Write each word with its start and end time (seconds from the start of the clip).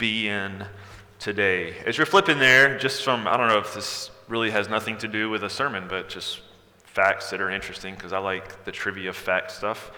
be 0.00 0.28
in 0.28 0.66
today. 1.20 1.76
As 1.86 1.96
you're 1.96 2.06
flipping 2.06 2.38
there, 2.38 2.76
just 2.78 3.04
from, 3.04 3.28
I 3.28 3.36
don't 3.36 3.48
know 3.48 3.58
if 3.58 3.74
this 3.74 4.10
really 4.26 4.50
has 4.50 4.68
nothing 4.68 4.96
to 4.98 5.06
do 5.06 5.30
with 5.30 5.44
a 5.44 5.50
sermon, 5.50 5.86
but 5.88 6.08
just 6.08 6.40
facts 6.82 7.30
that 7.30 7.40
are 7.40 7.50
interesting 7.50 7.94
because 7.94 8.12
I 8.12 8.18
like 8.18 8.64
the 8.64 8.72
trivia 8.72 9.12
fact 9.12 9.52
stuff. 9.52 9.92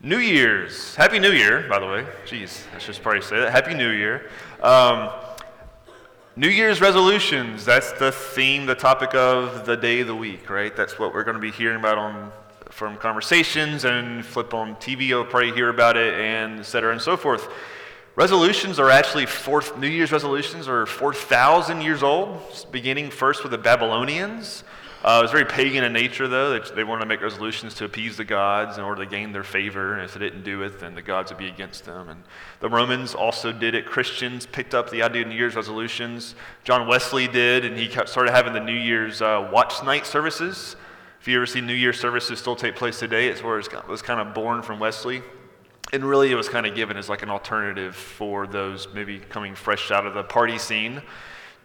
New 0.00 0.18
Year's. 0.18 0.94
Happy 0.94 1.18
New 1.18 1.32
Year, 1.32 1.66
by 1.68 1.78
the 1.78 1.86
way. 1.86 2.06
Jeez, 2.26 2.62
I 2.74 2.78
should 2.78 2.96
probably 3.02 3.22
say 3.22 3.40
that. 3.40 3.50
Happy 3.50 3.74
New 3.74 3.90
Year. 3.90 4.28
Um, 4.62 5.10
New 6.36 6.48
Year's 6.48 6.80
resolutions. 6.80 7.64
That's 7.64 7.92
the 7.92 8.12
theme, 8.12 8.66
the 8.66 8.74
topic 8.74 9.14
of 9.14 9.64
the 9.64 9.76
day 9.76 10.00
of 10.00 10.08
the 10.08 10.16
week, 10.16 10.50
right? 10.50 10.76
That's 10.76 10.98
what 10.98 11.14
we're 11.14 11.24
going 11.24 11.36
to 11.36 11.40
be 11.40 11.50
hearing 11.50 11.78
about 11.78 11.98
on 11.98 12.32
from 12.70 12.96
conversations 12.96 13.84
and 13.84 14.24
flip 14.24 14.54
on 14.54 14.74
TV. 14.76 15.06
You'll 15.06 15.24
probably 15.24 15.52
hear 15.52 15.68
about 15.68 15.96
it, 15.96 16.14
and 16.14 16.60
et 16.60 16.62
cetera, 16.64 16.92
and 16.92 17.00
so 17.00 17.16
forth. 17.16 17.48
Resolutions 18.14 18.78
are 18.78 18.90
actually 18.90 19.24
four, 19.24 19.62
New 19.78 19.88
Year's 19.88 20.12
resolutions 20.12 20.68
are 20.68 20.84
4,000 20.84 21.80
years 21.80 22.02
old, 22.02 22.42
beginning 22.70 23.10
first 23.10 23.42
with 23.42 23.52
the 23.52 23.58
Babylonians. 23.58 24.64
Uh, 25.02 25.18
it 25.20 25.22
was 25.22 25.30
very 25.30 25.46
pagan 25.46 25.82
in 25.82 25.94
nature, 25.94 26.28
though. 26.28 26.58
They, 26.58 26.74
they, 26.74 26.84
wanted 26.84 27.00
to 27.00 27.06
make 27.06 27.22
resolutions 27.22 27.74
to 27.76 27.86
appease 27.86 28.18
the 28.18 28.24
gods 28.24 28.76
in 28.76 28.84
order 28.84 29.02
to 29.02 29.10
gain 29.10 29.32
their 29.32 29.42
favor. 29.42 29.94
And 29.94 30.02
if 30.02 30.12
they 30.12 30.20
didn't 30.20 30.44
do 30.44 30.62
it, 30.62 30.78
then 30.78 30.94
the 30.94 31.00
gods 31.00 31.32
would 31.32 31.38
be 31.38 31.48
against 31.48 31.86
them. 31.86 32.10
And 32.10 32.22
the 32.60 32.68
Romans 32.68 33.14
also 33.14 33.50
did 33.50 33.74
it. 33.74 33.86
Christians 33.86 34.44
picked 34.44 34.74
up 34.74 34.90
the 34.90 35.02
idea 35.02 35.22
of 35.22 35.28
New 35.28 35.34
Year's 35.34 35.56
resolutions. 35.56 36.34
John 36.64 36.86
Wesley 36.86 37.26
did, 37.26 37.64
and 37.64 37.78
he 37.78 37.88
started 37.90 38.30
having 38.30 38.52
the 38.52 38.60
New 38.60 38.78
Year's 38.78 39.22
uh, 39.22 39.48
watch 39.50 39.82
night 39.82 40.06
services. 40.06 40.76
If 41.18 41.28
you 41.28 41.36
ever 41.36 41.46
see 41.46 41.62
New 41.62 41.72
Year's 41.72 41.98
services 41.98 42.38
still 42.38 42.56
take 42.56 42.76
place 42.76 42.98
today, 42.98 43.28
it's 43.28 43.42
where 43.42 43.58
it 43.58 43.88
was 43.88 44.02
kind 44.02 44.20
of 44.20 44.34
born 44.34 44.60
from 44.60 44.78
Wesley. 44.78 45.22
And 45.92 46.04
really, 46.04 46.30
it 46.30 46.36
was 46.36 46.48
kind 46.48 46.66
of 46.66 46.74
given 46.74 46.96
as 46.96 47.08
like 47.08 47.22
an 47.22 47.30
alternative 47.30 47.94
for 47.94 48.46
those 48.46 48.88
maybe 48.94 49.18
coming 49.18 49.54
fresh 49.54 49.90
out 49.90 50.06
of 50.06 50.14
the 50.14 50.22
party 50.22 50.58
scene 50.58 51.02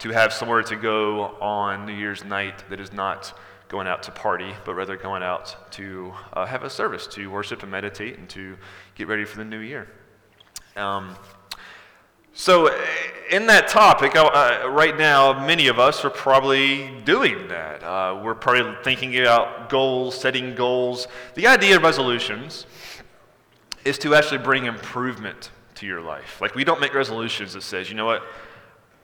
to 0.00 0.10
have 0.10 0.32
somewhere 0.32 0.62
to 0.62 0.76
go 0.76 1.36
on 1.40 1.86
New 1.86 1.94
Year's 1.94 2.24
night 2.24 2.62
that 2.70 2.78
is 2.78 2.92
not 2.92 3.38
going 3.68 3.86
out 3.86 4.02
to 4.04 4.10
party, 4.10 4.54
but 4.64 4.74
rather 4.74 4.96
going 4.96 5.22
out 5.22 5.70
to 5.72 6.12
uh, 6.32 6.46
have 6.46 6.62
a 6.62 6.70
service, 6.70 7.06
to 7.06 7.30
worship 7.30 7.62
and 7.62 7.70
meditate, 7.70 8.18
and 8.18 8.28
to 8.30 8.56
get 8.94 9.08
ready 9.08 9.24
for 9.24 9.38
the 9.38 9.44
new 9.44 9.58
year. 9.58 9.88
Um, 10.76 11.16
so, 12.32 12.68
in 13.30 13.46
that 13.48 13.66
topic, 13.66 14.14
uh, 14.14 14.68
right 14.70 14.96
now, 14.96 15.44
many 15.44 15.66
of 15.66 15.78
us 15.78 16.04
are 16.04 16.10
probably 16.10 16.88
doing 17.04 17.48
that. 17.48 17.82
Uh, 17.82 18.20
we're 18.22 18.36
probably 18.36 18.76
thinking 18.84 19.18
about 19.18 19.68
goals, 19.68 20.18
setting 20.18 20.54
goals. 20.54 21.08
The 21.34 21.48
idea 21.48 21.76
of 21.76 21.82
resolutions 21.82 22.66
is 23.88 23.98
to 23.98 24.14
actually 24.14 24.38
bring 24.38 24.66
improvement 24.66 25.50
to 25.74 25.86
your 25.86 26.02
life. 26.02 26.40
Like, 26.40 26.54
we 26.54 26.62
don't 26.62 26.80
make 26.80 26.94
resolutions 26.94 27.54
that 27.54 27.62
says, 27.62 27.88
you 27.88 27.94
know 27.94 28.04
what, 28.04 28.22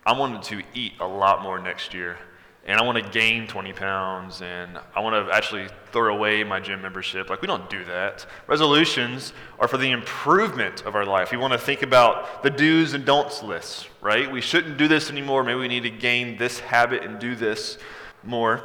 I 0.04 0.12
wanted 0.12 0.42
to 0.44 0.62
eat 0.74 0.92
a 1.00 1.06
lot 1.06 1.42
more 1.42 1.58
next 1.58 1.94
year, 1.94 2.18
and 2.66 2.78
I 2.78 2.84
want 2.84 3.02
to 3.02 3.10
gain 3.10 3.46
20 3.46 3.72
pounds, 3.72 4.42
and 4.42 4.78
I 4.94 5.00
want 5.00 5.26
to 5.26 5.34
actually 5.34 5.68
throw 5.90 6.14
away 6.14 6.44
my 6.44 6.60
gym 6.60 6.82
membership. 6.82 7.30
Like, 7.30 7.40
we 7.40 7.46
don't 7.46 7.68
do 7.70 7.82
that. 7.86 8.26
Resolutions 8.46 9.32
are 9.58 9.68
for 9.68 9.78
the 9.78 9.90
improvement 9.90 10.84
of 10.84 10.94
our 10.94 11.06
life. 11.06 11.30
We 11.30 11.38
want 11.38 11.54
to 11.54 11.58
think 11.58 11.82
about 11.82 12.42
the 12.42 12.50
do's 12.50 12.92
and 12.92 13.06
don'ts 13.06 13.42
lists, 13.42 13.88
right? 14.02 14.30
We 14.30 14.42
shouldn't 14.42 14.76
do 14.76 14.86
this 14.86 15.10
anymore. 15.10 15.44
Maybe 15.44 15.60
we 15.60 15.68
need 15.68 15.84
to 15.84 15.90
gain 15.90 16.36
this 16.36 16.60
habit 16.60 17.02
and 17.04 17.18
do 17.18 17.34
this 17.34 17.78
more. 18.22 18.64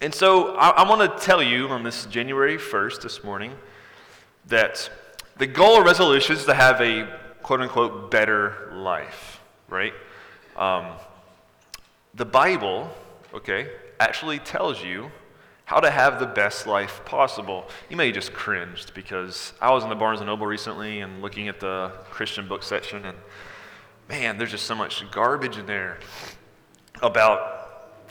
And 0.00 0.14
so 0.14 0.56
I, 0.56 0.70
I 0.70 0.88
want 0.88 1.00
to 1.02 1.24
tell 1.24 1.42
you 1.42 1.68
on 1.68 1.82
this 1.82 2.06
January 2.06 2.56
1st, 2.56 3.02
this 3.02 3.22
morning, 3.22 3.52
that 4.46 4.90
the 5.38 5.46
goal 5.46 5.78
of 5.78 5.84
resolutions 5.84 6.40
is 6.40 6.44
to 6.46 6.54
have 6.54 6.80
a 6.80 7.08
quote 7.42 7.60
unquote 7.60 8.10
better 8.10 8.70
life, 8.72 9.40
right? 9.68 9.92
Um, 10.56 10.92
the 12.14 12.24
Bible, 12.24 12.90
okay, 13.34 13.70
actually 14.00 14.38
tells 14.38 14.82
you 14.82 15.10
how 15.66 15.80
to 15.80 15.90
have 15.90 16.20
the 16.20 16.26
best 16.26 16.66
life 16.66 17.04
possible. 17.04 17.68
You 17.90 17.96
may 17.96 18.12
just 18.12 18.32
cringed 18.32 18.94
because 18.94 19.52
I 19.60 19.70
was 19.72 19.82
in 19.82 19.90
the 19.90 19.96
Barnes 19.96 20.20
and 20.20 20.28
Noble 20.28 20.46
recently 20.46 21.00
and 21.00 21.20
looking 21.20 21.48
at 21.48 21.60
the 21.60 21.92
Christian 22.10 22.48
book 22.48 22.62
section, 22.62 23.04
and 23.04 23.18
man, 24.08 24.38
there's 24.38 24.52
just 24.52 24.66
so 24.66 24.74
much 24.74 25.08
garbage 25.10 25.58
in 25.58 25.66
there 25.66 25.98
about 27.02 27.52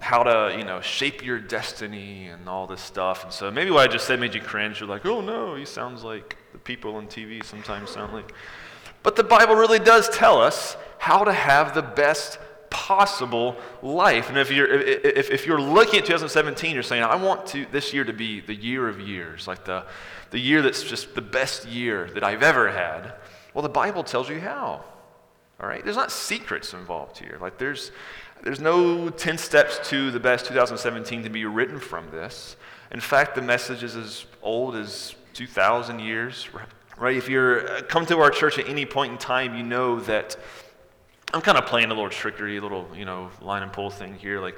how 0.01 0.21
to, 0.21 0.55
you 0.57 0.65
know, 0.65 0.81
shape 0.81 1.25
your 1.25 1.39
destiny 1.39 2.27
and 2.27 2.47
all 2.47 2.67
this 2.67 2.81
stuff. 2.81 3.23
And 3.23 3.33
so 3.33 3.49
maybe 3.49 3.71
what 3.71 3.89
I 3.89 3.91
just 3.91 4.05
said 4.05 4.19
made 4.19 4.35
you 4.35 4.41
cringe. 4.41 4.79
You're 4.79 4.89
like, 4.89 5.05
oh 5.05 5.21
no, 5.21 5.55
he 5.55 5.65
sounds 5.65 6.03
like 6.03 6.37
people 6.65 6.95
on 6.97 7.07
TV 7.07 7.43
sometimes 7.43 7.91
sound 7.91 8.11
like. 8.11 8.33
But 9.03 9.15
the 9.15 9.23
Bible 9.23 9.55
really 9.55 9.79
does 9.79 10.09
tell 10.09 10.41
us 10.41 10.75
how 10.97 11.23
to 11.23 11.31
have 11.31 11.73
the 11.73 11.81
best 11.81 12.39
possible 12.69 13.55
life. 13.81 14.27
And 14.27 14.37
if 14.37 14.51
you're, 14.51 14.67
if, 14.67 15.31
if 15.31 15.45
you're 15.45 15.61
looking 15.61 15.99
at 15.99 16.05
2017, 16.05 16.73
you're 16.73 16.83
saying, 16.83 17.03
I 17.03 17.15
want 17.15 17.45
to, 17.47 17.65
this 17.71 17.93
year 17.93 18.03
to 18.03 18.11
be 18.11 18.41
the 18.41 18.53
year 18.53 18.89
of 18.89 18.99
years, 18.99 19.47
like 19.47 19.63
the, 19.63 19.85
the 20.31 20.39
year 20.39 20.61
that's 20.61 20.83
just 20.83 21.15
the 21.15 21.21
best 21.21 21.67
year 21.67 22.09
that 22.13 22.23
I've 22.23 22.43
ever 22.43 22.71
had. 22.71 23.13
Well, 23.53 23.61
the 23.61 23.69
Bible 23.69 24.03
tells 24.03 24.29
you 24.29 24.41
how. 24.41 24.83
All 25.61 25.69
right? 25.69 25.83
There's 25.83 25.95
not 25.95 26.11
secrets 26.11 26.73
involved 26.73 27.17
here. 27.17 27.37
Like 27.39 27.57
there's, 27.57 27.91
there's 28.43 28.59
no 28.59 29.09
10 29.09 29.37
steps 29.37 29.79
to 29.89 30.11
the 30.11 30.19
best 30.19 30.47
2017 30.47 31.23
to 31.23 31.29
be 31.29 31.45
written 31.45 31.79
from 31.79 32.09
this. 32.11 32.57
In 32.91 32.99
fact, 32.99 33.35
the 33.35 33.41
message 33.41 33.83
is 33.83 33.95
as 33.95 34.25
old 34.41 34.75
as 34.75 35.15
2,000 35.35 35.99
years, 35.99 36.47
right? 36.97 37.17
If 37.17 37.27
you're 37.27 37.69
uh, 37.69 37.81
come 37.81 38.05
to 38.05 38.19
our 38.19 38.29
church 38.29 38.57
at 38.57 38.69
any 38.69 38.85
point 38.85 39.11
in 39.11 39.17
time, 39.17 39.53
you 39.53 39.63
know 39.63 39.99
that 40.01 40.37
I'm 41.33 41.41
kind 41.41 41.57
of 41.57 41.65
playing 41.65 41.91
a 41.91 41.93
little 41.93 42.09
trickery, 42.09 42.55
a 42.55 42.61
little, 42.61 42.87
you 42.95 43.03
know, 43.03 43.29
line 43.41 43.61
and 43.61 43.73
pull 43.73 43.89
thing 43.89 44.15
here. 44.15 44.39
Like, 44.39 44.57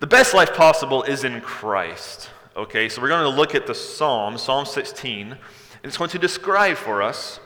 the 0.00 0.06
best 0.06 0.32
life 0.32 0.54
possible 0.54 1.02
is 1.02 1.24
in 1.24 1.42
Christ. 1.42 2.30
Okay, 2.56 2.88
so 2.88 3.02
we're 3.02 3.08
going 3.08 3.30
to 3.30 3.36
look 3.36 3.54
at 3.54 3.66
the 3.66 3.74
Psalm, 3.74 4.38
Psalm 4.38 4.64
16, 4.64 5.32
and 5.32 5.38
it's 5.84 5.98
going 5.98 6.08
to 6.08 6.18
describe 6.18 6.78
for 6.78 7.02
us 7.02 7.38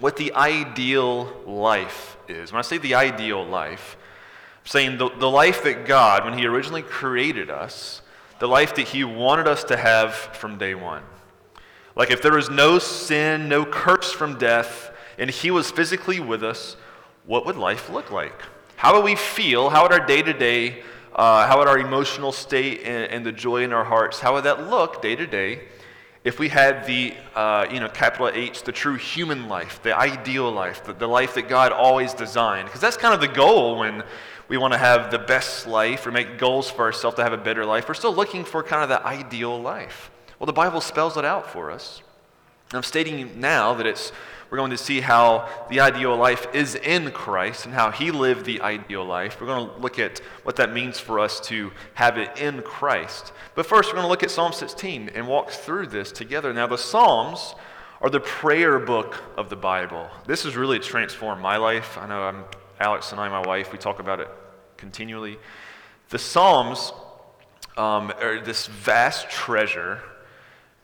what 0.00 0.16
the 0.16 0.34
ideal 0.34 1.32
life 1.46 2.16
is. 2.26 2.50
When 2.50 2.58
I 2.58 2.62
say 2.62 2.78
the 2.78 2.96
ideal 2.96 3.46
life, 3.46 3.96
I'm 4.62 4.66
saying 4.66 4.98
the, 4.98 5.10
the 5.10 5.30
life 5.30 5.62
that 5.62 5.86
God, 5.86 6.24
when 6.24 6.36
He 6.36 6.44
originally 6.44 6.82
created 6.82 7.50
us, 7.50 8.02
the 8.40 8.48
life 8.48 8.74
that 8.74 8.88
He 8.88 9.04
wanted 9.04 9.46
us 9.46 9.62
to 9.64 9.76
have 9.76 10.12
from 10.12 10.58
day 10.58 10.74
one. 10.74 11.04
Like 11.96 12.10
if 12.10 12.22
there 12.22 12.32
was 12.32 12.50
no 12.50 12.78
sin, 12.78 13.48
no 13.48 13.64
curse 13.64 14.12
from 14.12 14.38
death, 14.38 14.90
and 15.18 15.30
He 15.30 15.50
was 15.50 15.70
physically 15.70 16.20
with 16.20 16.42
us, 16.42 16.76
what 17.26 17.46
would 17.46 17.56
life 17.56 17.88
look 17.88 18.10
like? 18.10 18.42
How 18.76 18.94
would 18.94 19.04
we 19.04 19.16
feel? 19.16 19.70
How 19.70 19.82
would 19.82 19.92
our 19.92 20.04
day 20.04 20.22
to 20.22 20.32
day, 20.32 20.82
how 21.16 21.58
would 21.58 21.68
our 21.68 21.78
emotional 21.78 22.32
state 22.32 22.82
and, 22.84 23.10
and, 23.10 23.24
the 23.24 23.32
joy 23.32 23.62
in 23.62 23.72
our 23.72 23.84
hearts, 23.84 24.20
how 24.20 24.34
would 24.34 24.44
that 24.44 24.68
look 24.68 25.00
day 25.00 25.14
to 25.14 25.26
day 25.26 25.60
if 26.24 26.38
we 26.38 26.48
had 26.48 26.86
the, 26.86 27.14
uh, 27.34 27.66
you 27.70 27.80
know, 27.80 27.88
capital 27.88 28.28
H, 28.28 28.62
the 28.62 28.72
true 28.72 28.96
human 28.96 29.48
life, 29.48 29.80
the 29.82 29.96
ideal 29.96 30.50
life, 30.50 30.84
the, 30.84 30.92
the 30.92 31.06
life 31.06 31.34
that 31.34 31.48
God 31.48 31.70
always 31.70 32.12
designed? 32.14 32.66
Because 32.66 32.80
that's 32.80 32.96
kind 32.96 33.14
of 33.14 33.20
the 33.20 33.28
goal 33.28 33.78
when 33.78 34.02
we 34.48 34.56
want 34.56 34.72
to 34.72 34.78
have 34.78 35.10
the 35.10 35.18
best 35.18 35.66
life 35.66 36.06
or 36.06 36.12
make 36.12 36.36
goals 36.38 36.70
for 36.70 36.82
ourselves 36.82 37.16
to 37.16 37.22
have 37.22 37.32
a 37.32 37.38
better 37.38 37.64
life. 37.64 37.88
We're 37.88 37.94
still 37.94 38.14
looking 38.14 38.44
for 38.44 38.62
kind 38.62 38.82
of 38.82 38.88
the 38.88 39.06
ideal 39.06 39.60
life. 39.60 40.10
Well, 40.38 40.46
the 40.46 40.52
Bible 40.52 40.80
spells 40.80 41.16
it 41.16 41.24
out 41.24 41.50
for 41.50 41.70
us. 41.70 42.02
And 42.70 42.76
I'm 42.76 42.82
stating 42.82 43.40
now 43.40 43.74
that 43.74 43.86
it's 43.86 44.12
we're 44.50 44.58
going 44.58 44.70
to 44.70 44.78
see 44.78 45.00
how 45.00 45.48
the 45.68 45.80
ideal 45.80 46.16
life 46.16 46.46
is 46.54 46.76
in 46.76 47.10
Christ 47.10 47.64
and 47.64 47.74
how 47.74 47.90
he 47.90 48.10
lived 48.10 48.44
the 48.44 48.60
ideal 48.60 49.04
life. 49.04 49.40
We're 49.40 49.48
going 49.48 49.68
to 49.68 49.76
look 49.78 49.98
at 49.98 50.20
what 50.44 50.56
that 50.56 50.72
means 50.72 51.00
for 51.00 51.18
us 51.18 51.40
to 51.48 51.72
have 51.94 52.18
it 52.18 52.38
in 52.38 52.62
Christ. 52.62 53.32
But 53.54 53.66
first, 53.66 53.88
we're 53.88 53.94
going 53.94 54.04
to 54.04 54.10
look 54.10 54.22
at 54.22 54.30
Psalm 54.30 54.52
16 54.52 55.10
and 55.14 55.26
walk 55.26 55.50
through 55.50 55.88
this 55.88 56.12
together. 56.12 56.52
Now, 56.52 56.68
the 56.68 56.78
Psalms 56.78 57.56
are 58.00 58.10
the 58.10 58.20
prayer 58.20 58.78
book 58.78 59.20
of 59.36 59.48
the 59.50 59.56
Bible. 59.56 60.08
This 60.26 60.44
has 60.44 60.56
really 60.56 60.78
transformed 60.78 61.42
my 61.42 61.56
life. 61.56 61.98
I 61.98 62.06
know 62.06 62.22
I'm 62.22 62.44
Alex 62.78 63.12
and 63.12 63.20
I, 63.20 63.28
my 63.28 63.44
wife, 63.44 63.72
we 63.72 63.78
talk 63.78 63.98
about 63.98 64.20
it 64.20 64.28
continually. 64.76 65.38
The 66.10 66.18
Psalms 66.18 66.92
um, 67.76 68.12
are 68.20 68.40
this 68.40 68.66
vast 68.66 69.30
treasure. 69.30 70.02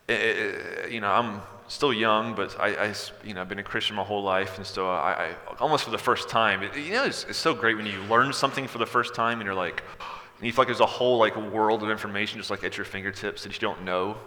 It, 0.07 0.13
it, 0.13 0.91
you 0.91 0.99
know, 0.99 1.11
I'm 1.11 1.41
still 1.67 1.93
young, 1.93 2.35
but 2.35 2.59
I, 2.59 2.87
I, 2.87 2.93
you 3.23 3.33
know, 3.33 3.41
I've 3.41 3.49
been 3.49 3.59
a 3.59 3.63
Christian 3.63 3.95
my 3.95 4.03
whole 4.03 4.23
life, 4.23 4.57
and 4.57 4.67
so 4.67 4.89
I, 4.89 5.11
I 5.11 5.35
almost 5.59 5.85
for 5.85 5.91
the 5.91 5.97
first 5.97 6.27
time, 6.27 6.63
it, 6.63 6.75
you 6.75 6.91
know, 6.91 7.05
it's, 7.05 7.23
it's, 7.25 7.37
so 7.37 7.53
great 7.53 7.77
when 7.77 7.85
you 7.85 8.01
learn 8.03 8.33
something 8.33 8.67
for 8.67 8.77
the 8.77 8.85
first 8.85 9.15
time, 9.15 9.39
and 9.39 9.45
you're 9.45 9.55
like, 9.55 9.81
and 10.37 10.45
you 10.45 10.51
feel 10.51 10.61
like 10.61 10.67
there's 10.67 10.81
a 10.81 10.85
whole 10.85 11.17
like 11.17 11.35
world 11.37 11.81
of 11.83 11.89
information 11.89 12.39
just 12.39 12.49
like 12.49 12.63
at 12.63 12.75
your 12.75 12.85
fingertips 12.85 13.43
that 13.43 13.53
you 13.53 13.59
don't 13.59 13.83
know. 13.83 14.17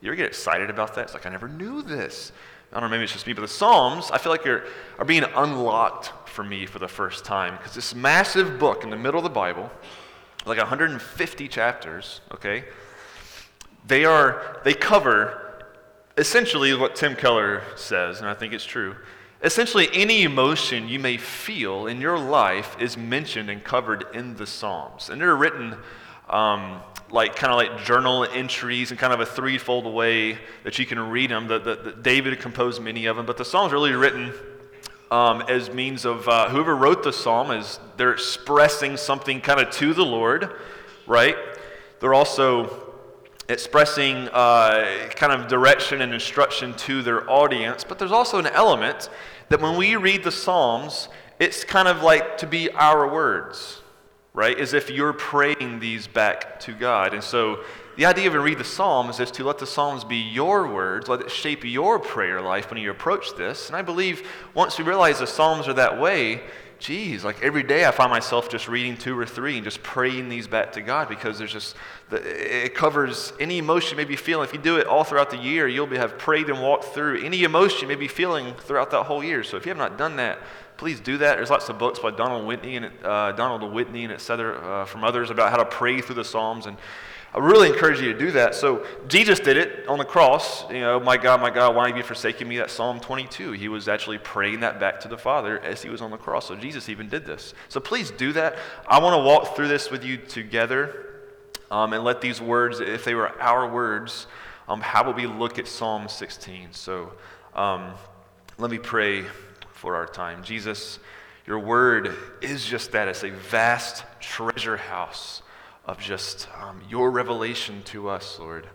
You 0.00 0.10
ever 0.10 0.16
get 0.16 0.26
excited 0.26 0.70
about 0.70 0.94
that? 0.94 1.02
It's 1.02 1.14
like 1.14 1.26
I 1.26 1.30
never 1.30 1.48
knew 1.48 1.82
this. 1.82 2.32
I 2.72 2.80
don't 2.80 2.90
know, 2.90 2.96
maybe 2.96 3.04
it's 3.04 3.12
just 3.12 3.26
me, 3.26 3.32
but 3.32 3.42
the 3.42 3.48
Psalms, 3.48 4.10
I 4.10 4.18
feel 4.18 4.32
like 4.32 4.46
are, 4.46 4.64
are 4.98 5.04
being 5.04 5.24
unlocked 5.36 6.12
for 6.28 6.42
me 6.42 6.66
for 6.66 6.78
the 6.78 6.88
first 6.88 7.24
time 7.24 7.56
because 7.56 7.74
this 7.74 7.94
massive 7.94 8.58
book 8.58 8.82
in 8.82 8.90
the 8.90 8.96
middle 8.96 9.18
of 9.18 9.24
the 9.24 9.30
Bible, 9.30 9.70
like 10.44 10.58
150 10.58 11.48
chapters, 11.48 12.20
okay, 12.32 12.64
they 13.86 14.04
are 14.04 14.60
they 14.64 14.74
cover 14.74 15.40
essentially 16.16 16.74
what 16.74 16.94
Tim 16.94 17.16
Keller 17.16 17.62
says, 17.76 18.20
and 18.20 18.28
I 18.28 18.34
think 18.34 18.52
it's 18.52 18.64
true, 18.64 18.96
Essentially, 19.44 19.90
any 19.92 20.22
emotion 20.22 20.88
you 20.88 20.98
may 20.98 21.18
feel 21.18 21.86
in 21.86 22.00
your 22.00 22.18
life 22.18 22.78
is 22.80 22.96
mentioned 22.96 23.50
and 23.50 23.62
covered 23.62 24.06
in 24.14 24.36
the 24.36 24.46
Psalms. 24.46 25.10
And 25.10 25.20
they're 25.20 25.36
written 25.36 25.76
um, 26.30 26.80
like 27.10 27.36
kind 27.36 27.52
of 27.52 27.58
like 27.58 27.84
journal 27.84 28.24
entries 28.24 28.90
and 28.90 28.98
kind 28.98 29.12
of 29.12 29.20
a 29.20 29.26
threefold 29.26 29.84
way 29.84 30.38
that 30.62 30.78
you 30.78 30.86
can 30.86 30.98
read 30.98 31.30
them. 31.30 31.46
The, 31.46 31.58
the, 31.58 31.74
the 31.74 31.92
David 31.92 32.40
composed 32.40 32.80
many 32.80 33.04
of 33.04 33.16
them, 33.16 33.26
but 33.26 33.36
the 33.36 33.44
Psalms 33.44 33.74
are 33.74 33.76
really 33.76 33.92
written 33.92 34.32
um, 35.10 35.42
as 35.42 35.70
means 35.70 36.06
of 36.06 36.26
uh, 36.26 36.48
whoever 36.48 36.74
wrote 36.74 37.02
the 37.02 37.12
psalm 37.12 37.50
is 37.50 37.78
they're 37.98 38.14
expressing 38.14 38.96
something 38.96 39.42
kind 39.42 39.60
of 39.60 39.70
to 39.72 39.92
the 39.92 40.06
Lord, 40.06 40.54
right? 41.06 41.36
They're 42.00 42.14
also 42.14 42.83
expressing 43.48 44.28
uh, 44.28 45.10
kind 45.16 45.32
of 45.32 45.48
direction 45.48 46.00
and 46.00 46.12
instruction 46.12 46.74
to 46.74 47.02
their 47.02 47.28
audience, 47.30 47.84
but 47.84 47.98
there's 47.98 48.12
also 48.12 48.38
an 48.38 48.46
element 48.46 49.10
that 49.48 49.60
when 49.60 49.76
we 49.76 49.96
read 49.96 50.24
the 50.24 50.32
Psalms, 50.32 51.08
it's 51.38 51.64
kind 51.64 51.88
of 51.88 52.02
like 52.02 52.38
to 52.38 52.46
be 52.46 52.70
our 52.70 53.12
words, 53.12 53.82
right? 54.32 54.58
As 54.58 54.72
if 54.72 54.88
you're 54.90 55.12
praying 55.12 55.80
these 55.80 56.06
back 56.06 56.58
to 56.60 56.72
God. 56.72 57.12
And 57.12 57.22
so 57.22 57.64
the 57.96 58.06
idea 58.06 58.26
of 58.26 58.34
read 58.34 58.58
the 58.58 58.64
Psalms 58.64 59.20
is 59.20 59.30
to 59.32 59.44
let 59.44 59.58
the 59.58 59.66
Psalms 59.66 60.04
be 60.04 60.16
your 60.16 60.66
words, 60.72 61.08
let 61.08 61.20
it 61.20 61.30
shape 61.30 61.64
your 61.64 61.98
prayer 61.98 62.40
life 62.40 62.70
when 62.70 62.80
you 62.80 62.90
approach 62.90 63.36
this. 63.36 63.68
And 63.68 63.76
I 63.76 63.82
believe 63.82 64.26
once 64.54 64.78
we 64.78 64.84
realize 64.84 65.18
the 65.18 65.26
Psalms 65.26 65.68
are 65.68 65.74
that 65.74 66.00
way, 66.00 66.42
geez, 66.84 67.24
like 67.24 67.42
every 67.42 67.62
day 67.62 67.86
I 67.86 67.90
find 67.90 68.10
myself 68.10 68.50
just 68.50 68.68
reading 68.68 68.98
two 68.98 69.18
or 69.18 69.24
three 69.24 69.56
and 69.56 69.64
just 69.64 69.82
praying 69.82 70.28
these 70.28 70.46
back 70.46 70.72
to 70.72 70.82
God 70.82 71.08
because 71.08 71.38
there's 71.38 71.52
just, 71.52 71.76
it 72.12 72.74
covers 72.74 73.32
any 73.40 73.56
emotion 73.56 73.92
you 73.92 73.96
may 73.96 74.04
be 74.04 74.16
feeling. 74.16 74.46
If 74.46 74.52
you 74.52 74.60
do 74.60 74.76
it 74.76 74.86
all 74.86 75.02
throughout 75.02 75.30
the 75.30 75.38
year, 75.38 75.66
you'll 75.66 75.86
be, 75.86 75.96
have 75.96 76.18
prayed 76.18 76.50
and 76.50 76.60
walked 76.60 76.84
through 76.84 77.24
any 77.24 77.42
emotion 77.42 77.82
you 77.82 77.88
may 77.88 77.94
be 77.94 78.06
feeling 78.06 78.52
throughout 78.54 78.90
that 78.90 79.04
whole 79.04 79.24
year. 79.24 79.42
So 79.42 79.56
if 79.56 79.64
you 79.64 79.70
have 79.70 79.78
not 79.78 79.96
done 79.96 80.16
that, 80.16 80.38
please 80.76 81.00
do 81.00 81.16
that. 81.16 81.36
There's 81.36 81.48
lots 81.48 81.70
of 81.70 81.78
books 81.78 82.00
by 82.00 82.10
Donald 82.10 82.46
Whitney 82.46 82.76
and 82.76 82.90
uh, 83.02 83.32
Donald 83.32 83.72
Whitney 83.72 84.04
and 84.04 84.12
etc. 84.12 84.58
Uh, 84.58 84.84
from 84.84 85.04
others 85.04 85.30
about 85.30 85.50
how 85.50 85.56
to 85.56 85.64
pray 85.64 86.02
through 86.02 86.16
the 86.16 86.24
Psalms 86.24 86.66
and 86.66 86.76
I 87.34 87.40
really 87.40 87.68
encourage 87.68 88.00
you 88.00 88.12
to 88.12 88.18
do 88.18 88.30
that. 88.32 88.54
So 88.54 88.86
Jesus 89.08 89.40
did 89.40 89.56
it 89.56 89.88
on 89.88 89.98
the 89.98 90.04
cross. 90.04 90.70
You 90.70 90.80
know, 90.80 91.00
my 91.00 91.16
God, 91.16 91.40
my 91.40 91.50
God, 91.50 91.74
why 91.74 91.88
have 91.88 91.96
you 91.96 92.04
forsaken 92.04 92.46
me? 92.46 92.58
That 92.58 92.70
Psalm 92.70 93.00
22. 93.00 93.52
He 93.52 93.66
was 93.66 93.88
actually 93.88 94.18
praying 94.18 94.60
that 94.60 94.78
back 94.78 95.00
to 95.00 95.08
the 95.08 95.18
Father 95.18 95.58
as 95.58 95.82
he 95.82 95.90
was 95.90 96.00
on 96.00 96.12
the 96.12 96.16
cross. 96.16 96.46
So 96.46 96.54
Jesus 96.54 96.88
even 96.88 97.08
did 97.08 97.26
this. 97.26 97.52
So 97.68 97.80
please 97.80 98.12
do 98.12 98.32
that. 98.34 98.56
I 98.86 99.00
want 99.00 99.14
to 99.14 99.24
walk 99.24 99.56
through 99.56 99.66
this 99.66 99.90
with 99.90 100.04
you 100.04 100.16
together 100.16 101.24
um, 101.72 101.92
and 101.92 102.04
let 102.04 102.20
these 102.20 102.40
words, 102.40 102.78
if 102.78 103.04
they 103.04 103.16
were 103.16 103.30
our 103.42 103.68
words, 103.68 104.28
um, 104.68 104.80
how 104.80 105.04
would 105.04 105.16
we 105.16 105.26
look 105.26 105.58
at 105.58 105.66
Psalm 105.66 106.08
16? 106.08 106.68
So 106.70 107.14
um, 107.56 107.94
let 108.58 108.70
me 108.70 108.78
pray 108.78 109.24
for 109.72 109.96
our 109.96 110.06
time. 110.06 110.44
Jesus, 110.44 111.00
your 111.48 111.58
word 111.58 112.14
is 112.40 112.64
just 112.64 112.92
that. 112.92 113.08
It's 113.08 113.24
a 113.24 113.30
vast 113.30 114.04
treasure 114.20 114.76
house 114.76 115.42
of 115.86 115.98
just 115.98 116.48
um, 116.60 116.80
your 116.88 117.10
revelation 117.10 117.82
to 117.84 118.08
us, 118.08 118.38
Lord. 118.38 118.68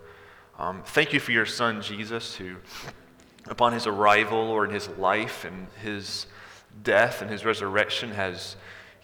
Um, 0.58 0.84
thank 0.86 1.14
you 1.14 1.20
for 1.20 1.32
your 1.32 1.46
son, 1.46 1.82
Jesus, 1.82 2.36
who, 2.36 2.58
upon 3.48 3.74
his 3.74 3.88
arrival 3.88 4.38
or 4.38 4.66
in 4.66 4.72
his 4.72 4.88
life 4.90 5.46
and 5.46 5.68
his 5.82 6.28
death 6.84 7.22
and 7.22 7.32
his 7.32 7.46
resurrection, 7.46 8.12
has 8.12 8.56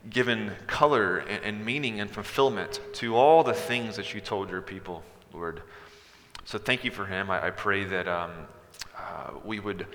given 0.10 0.52
color 0.68 1.18
and, 1.18 1.44
and 1.44 1.66
meaning 1.66 2.00
and 2.00 2.12
fulfillment 2.12 2.80
to 2.94 3.16
all 3.16 3.44
the 3.44 3.54
things 3.54 3.96
that 3.96 4.14
you 4.14 4.22
told 4.22 4.50
your 4.50 4.62
people, 4.62 5.04
Lord. 5.34 5.64
So 6.44 6.60
thank 6.60 6.84
you 6.84 6.92
for 6.92 7.06
him. 7.06 7.32
I, 7.32 7.48
I 7.48 7.50
pray 7.50 7.86
that 7.86 8.08
um, 8.08 8.32
uh, 8.96 9.32
we 9.44 9.60
would 9.60 9.88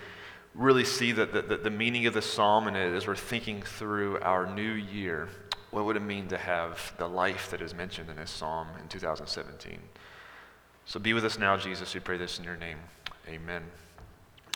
really 0.55 0.85
see 0.85 1.13
that 1.13 1.33
the, 1.33 1.43
the, 1.43 1.57
the 1.59 1.71
meaning 1.71 2.07
of 2.07 2.15
the 2.15 2.23
psalm 2.23 2.67
and 2.67 2.77
as 2.77 3.07
we're 3.07 3.15
thinking 3.15 3.63
through 3.63 4.19
our 4.19 4.53
new 4.53 4.73
year 4.73 5.29
what 5.71 5.85
would 5.85 5.97
it 5.97 6.03
mean 6.03 6.27
to 6.29 6.39
have 6.39 6.93
the 6.99 7.09
life 7.09 7.51
that 7.51 7.63
is 7.63 7.75
mentioned 7.75 8.11
in 8.11 8.17
this 8.17 8.31
psalm 8.31 8.69
in 8.81 8.89
2017? 8.89 9.79
So 10.85 10.99
be 10.99 11.13
with 11.13 11.25
us 11.25 11.39
now, 11.39 11.57
Jesus. 11.57 11.95
We 11.95 12.01
pray 12.01 12.17
this 12.17 12.39
in 12.39 12.45
your 12.45 12.57
name. 12.57 12.79
Amen. 13.29 13.63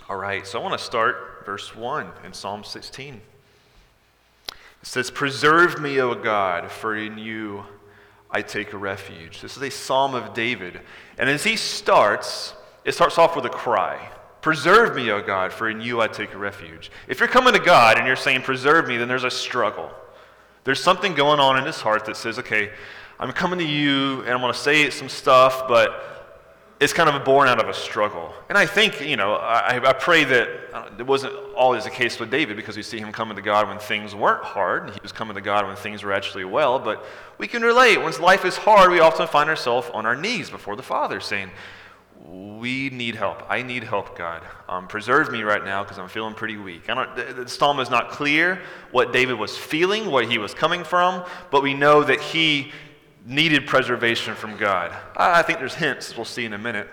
All 0.08 0.16
right, 0.16 0.46
so 0.46 0.58
I 0.58 0.62
want 0.62 0.78
to 0.78 0.84
start 0.84 1.44
verse 1.46 1.75
1 1.75 2.11
in 2.25 2.32
Psalm 2.32 2.64
16. 2.64 3.14
It 3.14 4.52
says, 4.82 5.11
Preserve 5.11 5.81
me, 5.81 6.00
O 6.00 6.14
God, 6.14 6.70
for 6.70 6.96
in 6.96 7.17
you 7.17 7.64
I 8.31 8.43
take 8.43 8.72
refuge. 8.72 9.40
This 9.40 9.56
is 9.56 9.62
a 9.62 9.70
psalm 9.70 10.14
of 10.14 10.34
David. 10.34 10.81
And 11.17 11.31
as 11.31 11.44
he 11.44 11.56
starts, 11.56 12.55
it 12.84 12.93
starts 12.93 13.17
off 13.17 13.37
with 13.37 13.46
a 13.46 13.50
cry. 13.50 14.10
Preserve 14.43 14.94
me, 14.94 15.10
O 15.10 15.22
God, 15.22 15.52
for 15.52 15.70
in 15.70 15.81
you 15.81 16.00
I 16.00 16.08
take 16.08 16.38
refuge. 16.38 16.90
If 17.08 17.20
you're 17.20 17.28
coming 17.28 17.55
to 17.55 17.60
God 17.60 17.96
and 17.96 18.06
you're 18.06 18.17
saying, 18.17 18.43
Preserve 18.43 18.88
me, 18.88 18.96
then 18.96 19.08
there's 19.08 19.25
a 19.25 19.31
struggle. 19.31 19.90
There's 20.64 20.82
something 20.82 21.14
going 21.14 21.40
on 21.40 21.58
in 21.58 21.64
his 21.64 21.81
heart 21.81 22.06
that 22.06 22.16
says, 22.16 22.38
okay, 22.38 22.70
I'm 23.20 23.32
coming 23.32 23.58
to 23.58 23.64
you 23.64 24.20
and 24.22 24.31
I'm 24.31 24.40
going 24.40 24.52
to 24.52 24.58
say 24.58 24.90
some 24.90 25.08
stuff, 25.08 25.69
but 25.69 26.14
it's 26.81 26.93
kind 26.93 27.08
of 27.08 27.25
born 27.25 27.49
out 27.49 27.61
of 27.61 27.69
a 27.69 27.75
struggle. 27.75 28.34
And 28.49 28.58
I 28.58 28.66
think, 28.66 29.00
you 29.00 29.16
know, 29.16 29.34
I, 29.34 29.76
I 29.88 29.93
pray 29.93 30.25
that 30.25 30.49
it 30.99 31.06
wasn't 31.06 31.34
always 31.55 31.84
the 31.84 31.90
case 31.90 32.19
with 32.19 32.31
David 32.31 32.56
because 32.56 32.76
we 32.76 32.82
see 32.82 32.99
him 32.99 33.12
coming 33.12 33.37
to 33.37 33.43
God 33.43 33.69
when 33.69 33.78
things 33.78 34.14
weren't 34.14 34.43
hard. 34.43 34.84
And 34.84 34.93
he 34.93 35.00
was 35.02 35.12
coming 35.12 35.34
to 35.37 35.40
God 35.40 35.66
when 35.66 35.76
things 35.76 36.02
were 36.02 36.12
actually 36.12 36.44
well. 36.44 36.78
But 36.78 37.05
we 37.38 37.46
can 37.46 37.62
relate. 37.62 37.99
When 37.99 38.12
life 38.20 38.44
is 38.44 38.56
hard, 38.56 38.90
we 38.90 39.00
often 39.00 39.26
find 39.28 39.49
ourselves 39.49 39.88
on 39.94 40.05
our 40.05 40.17
knees 40.17 40.50
before 40.50 40.76
the 40.76 40.82
Father 40.82 41.20
saying, 41.20 41.50
we 42.24 42.88
need 42.90 43.14
help. 43.14 43.42
I 43.50 43.62
need 43.62 43.84
help, 43.84 44.16
God. 44.16 44.42
Um, 44.68 44.86
preserve 44.86 45.30
me 45.30 45.42
right 45.42 45.62
now 45.62 45.82
because 45.82 45.98
I'm 45.98 46.08
feeling 46.08 46.34
pretty 46.34 46.56
weak. 46.56 46.88
I 46.88 46.94
don't, 46.94 47.16
the, 47.16 47.44
the 47.44 47.48
psalm 47.48 47.80
is 47.80 47.90
not 47.90 48.10
clear 48.10 48.60
what 48.90 49.12
David 49.12 49.38
was 49.38 49.56
feeling, 49.56 50.10
what 50.10 50.30
he 50.30 50.38
was 50.38 50.54
coming 50.54 50.84
from, 50.84 51.24
but 51.50 51.62
we 51.62 51.74
know 51.74 52.02
that 52.02 52.20
he 52.20 52.72
needed 53.26 53.66
preservation 53.66 54.34
from 54.34 54.56
God. 54.56 54.92
I, 55.16 55.40
I 55.40 55.42
think 55.42 55.58
there's 55.58 55.74
hints, 55.74 56.16
we'll 56.16 56.24
see 56.24 56.46
in 56.46 56.54
a 56.54 56.58
minute. 56.58 56.88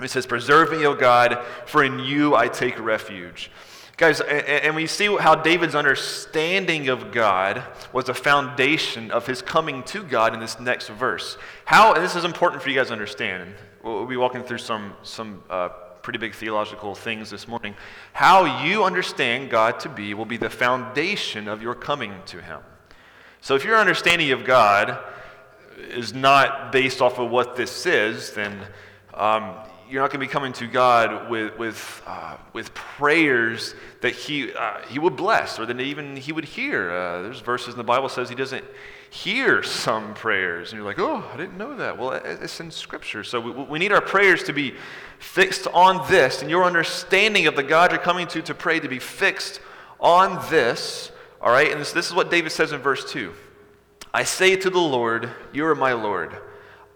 He 0.00 0.08
says, 0.08 0.26
Preserve 0.26 0.72
me, 0.72 0.84
O 0.84 0.94
God, 0.94 1.44
for 1.66 1.84
in 1.84 2.00
you 2.00 2.34
I 2.34 2.48
take 2.48 2.78
refuge. 2.80 3.50
Guys, 3.98 4.20
and 4.20 4.74
we 4.74 4.86
see 4.86 5.14
how 5.16 5.36
David's 5.36 5.74
understanding 5.74 6.88
of 6.88 7.12
God 7.12 7.62
was 7.92 8.06
the 8.06 8.14
foundation 8.14 9.10
of 9.12 9.26
his 9.26 9.42
coming 9.42 9.82
to 9.84 10.02
God 10.02 10.34
in 10.34 10.40
this 10.40 10.58
next 10.58 10.88
verse. 10.88 11.36
How, 11.66 11.92
and 11.92 12.02
this 12.02 12.16
is 12.16 12.24
important 12.24 12.62
for 12.62 12.70
you 12.70 12.74
guys 12.74 12.88
to 12.88 12.94
understand, 12.94 13.54
We'll 13.82 14.06
be 14.06 14.16
walking 14.16 14.44
through 14.44 14.58
some, 14.58 14.94
some 15.02 15.42
uh, 15.50 15.70
pretty 16.02 16.18
big 16.18 16.34
theological 16.34 16.94
things 16.94 17.30
this 17.30 17.48
morning. 17.48 17.74
How 18.12 18.64
you 18.64 18.84
understand 18.84 19.50
God 19.50 19.80
to 19.80 19.88
be 19.88 20.14
will 20.14 20.24
be 20.24 20.36
the 20.36 20.50
foundation 20.50 21.48
of 21.48 21.62
your 21.62 21.74
coming 21.74 22.14
to 22.26 22.40
Him. 22.40 22.60
So 23.40 23.56
if 23.56 23.64
your 23.64 23.76
understanding 23.76 24.30
of 24.30 24.44
God 24.44 24.98
is 25.78 26.14
not 26.14 26.70
based 26.70 27.02
off 27.02 27.18
of 27.18 27.30
what 27.30 27.56
this 27.56 27.86
is, 27.86 28.32
then 28.34 28.56
um, 29.14 29.56
you're 29.90 30.00
not 30.00 30.10
going 30.10 30.20
to 30.20 30.26
be 30.26 30.32
coming 30.32 30.52
to 30.54 30.68
God 30.68 31.28
with, 31.28 31.58
with, 31.58 32.02
uh, 32.06 32.36
with 32.52 32.72
prayers 32.74 33.74
that 34.00 34.14
he, 34.14 34.52
uh, 34.52 34.80
he 34.88 35.00
would 35.00 35.16
bless 35.16 35.58
or 35.58 35.66
that 35.66 35.80
even 35.80 36.16
He 36.16 36.30
would 36.30 36.44
hear. 36.44 36.90
Uh, 36.90 37.22
there's 37.22 37.40
verses 37.40 37.74
in 37.74 37.78
the 37.78 37.84
Bible 37.84 38.08
says 38.08 38.28
He 38.28 38.34
doesn't 38.36 38.64
hear 39.12 39.62
some 39.62 40.14
prayers. 40.14 40.72
And 40.72 40.78
you're 40.78 40.86
like, 40.86 40.98
oh, 40.98 41.22
I 41.32 41.36
didn't 41.36 41.58
know 41.58 41.76
that. 41.76 41.98
Well, 41.98 42.12
it's 42.12 42.58
in 42.60 42.70
Scripture. 42.70 43.22
So 43.22 43.40
we, 43.40 43.50
we 43.50 43.78
need 43.78 43.92
our 43.92 44.00
prayers 44.00 44.42
to 44.44 44.54
be 44.54 44.74
fixed 45.18 45.66
on 45.66 46.10
this, 46.10 46.40
and 46.40 46.50
your 46.50 46.64
understanding 46.64 47.46
of 47.46 47.54
the 47.54 47.62
God 47.62 47.92
you're 47.92 48.00
coming 48.00 48.26
to 48.28 48.40
to 48.40 48.54
pray 48.54 48.80
to 48.80 48.88
be 48.88 48.98
fixed 48.98 49.60
on 50.00 50.42
this. 50.50 51.12
All 51.42 51.52
right? 51.52 51.70
And 51.70 51.78
this, 51.78 51.92
this 51.92 52.06
is 52.06 52.14
what 52.14 52.30
David 52.30 52.52
says 52.52 52.72
in 52.72 52.80
verse 52.80 53.10
2 53.12 53.34
I 54.14 54.24
say 54.24 54.56
to 54.56 54.70
the 54.70 54.78
Lord, 54.80 55.28
You 55.52 55.66
are 55.66 55.74
my 55.74 55.92
Lord. 55.92 56.34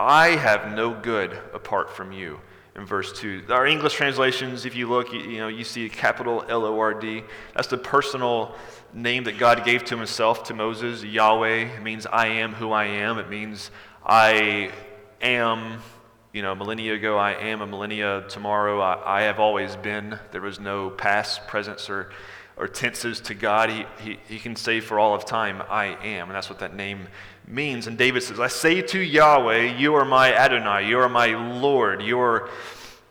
I 0.00 0.28
have 0.28 0.74
no 0.74 0.94
good 0.94 1.38
apart 1.52 1.90
from 1.90 2.12
you 2.12 2.40
in 2.76 2.84
verse 2.84 3.12
2. 3.18 3.44
Our 3.48 3.66
English 3.66 3.94
translations, 3.94 4.66
if 4.66 4.76
you 4.76 4.88
look, 4.88 5.12
you, 5.12 5.20
you 5.20 5.38
know, 5.38 5.48
you 5.48 5.64
see 5.64 5.88
capital 5.88 6.44
L 6.48 6.64
O 6.64 6.78
R 6.78 6.94
D. 6.94 7.22
That's 7.54 7.68
the 7.68 7.78
personal 7.78 8.54
name 8.92 9.24
that 9.24 9.38
God 9.38 9.64
gave 9.64 9.84
to 9.86 9.96
himself 9.96 10.44
to 10.44 10.54
Moses. 10.54 11.02
Yahweh 11.02 11.76
It 11.76 11.82
means 11.82 12.06
I 12.06 12.28
am 12.28 12.52
who 12.52 12.72
I 12.72 12.84
am. 12.84 13.18
It 13.18 13.30
means 13.30 13.70
I 14.04 14.70
am, 15.20 15.80
you 16.32 16.42
know, 16.42 16.54
millennia 16.54 16.94
ago, 16.94 17.16
I 17.16 17.32
am 17.32 17.62
a 17.62 17.66
millennia 17.66 18.24
tomorrow. 18.28 18.80
I, 18.80 19.20
I 19.20 19.22
have 19.22 19.40
always 19.40 19.74
been. 19.76 20.18
There 20.32 20.42
was 20.42 20.60
no 20.60 20.90
past, 20.90 21.46
presence, 21.46 21.88
or, 21.88 22.10
or 22.56 22.66
tenses 22.66 23.20
to 23.20 23.34
God. 23.34 23.70
He, 23.70 23.84
he, 24.02 24.18
he 24.28 24.38
can 24.38 24.56
say 24.56 24.80
for 24.80 24.98
all 24.98 25.14
of 25.14 25.24
time, 25.24 25.62
I 25.68 25.86
am. 26.04 26.28
And 26.28 26.36
that's 26.36 26.48
what 26.48 26.58
that 26.60 26.74
name 26.74 27.08
means. 27.46 27.86
And 27.86 27.98
David 27.98 28.22
says, 28.22 28.40
I 28.40 28.48
say 28.48 28.82
to 28.82 28.98
Yahweh, 28.98 29.76
You 29.76 29.94
are 29.94 30.04
my 30.04 30.32
Adonai, 30.32 30.88
you 30.88 30.98
are 30.98 31.08
my 31.08 31.26
Lord, 31.26 32.02
you 32.02 32.18
are 32.18 32.48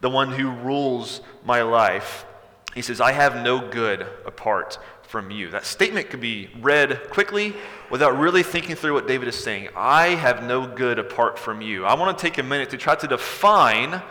the 0.02 0.10
one 0.10 0.32
who 0.32 0.50
rules 0.50 1.22
my 1.44 1.62
life. 1.62 2.26
He 2.74 2.82
says, 2.82 3.00
I 3.00 3.14
have 3.14 3.42
no 3.44 3.70
good 3.70 4.02
apart 4.26 4.78
from 5.04 5.32
you. 5.32 5.50
That 5.50 5.66
statement 5.66 6.10
could 6.10 6.20
be 6.20 6.50
read 6.60 7.10
quickly 7.10 7.54
without 7.90 8.18
really 8.20 8.44
thinking 8.44 8.76
through 8.76 8.94
what 8.94 9.08
David 9.08 9.30
is 9.30 9.42
saying. 9.42 9.70
I 9.76 10.08
have 10.10 10.44
no 10.44 10.68
good 10.68 11.00
apart 11.00 11.40
from 11.40 11.62
you. 11.62 11.86
I 11.86 11.94
want 11.94 12.18
to 12.18 12.22
take 12.22 12.38
a 12.38 12.44
minute 12.44 12.72
to 12.72 12.78
try 12.78 12.96
to 12.96 13.08
define 13.08 14.02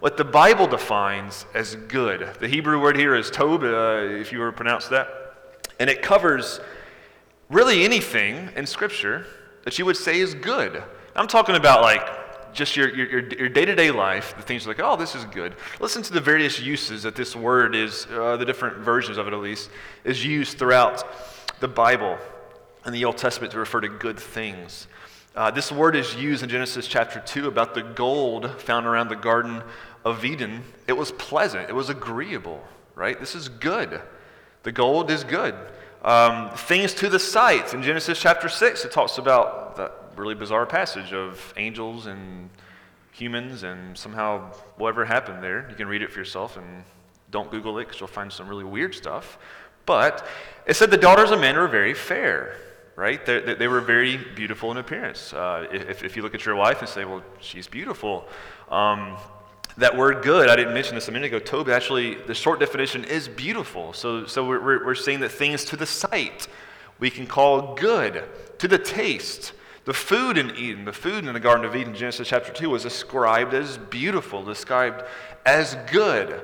what 0.00 0.16
the 0.16 0.24
Bible 0.24 0.66
defines 0.66 1.46
as 1.54 1.76
good. 1.76 2.34
The 2.40 2.48
Hebrew 2.48 2.80
word 2.80 2.96
here 2.96 3.14
is 3.14 3.30
tob, 3.30 3.62
uh, 3.62 3.98
if 4.02 4.32
you 4.32 4.38
were 4.38 4.50
to 4.50 4.56
pronounce 4.56 4.88
that. 4.88 5.08
And 5.78 5.88
it 5.88 6.02
covers 6.02 6.60
really 7.50 7.84
anything 7.84 8.50
in 8.56 8.66
Scripture 8.66 9.26
that 9.64 9.78
you 9.78 9.84
would 9.84 9.96
say 9.96 10.20
is 10.20 10.34
good. 10.34 10.82
I'm 11.14 11.28
talking 11.28 11.54
about 11.54 11.82
like 11.82 12.02
just 12.52 12.76
your, 12.76 12.88
your, 12.94 13.28
your 13.28 13.48
day-to-day 13.48 13.90
life, 13.90 14.34
the 14.36 14.42
things 14.42 14.66
like, 14.66 14.80
oh, 14.80 14.96
this 14.96 15.14
is 15.14 15.24
good. 15.26 15.54
Listen 15.78 16.02
to 16.02 16.12
the 16.12 16.20
various 16.20 16.60
uses 16.60 17.02
that 17.02 17.14
this 17.14 17.36
word 17.36 17.74
is, 17.74 18.06
uh, 18.10 18.36
the 18.36 18.44
different 18.44 18.78
versions 18.78 19.18
of 19.18 19.28
it 19.28 19.34
at 19.34 19.40
least, 19.40 19.70
is 20.04 20.24
used 20.24 20.58
throughout 20.58 21.04
the 21.60 21.68
Bible 21.68 22.18
and 22.84 22.94
the 22.94 23.04
Old 23.04 23.18
Testament 23.18 23.52
to 23.52 23.58
refer 23.58 23.80
to 23.80 23.88
good 23.88 24.18
things. 24.18 24.88
Uh, 25.36 25.50
this 25.50 25.70
word 25.70 25.94
is 25.94 26.16
used 26.16 26.42
in 26.42 26.48
Genesis 26.48 26.88
chapter 26.88 27.20
2 27.20 27.46
about 27.46 27.72
the 27.74 27.82
gold 27.82 28.50
found 28.60 28.84
around 28.84 29.08
the 29.08 29.16
Garden 29.16 29.62
of 30.04 30.24
Eden. 30.24 30.64
It 30.86 30.94
was 30.94 31.12
pleasant, 31.12 31.68
it 31.68 31.74
was 31.74 31.88
agreeable, 31.88 32.62
right? 32.94 33.18
This 33.18 33.34
is 33.34 33.48
good. 33.48 34.00
The 34.62 34.72
gold 34.72 35.10
is 35.10 35.24
good. 35.24 35.54
Um, 36.02 36.50
things 36.50 36.94
to 36.94 37.08
the 37.08 37.18
sight. 37.18 37.74
In 37.74 37.82
Genesis 37.82 38.20
chapter 38.20 38.48
6, 38.48 38.84
it 38.84 38.92
talks 38.92 39.18
about 39.18 39.76
that 39.76 39.92
really 40.16 40.34
bizarre 40.34 40.66
passage 40.66 41.12
of 41.12 41.52
angels 41.56 42.06
and 42.06 42.50
humans 43.12 43.62
and 43.62 43.96
somehow 43.96 44.52
whatever 44.76 45.04
happened 45.04 45.42
there. 45.42 45.66
You 45.68 45.76
can 45.76 45.88
read 45.88 46.02
it 46.02 46.10
for 46.10 46.18
yourself 46.18 46.56
and 46.56 46.84
don't 47.30 47.50
Google 47.50 47.78
it 47.78 47.84
because 47.84 48.00
you'll 48.00 48.08
find 48.08 48.32
some 48.32 48.48
really 48.48 48.64
weird 48.64 48.94
stuff. 48.94 49.38
But 49.86 50.26
it 50.66 50.74
said 50.74 50.90
the 50.90 50.96
daughters 50.96 51.30
of 51.30 51.40
men 51.40 51.56
were 51.56 51.68
very 51.68 51.94
fair, 51.94 52.56
right? 52.96 53.24
They, 53.24 53.54
they 53.54 53.68
were 53.68 53.80
very 53.80 54.16
beautiful 54.16 54.70
in 54.70 54.76
appearance. 54.76 55.32
Uh, 55.32 55.66
if, 55.72 56.02
if 56.04 56.16
you 56.16 56.22
look 56.22 56.34
at 56.34 56.44
your 56.44 56.56
wife 56.56 56.80
and 56.80 56.88
say, 56.88 57.04
well, 57.04 57.22
she's 57.40 57.66
beautiful. 57.66 58.26
Um, 58.70 59.16
that 59.80 59.96
word 59.96 60.22
good, 60.22 60.48
I 60.48 60.56
didn't 60.56 60.74
mention 60.74 60.94
this 60.94 61.08
a 61.08 61.12
minute 61.12 61.26
ago, 61.26 61.38
Tob, 61.38 61.68
actually, 61.70 62.14
the 62.14 62.34
short 62.34 62.60
definition 62.60 63.04
is 63.04 63.28
beautiful. 63.28 63.92
So, 63.92 64.26
so 64.26 64.46
we're, 64.46 64.84
we're 64.84 64.94
saying 64.94 65.20
that 65.20 65.30
things 65.30 65.64
to 65.66 65.76
the 65.76 65.86
sight 65.86 66.48
we 66.98 67.10
can 67.10 67.26
call 67.26 67.74
good, 67.74 68.24
to 68.58 68.68
the 68.68 68.78
taste. 68.78 69.54
The 69.86 69.94
food 69.94 70.36
in 70.36 70.54
Eden, 70.54 70.84
the 70.84 70.92
food 70.92 71.24
in 71.24 71.32
the 71.32 71.40
Garden 71.40 71.64
of 71.64 71.74
Eden, 71.74 71.94
Genesis 71.94 72.28
chapter 72.28 72.52
2, 72.52 72.68
was 72.68 72.82
described 72.82 73.54
as 73.54 73.78
beautiful, 73.78 74.44
described 74.44 75.02
as 75.46 75.76
good. 75.90 76.42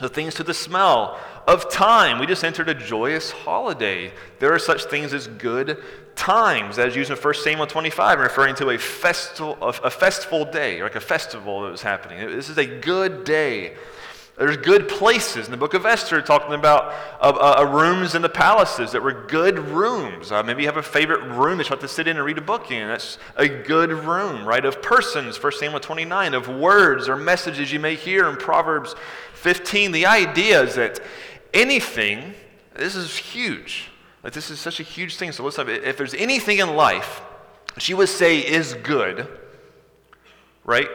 So 0.00 0.08
things 0.08 0.34
to 0.36 0.42
the 0.42 0.54
smell 0.54 1.20
of 1.46 1.70
time. 1.70 2.18
We 2.18 2.26
just 2.26 2.42
entered 2.42 2.70
a 2.70 2.74
joyous 2.74 3.30
holiday. 3.30 4.12
There 4.38 4.52
are 4.54 4.58
such 4.58 4.86
things 4.86 5.12
as 5.12 5.26
good 5.26 5.82
times, 6.16 6.78
as 6.78 6.96
used 6.96 7.10
in 7.10 7.16
1 7.16 7.34
Samuel 7.34 7.66
25, 7.66 8.18
referring 8.18 8.54
to 8.56 8.70
a 8.70 8.78
festival, 8.78 9.56
a 9.60 9.90
festival 9.90 10.44
day, 10.44 10.82
like 10.82 10.94
a 10.94 11.00
festival 11.00 11.62
that 11.62 11.70
was 11.70 11.82
happening. 11.82 12.18
This 12.30 12.48
is 12.48 12.58
a 12.58 12.66
good 12.66 13.24
day. 13.24 13.74
There's 14.36 14.56
good 14.56 14.88
places 14.88 15.46
in 15.46 15.52
the 15.52 15.56
book 15.56 15.74
of 15.74 15.86
Esther 15.86 16.20
talking 16.20 16.54
about 16.54 16.92
uh, 17.20 17.60
uh, 17.60 17.70
rooms 17.70 18.16
in 18.16 18.22
the 18.22 18.28
palaces 18.28 18.90
that 18.90 19.00
were 19.00 19.26
good 19.28 19.60
rooms. 19.60 20.32
Uh, 20.32 20.42
maybe 20.42 20.62
you 20.62 20.68
have 20.68 20.76
a 20.76 20.82
favorite 20.82 21.22
room 21.22 21.58
that 21.58 21.68
you 21.68 21.70
have 21.70 21.80
to 21.80 21.88
sit 21.88 22.08
in 22.08 22.16
and 22.16 22.26
read 22.26 22.38
a 22.38 22.40
book 22.42 22.72
in. 22.72 22.88
That's 22.88 23.18
a 23.36 23.46
good 23.46 23.92
room, 23.92 24.44
right? 24.44 24.64
Of 24.64 24.82
persons, 24.82 25.40
1 25.40 25.52
Samuel 25.52 25.78
29, 25.78 26.34
of 26.34 26.48
words 26.48 27.08
or 27.08 27.16
messages 27.16 27.72
you 27.72 27.78
may 27.78 27.94
hear 27.94 28.28
in 28.28 28.36
Proverbs 28.36 28.96
15. 29.34 29.92
The 29.92 30.06
idea 30.06 30.62
is 30.62 30.74
that 30.74 30.98
anything, 31.52 32.34
this 32.74 32.96
is 32.96 33.16
huge. 33.16 33.88
Like 34.24 34.32
this 34.32 34.50
is 34.50 34.58
such 34.58 34.80
a 34.80 34.82
huge 34.82 35.16
thing. 35.16 35.30
So 35.30 35.46
if 35.46 35.96
there's 35.96 36.14
anything 36.14 36.58
in 36.58 36.74
life 36.74 37.22
she 37.78 37.94
would 37.94 38.08
say 38.08 38.38
is 38.38 38.74
good, 38.74 39.28
right? 40.64 40.88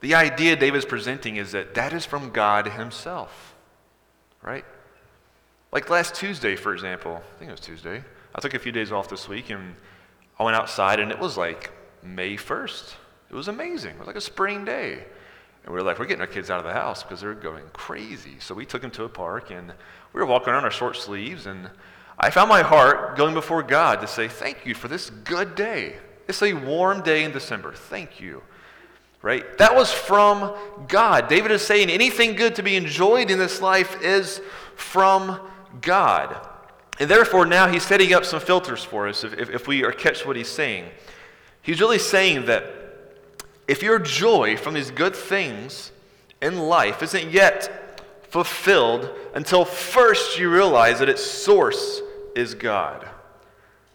The 0.00 0.14
idea 0.14 0.56
David's 0.56 0.84
presenting 0.84 1.36
is 1.36 1.52
that 1.52 1.74
that 1.74 1.92
is 1.92 2.06
from 2.06 2.30
God 2.30 2.68
Himself, 2.68 3.54
right? 4.42 4.64
Like 5.72 5.90
last 5.90 6.14
Tuesday, 6.14 6.56
for 6.56 6.72
example, 6.72 7.16
I 7.16 7.38
think 7.38 7.48
it 7.48 7.52
was 7.52 7.60
Tuesday. 7.60 8.02
I 8.34 8.40
took 8.40 8.54
a 8.54 8.58
few 8.58 8.72
days 8.72 8.92
off 8.92 9.08
this 9.08 9.28
week 9.28 9.50
and 9.50 9.74
I 10.38 10.44
went 10.44 10.56
outside 10.56 11.00
and 11.00 11.10
it 11.10 11.18
was 11.18 11.36
like 11.36 11.72
May 12.02 12.36
1st. 12.36 12.94
It 13.30 13.34
was 13.34 13.48
amazing. 13.48 13.92
It 13.92 13.98
was 13.98 14.06
like 14.06 14.16
a 14.16 14.20
spring 14.20 14.64
day. 14.64 15.04
And 15.64 15.74
we 15.74 15.78
were 15.78 15.82
like, 15.82 15.98
we're 15.98 16.06
getting 16.06 16.22
our 16.22 16.26
kids 16.26 16.50
out 16.50 16.58
of 16.58 16.64
the 16.64 16.72
house 16.72 17.02
because 17.02 17.20
they're 17.20 17.34
going 17.34 17.64
crazy. 17.72 18.36
So 18.38 18.54
we 18.54 18.64
took 18.64 18.80
them 18.82 18.90
to 18.92 19.04
a 19.04 19.08
park 19.08 19.50
and 19.50 19.72
we 20.12 20.20
were 20.20 20.26
walking 20.26 20.52
around 20.52 20.64
our 20.64 20.70
short 20.70 20.96
sleeves. 20.96 21.46
And 21.46 21.68
I 22.22 22.28
found 22.28 22.50
my 22.50 22.60
heart 22.60 23.16
going 23.16 23.32
before 23.32 23.62
God 23.62 24.02
to 24.02 24.06
say, 24.06 24.28
thank 24.28 24.66
you 24.66 24.74
for 24.74 24.88
this 24.88 25.08
good 25.08 25.54
day. 25.54 25.96
It's 26.28 26.42
a 26.42 26.52
warm 26.52 27.02
day 27.02 27.24
in 27.24 27.32
December. 27.32 27.72
Thank 27.72 28.20
you. 28.20 28.42
Right? 29.22 29.56
That 29.56 29.74
was 29.74 29.90
from 29.90 30.54
God. 30.86 31.28
David 31.28 31.50
is 31.50 31.62
saying 31.62 31.88
anything 31.88 32.36
good 32.36 32.54
to 32.56 32.62
be 32.62 32.76
enjoyed 32.76 33.30
in 33.30 33.38
this 33.38 33.62
life 33.62 34.02
is 34.02 34.42
from 34.76 35.40
God. 35.80 36.46
And 36.98 37.10
therefore, 37.10 37.46
now 37.46 37.68
he's 37.68 37.84
setting 37.84 38.12
up 38.12 38.26
some 38.26 38.40
filters 38.40 38.84
for 38.84 39.08
us 39.08 39.24
if, 39.24 39.32
if, 39.38 39.48
if 39.48 39.66
we 39.66 39.82
are 39.84 39.92
catch 39.92 40.26
what 40.26 40.36
he's 40.36 40.48
saying. 40.48 40.84
He's 41.62 41.80
really 41.80 41.98
saying 41.98 42.46
that 42.46 42.64
if 43.66 43.82
your 43.82 43.98
joy 43.98 44.58
from 44.58 44.74
these 44.74 44.90
good 44.90 45.16
things 45.16 45.90
in 46.42 46.58
life 46.58 47.02
isn't 47.02 47.30
yet 47.30 48.26
fulfilled 48.28 49.10
until 49.34 49.64
first 49.64 50.38
you 50.38 50.50
realize 50.50 50.98
that 50.98 51.08
its 51.08 51.24
source 51.24 52.02
is 52.34 52.54
God. 52.54 53.08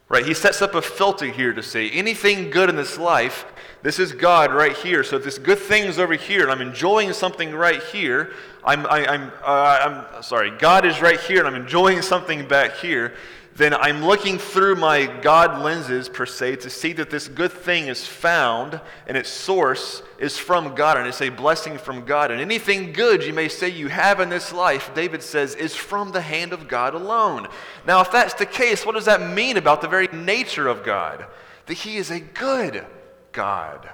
Right? 0.08 0.25
He 0.25 0.36
sets 0.36 0.62
up 0.62 0.75
a 0.75 0.82
filter 0.82 1.25
here 1.25 1.51
to 1.54 1.63
say 1.63 1.89
anything 1.89 2.51
good 2.51 2.70
in 2.70 2.75
this 2.75 2.98
life, 2.98 3.46
this 3.82 4.00
is 4.00 4.13
God 4.13 4.54
right 4.54 4.75
here. 4.75 5.04
So 5.04 5.18
if 5.18 5.24
this 5.24 5.38
good 5.38 5.60
thing's 5.60 6.00
over 6.00 6.13
here 6.13 6.44
and 6.44 6.51
I'm 6.51 6.62
enjoying 6.62 7.13
something 7.13 7.54
right 7.54 7.82
here, 7.84 8.34
I'm, 8.63 8.86
I, 8.88 9.13
am 9.13 9.32
i 9.44 9.80
am 9.80 10.06
uh, 10.13 10.22
sorry, 10.22 10.51
God 10.58 10.86
is 10.86 11.01
right 11.01 11.20
here 11.20 11.39
and 11.39 11.48
I'm 11.48 11.62
enjoying 11.62 12.01
something 12.01 12.48
back 12.48 12.77
here, 12.77 13.13
then 13.56 13.74
I'm 13.74 14.04
looking 14.04 14.38
through 14.38 14.76
my 14.76 15.06
God 15.06 15.64
lenses, 15.64 16.10
per 16.10 16.26
se, 16.26 16.58
to 16.58 16.70
see 16.70 16.92
that 16.94 17.10
this 17.10 17.30
good 17.30 17.54
thing 17.54 17.88
is 17.88 18.06
found 18.06 18.82
and 19.08 19.16
its 19.16 19.30
source 19.30 20.04
is 20.20 20.38
from 20.38 20.76
God 20.76 20.98
and 20.98 21.08
it's 21.08 21.22
a 21.22 21.30
blessing 21.30 21.78
from 21.78 22.04
God. 22.04 22.32
And 22.32 22.42
anything 22.42 22.92
good 22.92 23.24
you 23.24 23.32
may 23.32 23.48
say 23.48 23.70
you 23.70 23.88
have 23.88 24.20
in 24.20 24.28
this 24.28 24.52
life, 24.52 24.94
David 24.94 25.24
says, 25.24 25.56
is 25.56 25.74
from 25.74 26.12
the 26.12 26.20
hand 26.20 26.52
of 26.52 26.68
God 26.68 26.96
alone. 26.96 27.48
Now, 27.88 28.02
if 28.02 28.12
that's 28.12 28.34
the 28.34 28.46
case, 28.46 28.86
what 28.86 28.96
does 28.96 29.06
that 29.06 29.34
mean 29.34 29.56
about 29.56 29.82
the 29.82 29.88
very 29.88 30.08
nature 30.08 30.68
of 30.68 30.84
God? 30.84 31.26
That 31.68 31.76
He 31.76 31.96
is 31.96 32.12
a 32.12 32.20
good 32.20 32.86
God. 33.32 33.90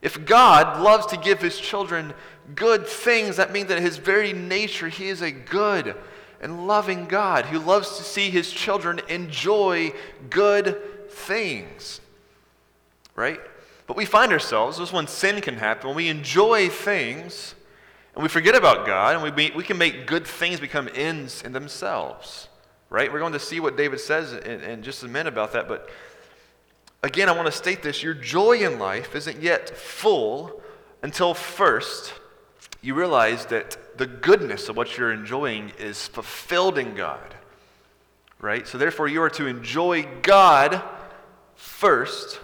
If 0.00 0.24
God 0.24 0.80
loves 0.80 1.04
to 1.06 1.18
give 1.18 1.42
His 1.42 1.58
children 1.58 2.14
good 2.54 2.86
things, 2.86 3.36
that 3.36 3.52
means 3.52 3.68
that 3.68 3.80
His 3.80 3.98
very 3.98 4.32
nature, 4.32 4.88
He 4.88 5.08
is 5.08 5.20
a 5.20 5.30
good 5.30 5.94
and 6.42 6.66
loving 6.66 7.06
God 7.06 7.46
who 7.46 7.58
loves 7.58 7.96
to 7.96 8.02
see 8.02 8.28
his 8.28 8.50
children 8.50 9.00
enjoy 9.08 9.92
good 10.28 11.10
things. 11.10 12.00
Right? 13.14 13.40
But 13.86 13.96
we 13.96 14.04
find 14.04 14.32
ourselves, 14.32 14.78
this 14.78 14.88
is 14.88 14.92
when 14.92 15.06
sin 15.06 15.40
can 15.40 15.56
happen, 15.56 15.88
when 15.88 15.96
we 15.96 16.08
enjoy 16.08 16.68
things 16.68 17.54
and 18.14 18.22
we 18.22 18.28
forget 18.28 18.54
about 18.54 18.86
God 18.86 19.14
and 19.14 19.34
we, 19.34 19.52
we 19.54 19.62
can 19.62 19.78
make 19.78 20.06
good 20.06 20.26
things 20.26 20.60
become 20.60 20.88
ends 20.94 21.42
in 21.42 21.52
themselves. 21.52 22.48
Right? 22.90 23.10
We're 23.10 23.20
going 23.20 23.32
to 23.32 23.38
see 23.38 23.60
what 23.60 23.76
David 23.76 24.00
says 24.00 24.32
in, 24.32 24.60
in 24.60 24.82
just 24.82 25.02
a 25.02 25.08
minute 25.08 25.32
about 25.32 25.52
that. 25.52 25.68
But 25.68 25.88
again, 27.02 27.28
I 27.28 27.32
want 27.32 27.46
to 27.46 27.52
state 27.52 27.82
this 27.82 28.02
your 28.02 28.14
joy 28.14 28.58
in 28.58 28.78
life 28.78 29.14
isn't 29.14 29.40
yet 29.40 29.70
full 29.70 30.60
until 31.02 31.34
first 31.34 32.14
you 32.82 32.94
realize 32.94 33.46
that 33.46 33.76
the 33.96 34.06
goodness 34.06 34.68
of 34.68 34.76
what 34.76 34.96
you're 34.96 35.12
enjoying 35.12 35.72
is 35.78 36.08
fulfilled 36.08 36.78
in 36.78 36.94
God. 36.94 37.34
Right? 38.40 38.66
So, 38.66 38.76
therefore, 38.78 39.08
you 39.08 39.22
are 39.22 39.30
to 39.30 39.46
enjoy 39.46 40.06
God 40.22 40.82
first 41.54 42.40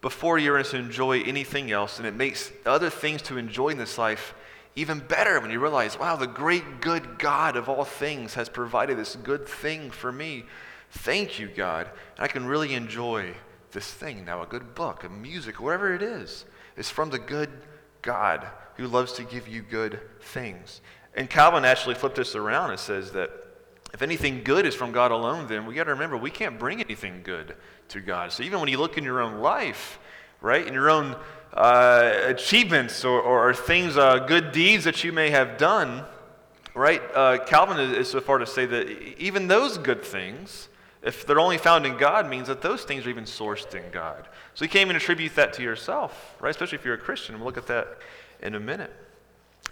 before 0.00 0.38
you're 0.38 0.62
to 0.62 0.76
enjoy 0.76 1.22
anything 1.22 1.72
else. 1.72 1.98
And 1.98 2.06
it 2.06 2.14
makes 2.14 2.52
other 2.64 2.90
things 2.90 3.22
to 3.22 3.38
enjoy 3.38 3.70
in 3.70 3.78
this 3.78 3.98
life 3.98 4.34
even 4.76 5.00
better 5.00 5.40
when 5.40 5.50
you 5.50 5.58
realize, 5.58 5.98
wow, 5.98 6.16
the 6.16 6.26
great, 6.26 6.80
good 6.80 7.18
God 7.18 7.56
of 7.56 7.68
all 7.68 7.84
things 7.84 8.34
has 8.34 8.48
provided 8.48 8.98
this 8.98 9.16
good 9.16 9.48
thing 9.48 9.90
for 9.90 10.12
me. 10.12 10.44
Thank 10.90 11.38
you, 11.38 11.48
God. 11.48 11.88
And 12.16 12.24
I 12.24 12.28
can 12.28 12.46
really 12.46 12.74
enjoy 12.74 13.32
this 13.72 13.90
thing 13.90 14.24
now 14.24 14.42
a 14.42 14.46
good 14.46 14.74
book, 14.74 15.02
a 15.02 15.08
music, 15.08 15.60
whatever 15.60 15.94
it 15.94 16.02
is. 16.02 16.44
It's 16.76 16.90
from 16.90 17.10
the 17.10 17.18
good 17.18 17.50
God 18.06 18.46
who 18.76 18.86
loves 18.86 19.12
to 19.14 19.24
give 19.24 19.46
you 19.48 19.60
good 19.60 20.00
things. 20.20 20.80
And 21.14 21.28
Calvin 21.28 21.64
actually 21.64 21.94
flipped 21.96 22.16
this 22.16 22.34
around 22.34 22.70
and 22.70 22.80
says 22.80 23.12
that 23.12 23.30
if 23.92 24.02
anything 24.02 24.42
good 24.44 24.66
is 24.66 24.74
from 24.74 24.92
God 24.92 25.10
alone, 25.10 25.46
then 25.48 25.66
we 25.66 25.74
got 25.74 25.84
to 25.84 25.92
remember 25.92 26.16
we 26.16 26.30
can't 26.30 26.58
bring 26.58 26.80
anything 26.80 27.20
good 27.22 27.56
to 27.88 28.00
God. 28.00 28.32
So 28.32 28.42
even 28.42 28.60
when 28.60 28.68
you 28.68 28.78
look 28.78 28.96
in 28.96 29.04
your 29.04 29.20
own 29.20 29.40
life, 29.40 29.98
right, 30.40 30.66
in 30.66 30.74
your 30.74 30.90
own 30.90 31.16
uh, 31.54 32.12
achievements 32.24 33.04
or, 33.04 33.20
or 33.20 33.54
things, 33.54 33.96
uh, 33.96 34.20
good 34.20 34.52
deeds 34.52 34.84
that 34.84 35.02
you 35.02 35.12
may 35.12 35.30
have 35.30 35.56
done, 35.56 36.04
right, 36.74 37.00
uh, 37.14 37.38
Calvin 37.46 37.78
is, 37.78 37.96
is 37.96 38.10
so 38.10 38.20
far 38.20 38.38
to 38.38 38.46
say 38.46 38.66
that 38.66 38.88
even 39.18 39.48
those 39.48 39.78
good 39.78 40.04
things, 40.04 40.68
if 41.06 41.24
they're 41.24 41.40
only 41.40 41.58
found 41.58 41.86
in 41.86 41.96
God, 41.96 42.28
means 42.28 42.48
that 42.48 42.60
those 42.60 42.84
things 42.84 43.06
are 43.06 43.10
even 43.10 43.24
sourced 43.24 43.74
in 43.74 43.90
God. 43.92 44.28
So 44.54 44.64
you 44.64 44.68
can't 44.68 44.86
even 44.86 44.96
attribute 44.96 45.34
that 45.36 45.52
to 45.54 45.62
yourself, 45.62 46.36
right? 46.40 46.50
Especially 46.50 46.76
if 46.76 46.84
you're 46.84 46.94
a 46.94 46.98
Christian. 46.98 47.36
We'll 47.36 47.46
look 47.46 47.56
at 47.56 47.68
that 47.68 47.98
in 48.42 48.54
a 48.54 48.60
minute. 48.60 48.92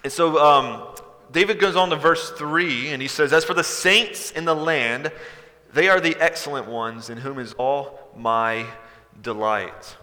And 0.02 0.12
so 0.12 0.38
um, 0.38 0.94
David 1.32 1.58
goes 1.58 1.76
on 1.76 1.90
to 1.90 1.96
verse 1.96 2.30
3, 2.30 2.88
and 2.88 3.02
he 3.02 3.08
says, 3.08 3.32
As 3.32 3.44
for 3.44 3.54
the 3.54 3.64
saints 3.64 4.30
in 4.30 4.44
the 4.44 4.54
land, 4.54 5.10
they 5.72 5.88
are 5.88 6.00
the 6.00 6.16
excellent 6.22 6.68
ones 6.68 7.10
in 7.10 7.18
whom 7.18 7.38
is 7.38 7.52
all 7.54 7.98
my 8.16 8.66
delight. 9.20 9.96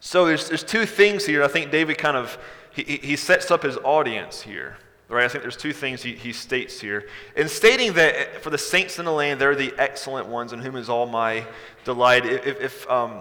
So 0.00 0.26
there's, 0.26 0.48
there's 0.48 0.64
two 0.64 0.84
things 0.84 1.24
here. 1.24 1.42
I 1.42 1.48
think 1.48 1.70
David 1.70 1.96
kind 1.96 2.16
of 2.16 2.38
he, 2.74 2.82
he 2.82 3.16
sets 3.16 3.50
up 3.50 3.62
his 3.62 3.76
audience 3.78 4.42
here. 4.42 4.76
Right? 5.12 5.26
I 5.26 5.28
think 5.28 5.42
there's 5.42 5.58
two 5.58 5.74
things 5.74 6.02
he, 6.02 6.14
he 6.14 6.32
states 6.32 6.80
here. 6.80 7.06
In 7.36 7.46
stating 7.46 7.92
that 7.94 8.42
for 8.42 8.48
the 8.48 8.56
saints 8.56 8.98
in 8.98 9.04
the 9.04 9.12
land, 9.12 9.38
they're 9.38 9.54
the 9.54 9.74
excellent 9.76 10.26
ones 10.26 10.54
in 10.54 10.60
whom 10.60 10.74
is 10.74 10.88
all 10.88 11.06
my 11.06 11.46
delight. 11.84 12.24
If, 12.24 12.58
if 12.58 12.90
um, 12.90 13.20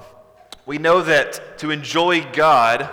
we 0.65 0.77
know 0.77 1.01
that 1.01 1.57
to 1.59 1.69
enjoy 1.69 2.23
God, 2.31 2.89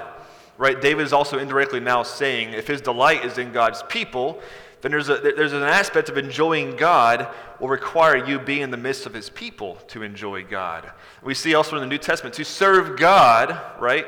right, 0.56 0.80
David 0.80 1.06
is 1.06 1.12
also 1.12 1.38
indirectly 1.38 1.78
now 1.78 2.02
saying 2.02 2.54
if 2.54 2.66
his 2.66 2.80
delight 2.80 3.24
is 3.24 3.38
in 3.38 3.52
God's 3.52 3.84
people, 3.84 4.42
then 4.80 4.90
there's, 4.90 5.08
a, 5.08 5.18
there's 5.18 5.52
an 5.52 5.62
aspect 5.62 6.08
of 6.08 6.18
enjoying 6.18 6.74
God 6.74 7.28
will 7.60 7.68
require 7.68 8.26
you 8.26 8.40
being 8.40 8.62
in 8.62 8.72
the 8.72 8.76
midst 8.76 9.06
of 9.06 9.14
his 9.14 9.30
people 9.30 9.76
to 9.88 10.02
enjoy 10.02 10.42
God. 10.42 10.90
We 11.22 11.34
see 11.34 11.54
also 11.54 11.76
in 11.76 11.82
the 11.82 11.88
New 11.88 11.98
Testament 11.98 12.34
to 12.34 12.44
serve 12.44 12.98
God, 12.98 13.60
right? 13.80 14.06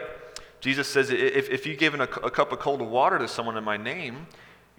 Jesus 0.61 0.88
says, 0.88 1.11
if, 1.11 1.49
if 1.49 1.64
you've 1.64 1.78
given 1.78 2.00
a, 2.00 2.04
a 2.04 2.30
cup 2.30 2.50
of 2.50 2.59
cold 2.59 2.82
water 2.82 3.18
to 3.18 3.28
someone 3.28 3.56
in 3.56 3.62
my 3.62 3.76
name, 3.76 4.26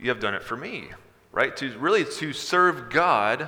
you 0.02 0.10
have 0.10 0.20
done 0.20 0.34
it 0.34 0.42
for 0.44 0.58
me, 0.58 0.90
right? 1.32 1.56
To 1.58 1.78
really 1.78 2.04
to 2.04 2.34
serve 2.34 2.90
God 2.90 3.48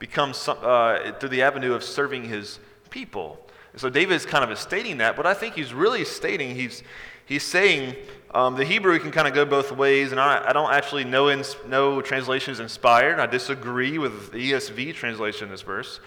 becomes 0.00 0.48
uh, 0.48 1.12
through 1.20 1.28
the 1.28 1.42
avenue 1.42 1.74
of 1.74 1.84
serving 1.84 2.24
his 2.24 2.58
people. 2.90 3.38
And 3.70 3.80
so 3.80 3.88
David 3.88 4.14
is 4.14 4.26
kind 4.26 4.50
of 4.50 4.58
stating 4.58 4.98
that, 4.98 5.16
but 5.16 5.26
I 5.26 5.32
think 5.32 5.54
he's 5.54 5.72
really 5.72 6.04
stating, 6.04 6.56
he's, 6.56 6.82
he's 7.24 7.44
saying 7.44 7.94
um, 8.34 8.56
the 8.56 8.64
Hebrew 8.64 8.98
can 8.98 9.12
kind 9.12 9.28
of 9.28 9.32
go 9.32 9.44
both 9.44 9.70
ways, 9.70 10.10
and 10.10 10.20
I, 10.20 10.48
I 10.48 10.52
don't 10.52 10.72
actually 10.72 11.04
know, 11.04 11.30
ins, 11.30 11.56
no 11.66 12.02
translation 12.02 12.52
is 12.52 12.60
inspired. 12.60 13.20
I 13.20 13.26
disagree 13.26 13.96
with 13.96 14.32
the 14.32 14.52
ESV 14.52 14.94
translation 14.94 15.44
in 15.44 15.50
this 15.52 15.62
verse. 15.62 16.00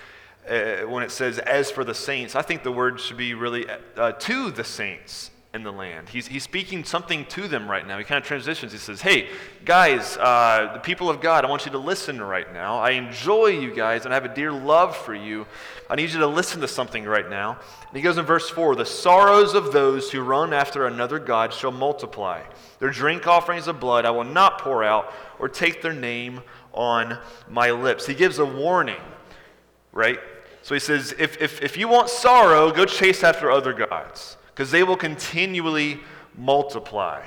Uh, 0.48 0.82
when 0.88 1.02
it 1.02 1.10
says, 1.10 1.40
as 1.40 1.72
for 1.72 1.84
the 1.84 1.96
saints, 1.96 2.36
I 2.36 2.42
think 2.42 2.64
the 2.64 2.72
word 2.72 3.00
should 3.00 3.18
be 3.18 3.34
really 3.34 3.66
uh, 3.96 4.12
to 4.12 4.52
the 4.52 4.64
saints 4.64 5.32
in 5.55 5.63
the 5.63 5.71
land. 5.71 6.09
He's, 6.09 6.27
he's 6.27 6.43
speaking 6.43 6.83
something 6.83 7.25
to 7.27 7.47
them 7.47 7.71
right 7.71 7.88
now. 7.88 7.97
He 7.97 8.03
kind 8.03 8.21
of 8.21 8.27
transitions. 8.27 8.74
He 8.74 8.77
says, 8.77 9.01
Hey, 9.01 9.29
guys, 9.63 10.17
uh, 10.17 10.71
the 10.74 10.79
people 10.79 11.09
of 11.09 11.21
God, 11.21 11.45
I 11.45 11.50
want 11.50 11.65
you 11.65 11.71
to 11.71 11.77
listen 11.77 12.21
right 12.21 12.53
now. 12.53 12.77
I 12.79 12.91
enjoy 12.91 13.47
you 13.47 13.74
guys 13.74 14.03
and 14.03 14.13
I 14.13 14.15
have 14.15 14.25
a 14.25 14.35
dear 14.35 14.51
love 14.51 14.97
for 14.97 15.15
you. 15.15 15.47
I 15.89 15.95
need 15.95 16.12
you 16.12 16.19
to 16.19 16.27
listen 16.27 16.59
to 16.59 16.67
something 16.67 17.05
right 17.05 17.29
now. 17.29 17.57
And 17.88 17.95
he 17.95 18.01
goes 18.01 18.17
in 18.17 18.25
verse 18.25 18.50
4 18.50 18.75
The 18.75 18.85
sorrows 18.85 19.53
of 19.53 19.71
those 19.71 20.12
who 20.12 20.21
run 20.21 20.51
after 20.53 20.88
another 20.88 21.19
God 21.19 21.53
shall 21.53 21.71
multiply. 21.71 22.43
Their 22.79 22.91
drink 22.91 23.25
offerings 23.25 23.67
of 23.67 23.79
blood 23.79 24.05
I 24.05 24.12
will 24.12 24.25
not 24.25 24.59
pour 24.59 24.83
out 24.83 25.13
or 25.39 25.47
take 25.47 25.81
their 25.81 25.93
name 25.93 26.41
on 26.74 27.17
my 27.50 27.71
lips. 27.71 28.05
He 28.05 28.13
gives 28.13 28.39
a 28.39 28.45
warning, 28.45 29.01
right? 29.93 30.19
So 30.63 30.74
he 30.75 30.81
says, 30.81 31.15
if, 31.17 31.41
if, 31.41 31.62
if 31.62 31.77
you 31.77 31.88
want 31.88 32.09
sorrow, 32.09 32.71
go 32.71 32.83
chase 32.83 33.24
after 33.24 33.50
other 33.50 33.71
gods 33.71 34.35
because 34.55 34.71
they 34.71 34.83
will 34.83 34.95
continually 34.95 36.00
multiply. 36.38 37.21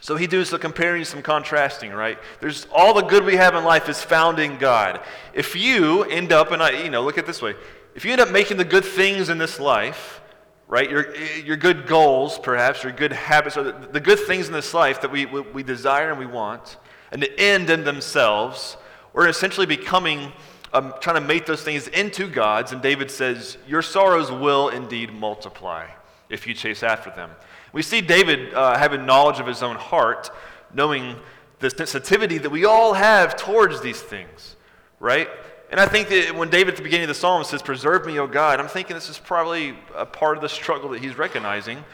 So 0.00 0.16
he 0.16 0.26
does 0.26 0.48
some 0.48 0.60
comparing, 0.60 1.04
some 1.04 1.20
contrasting, 1.20 1.92
right? 1.92 2.18
There's 2.40 2.66
all 2.72 2.94
the 2.94 3.02
good 3.02 3.22
we 3.22 3.36
have 3.36 3.54
in 3.54 3.64
life 3.64 3.90
is 3.90 4.00
found 4.00 4.38
in 4.38 4.56
God. 4.56 5.02
If 5.34 5.54
you 5.54 6.04
end 6.04 6.32
up, 6.32 6.50
and 6.50 6.62
I, 6.62 6.82
you 6.82 6.90
know, 6.90 7.02
look 7.02 7.18
at 7.18 7.26
this 7.26 7.42
way. 7.42 7.54
If 7.94 8.06
you 8.06 8.12
end 8.12 8.20
up 8.22 8.30
making 8.30 8.56
the 8.56 8.64
good 8.64 8.84
things 8.84 9.28
in 9.28 9.36
this 9.36 9.60
life, 9.60 10.22
right, 10.68 10.88
your, 10.88 11.14
your 11.44 11.56
good 11.56 11.86
goals, 11.86 12.38
perhaps, 12.38 12.82
your 12.82 12.92
good 12.92 13.12
habits, 13.12 13.58
or 13.58 13.64
the, 13.64 13.88
the 13.92 14.00
good 14.00 14.20
things 14.20 14.46
in 14.46 14.54
this 14.54 14.72
life 14.72 15.02
that 15.02 15.12
we, 15.12 15.26
we, 15.26 15.40
we 15.40 15.62
desire 15.62 16.10
and 16.10 16.18
we 16.18 16.26
want, 16.26 16.78
and 17.12 17.20
the 17.20 17.38
end 17.38 17.68
in 17.68 17.84
themselves, 17.84 18.78
we're 19.12 19.28
essentially 19.28 19.66
becoming, 19.66 20.32
um, 20.72 20.94
trying 21.00 21.20
to 21.20 21.26
make 21.26 21.44
those 21.44 21.62
things 21.62 21.88
into 21.88 22.26
God's. 22.26 22.72
And 22.72 22.80
David 22.80 23.10
says, 23.10 23.58
Your 23.66 23.82
sorrows 23.82 24.30
will 24.30 24.70
indeed 24.70 25.12
multiply 25.12 25.88
if 26.30 26.46
you 26.46 26.54
chase 26.54 26.82
after 26.82 27.10
them. 27.10 27.30
We 27.72 27.82
see 27.82 28.00
David 28.00 28.54
uh, 28.54 28.78
having 28.78 29.06
knowledge 29.06 29.40
of 29.40 29.46
his 29.46 29.62
own 29.62 29.76
heart, 29.76 30.30
knowing 30.72 31.16
the 31.58 31.70
sensitivity 31.70 32.38
that 32.38 32.50
we 32.50 32.64
all 32.64 32.94
have 32.94 33.36
towards 33.36 33.80
these 33.80 34.00
things, 34.00 34.56
right? 35.00 35.28
And 35.70 35.78
I 35.78 35.86
think 35.86 36.08
that 36.08 36.34
when 36.34 36.48
David 36.48 36.74
at 36.74 36.76
the 36.76 36.82
beginning 36.82 37.04
of 37.04 37.08
the 37.08 37.14
psalm 37.14 37.44
says, 37.44 37.60
Preserve 37.60 38.06
me, 38.06 38.18
O 38.18 38.26
God, 38.26 38.58
I'm 38.58 38.68
thinking 38.68 38.94
this 38.94 39.10
is 39.10 39.18
probably 39.18 39.76
a 39.94 40.06
part 40.06 40.38
of 40.38 40.42
the 40.42 40.48
struggle 40.48 40.90
that 40.90 41.02
he's 41.02 41.18
recognizing. 41.18 41.84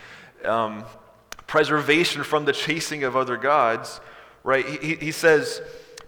Um, 0.45 0.85
preservation 1.47 2.23
from 2.23 2.45
the 2.45 2.53
chasing 2.53 3.05
of 3.05 3.17
other 3.17 3.37
gods, 3.37 4.01
right? 4.45 4.67
He, 4.67 4.95
he 4.97 5.11
says, 5.11 5.61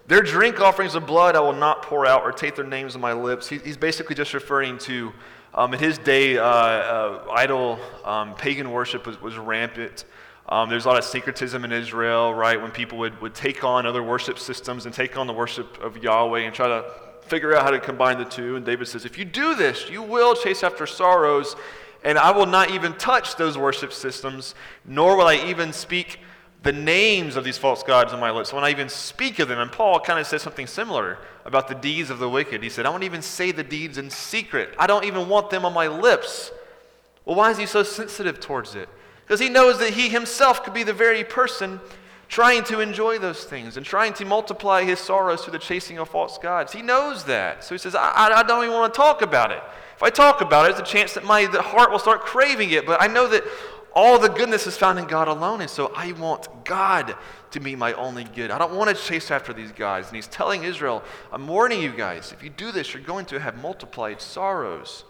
Their 0.06 0.22
drink 0.22 0.60
offerings 0.60 0.94
of 0.94 1.06
blood 1.06 1.34
I 1.34 1.40
will 1.40 1.52
not 1.54 1.82
pour 1.82 2.06
out 2.06 2.22
or 2.22 2.30
take 2.30 2.54
their 2.54 2.64
names 2.64 2.94
on 2.94 3.00
my 3.00 3.12
lips. 3.12 3.48
He, 3.48 3.58
he's 3.58 3.76
basically 3.76 4.14
just 4.14 4.32
referring 4.32 4.78
to 4.78 5.12
um, 5.56 5.72
in 5.72 5.80
his 5.80 5.96
day, 5.96 6.36
uh, 6.36 6.44
uh, 6.44 7.26
idol 7.32 7.78
um, 8.04 8.34
pagan 8.34 8.70
worship 8.70 9.06
was, 9.06 9.20
was 9.22 9.38
rampant. 9.38 10.04
Um, 10.48 10.68
there's 10.68 10.84
a 10.84 10.88
lot 10.88 10.98
of 10.98 11.04
syncretism 11.04 11.64
in 11.64 11.72
Israel, 11.72 12.34
right? 12.34 12.60
When 12.60 12.70
people 12.70 12.98
would, 12.98 13.18
would 13.22 13.34
take 13.34 13.64
on 13.64 13.86
other 13.86 14.02
worship 14.02 14.38
systems 14.38 14.84
and 14.84 14.94
take 14.94 15.16
on 15.16 15.26
the 15.26 15.32
worship 15.32 15.82
of 15.82 15.96
Yahweh 15.96 16.40
and 16.40 16.54
try 16.54 16.68
to 16.68 16.84
figure 17.22 17.56
out 17.56 17.62
how 17.62 17.70
to 17.70 17.80
combine 17.80 18.18
the 18.18 18.24
two. 18.26 18.56
And 18.56 18.66
David 18.66 18.86
says, 18.86 19.06
If 19.06 19.18
you 19.18 19.24
do 19.24 19.54
this, 19.54 19.88
you 19.88 20.02
will 20.02 20.36
chase 20.36 20.62
after 20.62 20.86
sorrows, 20.86 21.56
and 22.04 22.18
I 22.18 22.30
will 22.32 22.46
not 22.46 22.70
even 22.70 22.92
touch 22.92 23.36
those 23.36 23.56
worship 23.56 23.94
systems, 23.94 24.54
nor 24.84 25.16
will 25.16 25.26
I 25.26 25.36
even 25.36 25.72
speak 25.72 26.20
the 26.62 26.72
names 26.72 27.36
of 27.36 27.44
these 27.44 27.58
false 27.58 27.82
gods 27.82 28.12
on 28.12 28.20
my 28.20 28.30
lips. 28.30 28.52
When 28.52 28.64
I 28.64 28.70
even 28.70 28.88
speak 28.88 29.38
of 29.38 29.48
them, 29.48 29.58
and 29.58 29.70
Paul 29.70 30.00
kind 30.00 30.18
of 30.18 30.26
says 30.26 30.42
something 30.42 30.66
similar 30.66 31.18
about 31.44 31.68
the 31.68 31.74
deeds 31.74 32.10
of 32.10 32.18
the 32.18 32.28
wicked. 32.28 32.62
He 32.62 32.68
said, 32.68 32.86
I 32.86 32.90
won't 32.90 33.04
even 33.04 33.22
say 33.22 33.52
the 33.52 33.62
deeds 33.62 33.98
in 33.98 34.10
secret. 34.10 34.74
I 34.78 34.86
don't 34.86 35.04
even 35.04 35.28
want 35.28 35.50
them 35.50 35.64
on 35.64 35.72
my 35.72 35.86
lips. 35.86 36.50
Well, 37.24 37.36
why 37.36 37.50
is 37.50 37.58
he 37.58 37.66
so 37.66 37.82
sensitive 37.82 38.40
towards 38.40 38.74
it? 38.74 38.88
Because 39.24 39.40
he 39.40 39.48
knows 39.48 39.78
that 39.78 39.90
he 39.90 40.08
himself 40.08 40.62
could 40.62 40.74
be 40.74 40.82
the 40.82 40.92
very 40.92 41.24
person 41.24 41.80
trying 42.28 42.64
to 42.64 42.80
enjoy 42.80 43.18
those 43.18 43.44
things 43.44 43.76
and 43.76 43.86
trying 43.86 44.12
to 44.14 44.24
multiply 44.24 44.84
his 44.84 44.98
sorrows 44.98 45.42
through 45.42 45.52
the 45.52 45.58
chasing 45.58 45.98
of 45.98 46.08
false 46.08 46.38
gods. 46.38 46.72
He 46.72 46.82
knows 46.82 47.24
that. 47.24 47.62
So 47.62 47.74
he 47.74 47.78
says, 47.78 47.94
I, 47.94 48.30
I 48.34 48.42
don't 48.42 48.64
even 48.64 48.74
want 48.74 48.92
to 48.92 48.96
talk 48.96 49.22
about 49.22 49.52
it. 49.52 49.62
If 49.96 50.02
I 50.02 50.10
talk 50.10 50.40
about 50.40 50.68
it, 50.68 50.76
there's 50.76 50.88
a 50.88 50.92
chance 50.92 51.14
that 51.14 51.24
my 51.24 51.44
heart 51.44 51.90
will 51.90 51.98
start 51.98 52.20
craving 52.20 52.70
it. 52.70 52.84
But 52.84 53.00
I 53.00 53.06
know 53.06 53.28
that 53.28 53.44
all 53.96 54.18
the 54.18 54.28
goodness 54.28 54.66
is 54.66 54.76
found 54.76 54.98
in 54.98 55.06
God 55.06 55.26
alone. 55.26 55.62
And 55.62 55.70
so 55.70 55.90
I 55.96 56.12
want 56.12 56.66
God 56.66 57.16
to 57.50 57.60
be 57.60 57.74
my 57.74 57.94
only 57.94 58.24
good. 58.24 58.50
I 58.50 58.58
don't 58.58 58.74
want 58.74 58.94
to 58.94 59.02
chase 59.02 59.30
after 59.30 59.54
these 59.54 59.72
guys. 59.72 60.08
And 60.08 60.16
he's 60.16 60.28
telling 60.28 60.64
Israel, 60.64 61.02
I'm 61.32 61.48
warning 61.48 61.80
you 61.80 61.92
guys, 61.92 62.30
if 62.30 62.42
you 62.42 62.50
do 62.50 62.72
this, 62.72 62.92
you're 62.92 63.02
going 63.02 63.24
to 63.26 63.40
have 63.40 63.60
multiplied 63.62 64.20
sorrows. 64.20 65.04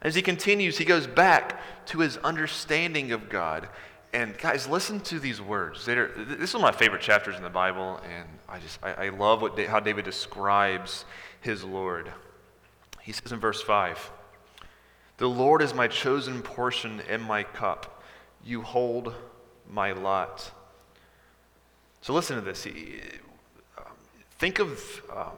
As 0.00 0.14
he 0.14 0.22
continues, 0.22 0.78
he 0.78 0.86
goes 0.86 1.06
back 1.06 1.60
to 1.86 1.98
his 1.98 2.16
understanding 2.18 3.12
of 3.12 3.28
God. 3.28 3.68
And 4.14 4.38
guys, 4.38 4.66
listen 4.66 5.00
to 5.00 5.20
these 5.20 5.38
words. 5.38 5.86
Are, 5.88 6.08
this 6.16 6.50
is 6.50 6.54
one 6.54 6.64
of 6.64 6.74
my 6.74 6.78
favorite 6.78 7.02
chapters 7.02 7.36
in 7.36 7.42
the 7.42 7.50
Bible, 7.50 8.00
and 8.10 8.26
I 8.48 8.60
just 8.60 8.78
I, 8.82 8.92
I 8.92 9.08
love 9.10 9.42
what, 9.42 9.58
how 9.66 9.80
David 9.80 10.06
describes 10.06 11.04
his 11.42 11.62
Lord. 11.62 12.10
He 13.02 13.12
says 13.12 13.32
in 13.32 13.40
verse 13.40 13.60
5 13.60 14.12
the 15.18 15.28
Lord 15.28 15.62
is 15.62 15.74
my 15.74 15.88
chosen 15.88 16.42
portion 16.42 17.02
and 17.08 17.22
my 17.22 17.42
cup. 17.42 18.02
You 18.44 18.62
hold 18.62 19.14
my 19.68 19.92
lot. 19.92 20.50
So 22.00 22.12
listen 22.14 22.36
to 22.36 22.42
this. 22.42 22.66
Think 24.38 24.60
of, 24.60 25.02
um, 25.14 25.32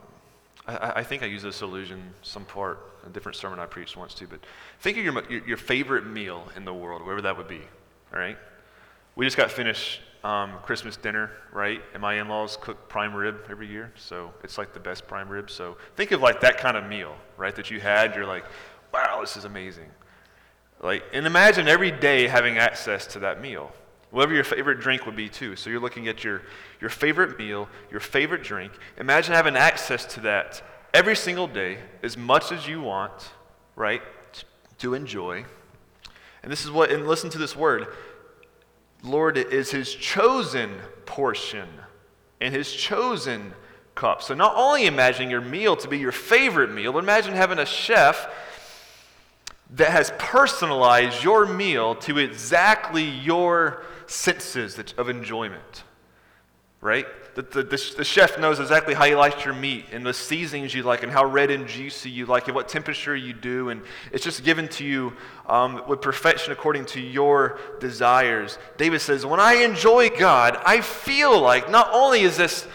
I, 0.66 0.92
I, 0.96 1.02
think 1.02 1.22
I 1.22 1.26
used 1.26 1.44
this 1.44 1.62
illusion 1.62 2.12
some 2.22 2.44
part, 2.44 2.78
a 3.06 3.08
different 3.08 3.36
sermon 3.36 3.58
I 3.58 3.64
preached 3.64 3.96
once 3.96 4.14
too, 4.14 4.26
but 4.28 4.40
think 4.80 4.98
of 4.98 5.04
your, 5.04 5.30
your, 5.30 5.48
your 5.48 5.56
favorite 5.56 6.06
meal 6.06 6.46
in 6.54 6.66
the 6.66 6.74
world, 6.74 7.02
wherever 7.02 7.22
that 7.22 7.36
would 7.38 7.48
be, 7.48 7.62
all 8.12 8.20
right? 8.20 8.36
We 9.16 9.24
just 9.24 9.38
got 9.38 9.50
finished 9.50 10.02
um, 10.22 10.52
Christmas 10.62 10.96
dinner, 10.96 11.30
right? 11.52 11.80
And 11.94 12.02
my 12.02 12.20
in-laws 12.20 12.58
cook 12.60 12.88
prime 12.88 13.14
rib 13.14 13.46
every 13.50 13.68
year, 13.68 13.92
so 13.96 14.32
it's 14.44 14.58
like 14.58 14.74
the 14.74 14.80
best 14.80 15.08
prime 15.08 15.28
rib. 15.28 15.50
So 15.50 15.78
think 15.96 16.12
of 16.12 16.20
like 16.20 16.40
that 16.42 16.58
kind 16.58 16.76
of 16.76 16.86
meal, 16.86 17.16
right? 17.36 17.56
That 17.56 17.70
you 17.70 17.80
had. 17.80 18.14
You're 18.14 18.26
like, 18.26 18.44
this 19.20 19.36
is 19.36 19.44
amazing. 19.44 19.90
Like, 20.82 21.04
and 21.12 21.26
imagine 21.26 21.68
every 21.68 21.90
day 21.90 22.26
having 22.26 22.58
access 22.58 23.06
to 23.08 23.18
that 23.20 23.40
meal. 23.40 23.72
Whatever 24.10 24.34
your 24.34 24.44
favorite 24.44 24.80
drink 24.80 25.06
would 25.06 25.14
be, 25.14 25.28
too. 25.28 25.54
So 25.54 25.70
you're 25.70 25.80
looking 25.80 26.08
at 26.08 26.24
your, 26.24 26.42
your 26.80 26.90
favorite 26.90 27.38
meal, 27.38 27.68
your 27.90 28.00
favorite 28.00 28.42
drink. 28.42 28.72
Imagine 28.98 29.34
having 29.34 29.56
access 29.56 30.04
to 30.14 30.20
that 30.20 30.62
every 30.92 31.14
single 31.14 31.46
day, 31.46 31.78
as 32.02 32.16
much 32.16 32.50
as 32.50 32.66
you 32.66 32.80
want, 32.80 33.30
right, 33.76 34.02
to 34.78 34.94
enjoy. 34.94 35.44
And 36.42 36.50
this 36.50 36.64
is 36.64 36.70
what, 36.70 36.90
and 36.90 37.06
listen 37.06 37.30
to 37.30 37.38
this 37.38 37.54
word 37.54 37.88
Lord 39.02 39.38
is 39.38 39.70
his 39.70 39.94
chosen 39.94 40.70
portion 41.06 41.68
and 42.40 42.54
his 42.54 42.70
chosen 42.70 43.54
cup. 43.94 44.22
So 44.22 44.34
not 44.34 44.54
only 44.56 44.86
imagining 44.86 45.30
your 45.30 45.40
meal 45.40 45.76
to 45.76 45.88
be 45.88 45.98
your 45.98 46.12
favorite 46.12 46.72
meal, 46.72 46.92
but 46.92 46.98
imagine 46.98 47.34
having 47.34 47.58
a 47.58 47.66
chef 47.66 48.28
that 49.74 49.90
has 49.90 50.12
personalized 50.18 51.22
your 51.22 51.46
meal 51.46 51.94
to 51.94 52.18
exactly 52.18 53.04
your 53.04 53.84
senses 54.06 54.78
of 54.98 55.08
enjoyment, 55.08 55.84
right? 56.80 57.06
The, 57.36 57.42
the, 57.42 57.62
the, 57.62 57.94
the, 57.98 58.04
chef 58.04 58.40
knows 58.40 58.58
exactly 58.58 58.92
how 58.92 59.04
you 59.04 59.16
like 59.16 59.44
your 59.44 59.54
meat 59.54 59.86
and 59.92 60.04
the 60.04 60.12
seasonings 60.12 60.74
you 60.74 60.82
like 60.82 61.04
and 61.04 61.12
how 61.12 61.24
red 61.24 61.52
and 61.52 61.68
juicy 61.68 62.10
you 62.10 62.26
like 62.26 62.48
and 62.48 62.56
what 62.56 62.68
temperature 62.68 63.14
you 63.14 63.32
do. 63.32 63.68
And 63.68 63.82
it's 64.10 64.24
just 64.24 64.42
given 64.42 64.66
to 64.70 64.84
you 64.84 65.12
um, 65.46 65.82
with 65.86 66.00
perfection 66.00 66.52
according 66.52 66.86
to 66.86 67.00
your 67.00 67.60
desires. 67.78 68.58
David 68.76 69.00
says, 69.00 69.24
When 69.24 69.38
I 69.38 69.62
enjoy 69.62 70.10
God, 70.10 70.60
I 70.66 70.80
feel 70.80 71.40
like 71.40 71.70
not 71.70 71.88
only 71.92 72.22
is 72.22 72.36
this 72.36 72.66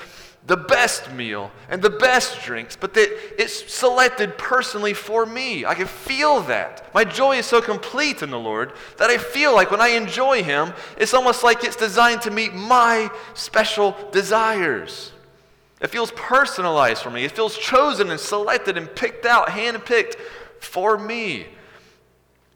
the 0.48 0.58
best 0.58 1.12
meal 1.12 1.52
and 1.70 1.82
the 1.82 1.90
best 1.90 2.44
drinks, 2.44 2.76
but 2.76 2.94
that 2.94 3.42
it's 3.42 3.74
selected 3.74 4.38
personally 4.38 4.94
for 4.94 5.26
me. 5.26 5.66
I 5.66 5.74
can 5.74 5.88
feel 5.88 6.42
that. 6.42 6.94
My 6.94 7.04
joy 7.04 7.38
is 7.38 7.48
so 7.48 7.62
complete 7.62 8.22
in 8.22 8.30
the 8.30 8.40
Lord 8.40 8.74
that 8.98 9.10
I 9.10 9.18
feel 9.18 9.56
like 9.56 9.72
when 9.72 9.82
I 9.82 9.90
enjoy 9.90 10.44
Him, 10.44 10.74
it's 10.98 11.14
almost 11.14 11.44
like 11.44 11.64
it's 11.64 11.76
designed 11.76 12.22
to 12.24 12.32
meet 12.32 12.54
my 12.54 13.10
special 13.34 13.96
desires. 14.12 15.12
It 15.82 15.88
feels 15.88 16.12
personalized 16.12 17.02
for 17.02 17.10
me. 17.10 17.26
It 17.26 17.32
feels 17.32 17.58
chosen 17.58 18.12
and 18.12 18.20
selected 18.20 18.78
and 18.78 18.94
picked 18.96 19.26
out, 19.26 19.48
handpicked 19.48 20.16
for 20.60 20.98
me. 20.98 21.48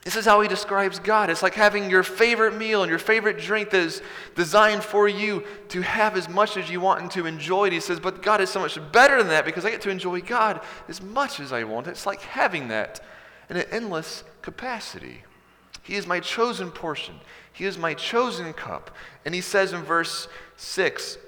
This 0.10 0.16
is 0.16 0.26
how 0.26 0.42
he 0.42 0.48
describes 0.48 0.98
God. 0.98 1.30
It's 1.30 1.44
like 1.44 1.54
having 1.54 1.88
your 1.88 2.02
favorite 2.02 2.58
meal 2.58 2.82
and 2.82 2.90
your 2.90 2.98
favorite 2.98 3.38
drink 3.38 3.70
that 3.70 3.82
is 3.82 4.02
designed 4.34 4.84
for 4.84 5.08
you 5.08 5.44
to 5.68 5.82
have 5.82 6.18
as 6.18 6.28
much 6.28 6.58
as 6.58 6.68
you 6.68 6.82
want 6.82 7.02
and 7.02 7.12
to 7.12 7.28
enjoy 7.28 7.68
it. 7.68 7.74
He 7.74 7.80
says, 7.80 8.00
But 8.00 8.24
God 8.24 8.42
is 8.42 8.50
so 8.50 8.60
much 8.60 8.80
better 8.92 9.20
than 9.20 9.28
that 9.28 9.46
because 9.46 9.66
I 9.66 9.70
get 9.70 9.82
to 9.82 9.92
enjoy 9.92 10.22
God 10.22 10.62
as 10.88 11.00
much 11.00 11.40
as 11.40 11.54
I 11.54 11.64
want. 11.64 11.86
It's 11.86 12.08
like 12.08 12.22
having 12.22 12.70
that 12.70 13.02
in 13.52 13.58
an 13.58 13.68
endless 13.70 14.24
capacity. 14.42 15.22
He 15.84 15.94
is 15.94 16.08
my 16.08 16.20
chosen 16.20 16.72
portion, 16.72 17.14
He 17.54 17.66
is 17.66 17.78
my 17.78 17.94
chosen 17.94 18.52
cup. 18.54 18.90
And 19.26 19.36
he 19.36 19.42
says 19.42 19.74
in 19.74 19.84
verse 19.84 20.28
6 20.58 21.20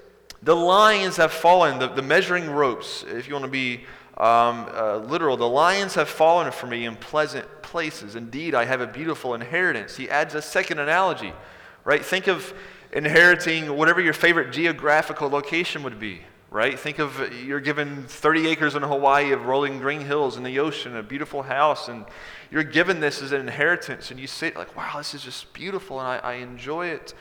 The 0.42 0.56
lions 0.56 1.18
have 1.18 1.30
fallen, 1.30 1.78
the, 1.78 1.86
the 1.86 2.02
measuring 2.02 2.50
ropes, 2.50 3.04
if 3.06 3.28
you 3.28 3.34
want 3.34 3.44
to 3.44 3.48
be 3.48 3.84
um, 4.22 4.68
uh, 4.72 4.98
literal, 4.98 5.36
the 5.36 5.48
lions 5.48 5.96
have 5.96 6.08
fallen 6.08 6.52
for 6.52 6.68
me 6.68 6.84
in 6.84 6.94
pleasant 6.94 7.44
places. 7.60 8.14
Indeed, 8.14 8.54
I 8.54 8.66
have 8.66 8.80
a 8.80 8.86
beautiful 8.86 9.34
inheritance. 9.34 9.96
He 9.96 10.08
adds 10.08 10.36
a 10.36 10.40
second 10.40 10.78
analogy, 10.78 11.32
right? 11.84 12.04
Think 12.04 12.28
of 12.28 12.54
inheriting 12.92 13.76
whatever 13.76 14.00
your 14.00 14.12
favorite 14.12 14.52
geographical 14.52 15.28
location 15.28 15.82
would 15.82 15.98
be, 15.98 16.20
right? 16.52 16.78
Think 16.78 17.00
of 17.00 17.34
you're 17.42 17.58
given 17.58 18.04
30 18.04 18.46
acres 18.46 18.76
in 18.76 18.82
Hawaii 18.84 19.32
of 19.32 19.46
rolling 19.46 19.80
green 19.80 20.02
hills 20.02 20.36
and 20.36 20.46
the 20.46 20.60
ocean, 20.60 20.94
a 20.94 21.02
beautiful 21.02 21.42
house, 21.42 21.88
and 21.88 22.04
you're 22.48 22.62
given 22.62 23.00
this 23.00 23.22
as 23.22 23.32
an 23.32 23.40
inheritance, 23.40 24.12
and 24.12 24.20
you 24.20 24.28
say, 24.28 24.52
like, 24.54 24.76
wow, 24.76 24.98
this 24.98 25.14
is 25.14 25.24
just 25.24 25.52
beautiful, 25.52 25.98
and 25.98 26.06
I, 26.06 26.16
I 26.18 26.34
enjoy 26.34 26.86
it. 26.86 27.12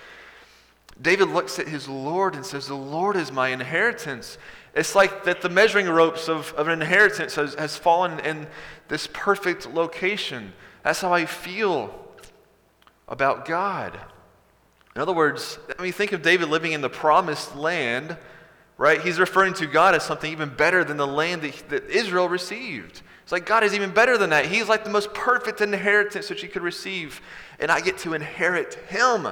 David 1.02 1.30
looks 1.30 1.58
at 1.58 1.68
his 1.68 1.88
Lord 1.88 2.36
and 2.36 2.46
says, 2.46 2.68
The 2.68 2.76
Lord 2.76 3.16
is 3.16 3.32
my 3.32 3.50
inheritance. 3.50 4.38
It's 4.74 4.96
like 4.96 5.26
that 5.26 5.42
the 5.42 5.50
measuring 5.50 5.88
ropes 5.88 6.30
of, 6.30 6.54
of 6.54 6.68
an 6.68 6.82
inheritance 6.82 7.36
has, 7.36 7.56
has 7.56 7.78
fallen 7.78 8.20
in 8.22 8.48
this 8.88 9.08
perfect 9.12 9.70
location. 9.74 10.54
That's 10.84 11.02
how 11.02 11.14
I 11.14 11.26
feel 11.26 11.94
about 13.08 13.46
God. 13.46 14.00
In 14.96 15.02
other 15.02 15.14
words, 15.14 15.60
I 15.78 15.84
mean, 15.84 15.92
think 15.92 16.14
of 16.14 16.22
David 16.22 16.50
living 16.50 16.72
in 16.72 16.82
the 16.82 16.90
promised 16.90 17.56
land, 17.56 18.18
right? 18.78 19.02
He's 19.02 19.20
referring 19.20 19.54
to 19.56 19.68
God 19.68 19.94
as 19.94 20.04
something 20.04 20.32
even 20.32 20.50
better 20.50 20.84
than 20.84 20.98
the 20.98 21.08
land 21.08 21.42
that, 21.42 21.70
that 21.70 21.90
Israel 21.90 22.30
received. 22.30 23.02
It's 23.24 23.32
like 23.32 23.46
God 23.46 23.64
is 23.64 23.74
even 23.74 23.92
better 23.92 24.18
than 24.18 24.30
that. 24.32 24.46
He's 24.46 24.68
like 24.68 24.84
the 24.84 24.90
most 24.90 25.14
perfect 25.14 25.62
inheritance 25.62 26.30
that 26.30 26.44
you 26.44 26.50
could 26.50 26.64
receive, 26.64 27.22
and 27.60 27.72
I 27.72 27.80
get 27.80 27.98
to 28.00 28.14
inherit 28.14 28.76
Him 28.90 29.28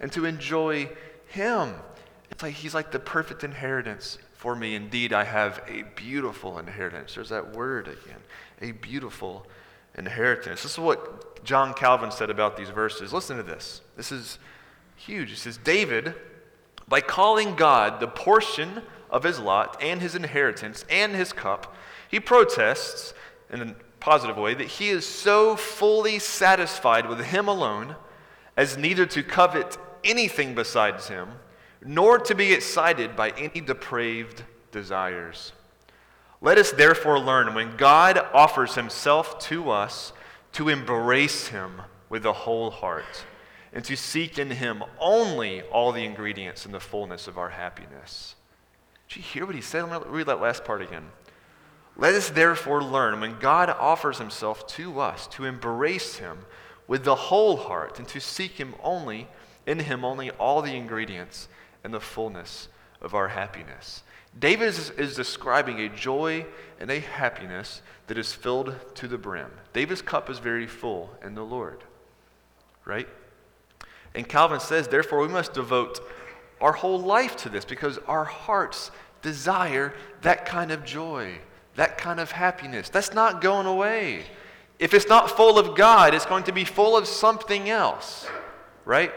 and 0.00 0.10
to 0.12 0.24
enjoy 0.24 0.88
Him. 1.26 1.74
It's 2.30 2.42
like 2.42 2.54
He's 2.54 2.74
like 2.74 2.90
the 2.90 2.98
perfect 2.98 3.44
inheritance 3.44 4.18
for 4.44 4.54
me. 4.54 4.74
Indeed, 4.74 5.14
I 5.14 5.24
have 5.24 5.62
a 5.66 5.84
beautiful 5.96 6.58
inheritance. 6.58 7.14
There's 7.14 7.30
that 7.30 7.56
word 7.56 7.88
again 7.88 8.20
a 8.60 8.72
beautiful 8.72 9.46
inheritance. 9.96 10.62
This 10.62 10.72
is 10.72 10.78
what 10.78 11.42
John 11.46 11.72
Calvin 11.72 12.10
said 12.10 12.28
about 12.28 12.54
these 12.54 12.68
verses. 12.68 13.10
Listen 13.10 13.38
to 13.38 13.42
this. 13.42 13.80
This 13.96 14.12
is 14.12 14.38
huge. 14.96 15.30
He 15.30 15.36
says, 15.36 15.56
David, 15.56 16.14
by 16.86 17.00
calling 17.00 17.56
God 17.56 18.00
the 18.00 18.06
portion 18.06 18.82
of 19.08 19.22
his 19.22 19.38
lot 19.38 19.82
and 19.82 20.02
his 20.02 20.14
inheritance 20.14 20.84
and 20.90 21.14
his 21.14 21.32
cup, 21.32 21.74
he 22.10 22.20
protests 22.20 23.14
in 23.50 23.62
a 23.62 23.74
positive 23.98 24.36
way 24.36 24.52
that 24.52 24.68
he 24.68 24.90
is 24.90 25.06
so 25.06 25.56
fully 25.56 26.18
satisfied 26.18 27.08
with 27.08 27.24
him 27.24 27.48
alone 27.48 27.96
as 28.58 28.76
neither 28.76 29.06
to 29.06 29.22
covet 29.22 29.78
anything 30.04 30.54
besides 30.54 31.08
him 31.08 31.30
nor 31.84 32.18
to 32.18 32.34
be 32.34 32.52
excited 32.52 33.14
by 33.14 33.30
any 33.30 33.60
depraved 33.60 34.42
desires. 34.72 35.52
Let 36.40 36.58
us 36.58 36.72
therefore 36.72 37.18
learn 37.18 37.54
when 37.54 37.76
God 37.76 38.18
offers 38.32 38.74
himself 38.74 39.38
to 39.40 39.70
us 39.70 40.12
to 40.52 40.68
embrace 40.68 41.48
him 41.48 41.82
with 42.08 42.22
the 42.22 42.32
whole 42.32 42.70
heart 42.70 43.24
and 43.72 43.84
to 43.84 43.96
seek 43.96 44.38
in 44.38 44.50
him 44.50 44.82
only 44.98 45.62
all 45.62 45.92
the 45.92 46.04
ingredients 46.04 46.64
in 46.64 46.72
the 46.72 46.80
fullness 46.80 47.26
of 47.26 47.38
our 47.38 47.50
happiness. 47.50 48.34
Did 49.08 49.16
you 49.16 49.22
hear 49.22 49.46
what 49.46 49.54
he 49.54 49.60
said? 49.60 49.90
Let 49.90 50.02
me 50.02 50.08
read 50.08 50.26
that 50.26 50.40
last 50.40 50.64
part 50.64 50.82
again. 50.82 51.06
Let 51.96 52.14
us 52.14 52.30
therefore 52.30 52.82
learn 52.82 53.20
when 53.20 53.38
God 53.38 53.70
offers 53.70 54.18
himself 54.18 54.66
to 54.68 55.00
us 55.00 55.26
to 55.28 55.44
embrace 55.44 56.16
him 56.16 56.38
with 56.86 57.04
the 57.04 57.14
whole 57.14 57.56
heart 57.56 57.98
and 57.98 58.08
to 58.08 58.20
seek 58.20 58.52
him 58.52 58.74
only, 58.82 59.28
in 59.66 59.80
him 59.80 60.04
only, 60.04 60.30
all 60.32 60.60
the 60.60 60.76
ingredients 60.76 61.48
and 61.84 61.94
the 61.94 62.00
fullness 62.00 62.68
of 63.00 63.14
our 63.14 63.28
happiness. 63.28 64.02
David 64.38 64.68
is, 64.68 64.90
is, 64.90 65.14
describing 65.14 65.80
a 65.80 65.88
joy 65.88 66.44
and 66.80 66.90
a 66.90 66.98
happiness 66.98 67.82
that 68.08 68.18
is 68.18 68.32
filled 68.32 68.74
to 68.96 69.06
the 69.06 69.18
brim. 69.18 69.50
David's 69.72 70.02
cup 70.02 70.28
is 70.28 70.40
very 70.40 70.66
full 70.66 71.10
in 71.22 71.34
the 71.36 71.44
Lord, 71.44 71.84
right? 72.84 73.06
And 74.14 74.28
Calvin 74.28 74.60
says, 74.60 74.88
therefore, 74.88 75.20
we 75.20 75.28
must 75.28 75.54
devote 75.54 76.00
our 76.60 76.72
whole 76.72 77.00
life 77.00 77.36
to 77.36 77.48
this 77.48 77.64
because 77.64 77.98
our 78.08 78.24
hearts 78.24 78.90
desire 79.22 79.94
that 80.22 80.46
kind 80.46 80.72
of 80.72 80.84
joy, 80.84 81.34
that 81.76 81.98
kind 81.98 82.18
of 82.18 82.32
happiness. 82.32 82.88
That's 82.88 83.12
not 83.12 83.40
going 83.40 83.66
away. 83.66 84.24
If 84.78 84.94
it's 84.94 85.08
not 85.08 85.30
full 85.30 85.58
of 85.58 85.76
God, 85.76 86.14
it's 86.14 86.26
going 86.26 86.44
to 86.44 86.52
be 86.52 86.64
full 86.64 86.96
of 86.96 87.06
something 87.06 87.70
else, 87.70 88.26
right? 88.84 89.12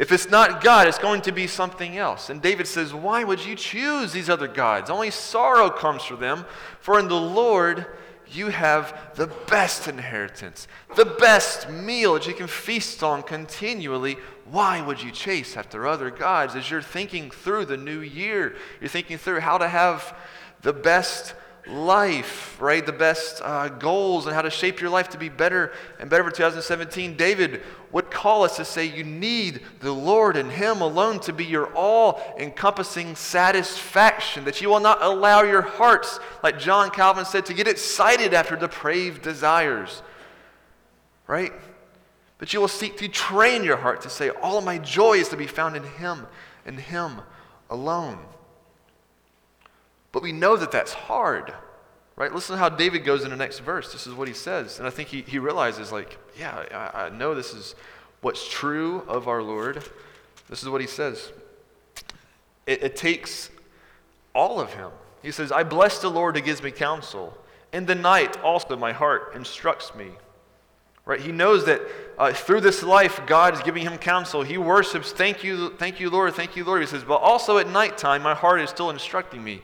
If 0.00 0.12
it's 0.12 0.30
not 0.30 0.64
God, 0.64 0.88
it's 0.88 0.98
going 0.98 1.20
to 1.22 1.30
be 1.30 1.46
something 1.46 1.98
else. 1.98 2.30
And 2.30 2.40
David 2.40 2.66
says, 2.66 2.94
Why 2.94 3.22
would 3.22 3.44
you 3.44 3.54
choose 3.54 4.12
these 4.12 4.30
other 4.30 4.48
gods? 4.48 4.88
Only 4.88 5.10
sorrow 5.10 5.68
comes 5.68 6.02
for 6.02 6.16
them, 6.16 6.46
for 6.80 6.98
in 6.98 7.06
the 7.06 7.20
Lord 7.20 7.84
you 8.26 8.48
have 8.48 8.96
the 9.16 9.26
best 9.26 9.88
inheritance, 9.88 10.68
the 10.96 11.04
best 11.04 11.68
meal 11.68 12.14
that 12.14 12.26
you 12.26 12.32
can 12.32 12.46
feast 12.46 13.02
on 13.02 13.22
continually. 13.22 14.16
Why 14.50 14.80
would 14.80 15.02
you 15.02 15.10
chase 15.10 15.54
after 15.54 15.86
other 15.86 16.10
gods? 16.10 16.56
As 16.56 16.70
you're 16.70 16.80
thinking 16.80 17.30
through 17.30 17.66
the 17.66 17.76
new 17.76 18.00
year, 18.00 18.56
you're 18.80 18.88
thinking 18.88 19.18
through 19.18 19.40
how 19.40 19.58
to 19.58 19.68
have 19.68 20.16
the 20.62 20.72
best 20.72 21.34
life, 21.70 22.60
right? 22.60 22.84
The 22.84 22.92
best 22.92 23.40
uh, 23.42 23.68
goals 23.68 24.26
and 24.26 24.34
how 24.34 24.42
to 24.42 24.50
shape 24.50 24.80
your 24.80 24.90
life 24.90 25.08
to 25.10 25.18
be 25.18 25.28
better 25.28 25.72
and 25.98 26.10
better 26.10 26.24
for 26.24 26.30
2017. 26.30 27.16
David 27.16 27.62
would 27.92 28.10
call 28.10 28.44
us 28.44 28.56
to 28.56 28.64
say, 28.64 28.84
You 28.84 29.04
need 29.04 29.62
the 29.80 29.92
Lord 29.92 30.36
and 30.36 30.50
Him 30.50 30.80
alone 30.80 31.20
to 31.20 31.32
be 31.32 31.44
your 31.44 31.72
all 31.74 32.20
encompassing 32.38 33.16
satisfaction, 33.16 34.44
that 34.44 34.60
you 34.60 34.68
will 34.68 34.80
not 34.80 35.02
allow 35.02 35.42
your 35.42 35.62
hearts, 35.62 36.18
like 36.42 36.58
John 36.58 36.90
Calvin 36.90 37.24
said, 37.24 37.46
to 37.46 37.54
get 37.54 37.68
excited 37.68 38.34
after 38.34 38.56
depraved 38.56 39.22
desires, 39.22 40.02
right? 41.26 41.52
But 42.38 42.52
you 42.52 42.60
will 42.60 42.68
seek 42.68 42.96
to 42.98 43.08
train 43.08 43.64
your 43.64 43.76
heart 43.76 44.00
to 44.02 44.10
say, 44.10 44.30
All 44.30 44.58
of 44.58 44.64
my 44.64 44.78
joy 44.78 45.18
is 45.18 45.28
to 45.28 45.36
be 45.36 45.46
found 45.46 45.76
in 45.76 45.84
Him 45.84 46.26
and 46.66 46.78
Him 46.78 47.20
alone. 47.68 48.18
But 50.12 50.22
we 50.22 50.32
know 50.32 50.56
that 50.56 50.72
that's 50.72 50.92
hard, 50.92 51.54
right? 52.16 52.32
Listen 52.32 52.56
to 52.56 52.58
how 52.58 52.68
David 52.68 53.04
goes 53.04 53.24
in 53.24 53.30
the 53.30 53.36
next 53.36 53.60
verse. 53.60 53.92
This 53.92 54.06
is 54.06 54.14
what 54.14 54.28
he 54.28 54.34
says. 54.34 54.78
And 54.78 54.86
I 54.86 54.90
think 54.90 55.08
he, 55.08 55.22
he 55.22 55.38
realizes, 55.38 55.92
like, 55.92 56.18
yeah, 56.38 56.64
I, 56.94 57.06
I 57.06 57.08
know 57.10 57.34
this 57.34 57.54
is 57.54 57.74
what's 58.20 58.48
true 58.48 59.02
of 59.06 59.28
our 59.28 59.42
Lord. 59.42 59.84
This 60.48 60.62
is 60.62 60.68
what 60.68 60.80
he 60.80 60.86
says. 60.86 61.32
It, 62.66 62.82
it 62.82 62.96
takes 62.96 63.50
all 64.34 64.60
of 64.60 64.74
him. 64.74 64.90
He 65.22 65.30
says, 65.30 65.52
I 65.52 65.62
bless 65.62 66.00
the 66.00 66.10
Lord 66.10 66.36
who 66.36 66.42
gives 66.42 66.62
me 66.62 66.70
counsel. 66.70 67.36
In 67.72 67.86
the 67.86 67.94
night 67.94 68.40
also 68.42 68.76
my 68.76 68.92
heart 68.92 69.34
instructs 69.36 69.94
me. 69.94 70.10
Right? 71.04 71.20
He 71.20 71.32
knows 71.32 71.64
that 71.66 71.80
uh, 72.18 72.32
through 72.32 72.60
this 72.60 72.82
life, 72.82 73.20
God 73.26 73.54
is 73.54 73.62
giving 73.62 73.82
him 73.82 73.96
counsel. 73.98 74.42
He 74.42 74.58
worships, 74.58 75.12
thank 75.12 75.42
you, 75.42 75.70
thank 75.76 75.98
you, 75.98 76.10
Lord, 76.10 76.34
thank 76.34 76.56
you, 76.56 76.64
Lord. 76.64 76.82
He 76.82 76.86
says, 76.86 77.04
but 77.04 77.16
also 77.16 77.58
at 77.58 77.68
nighttime, 77.68 78.22
my 78.22 78.34
heart 78.34 78.60
is 78.60 78.70
still 78.70 78.90
instructing 78.90 79.42
me. 79.42 79.62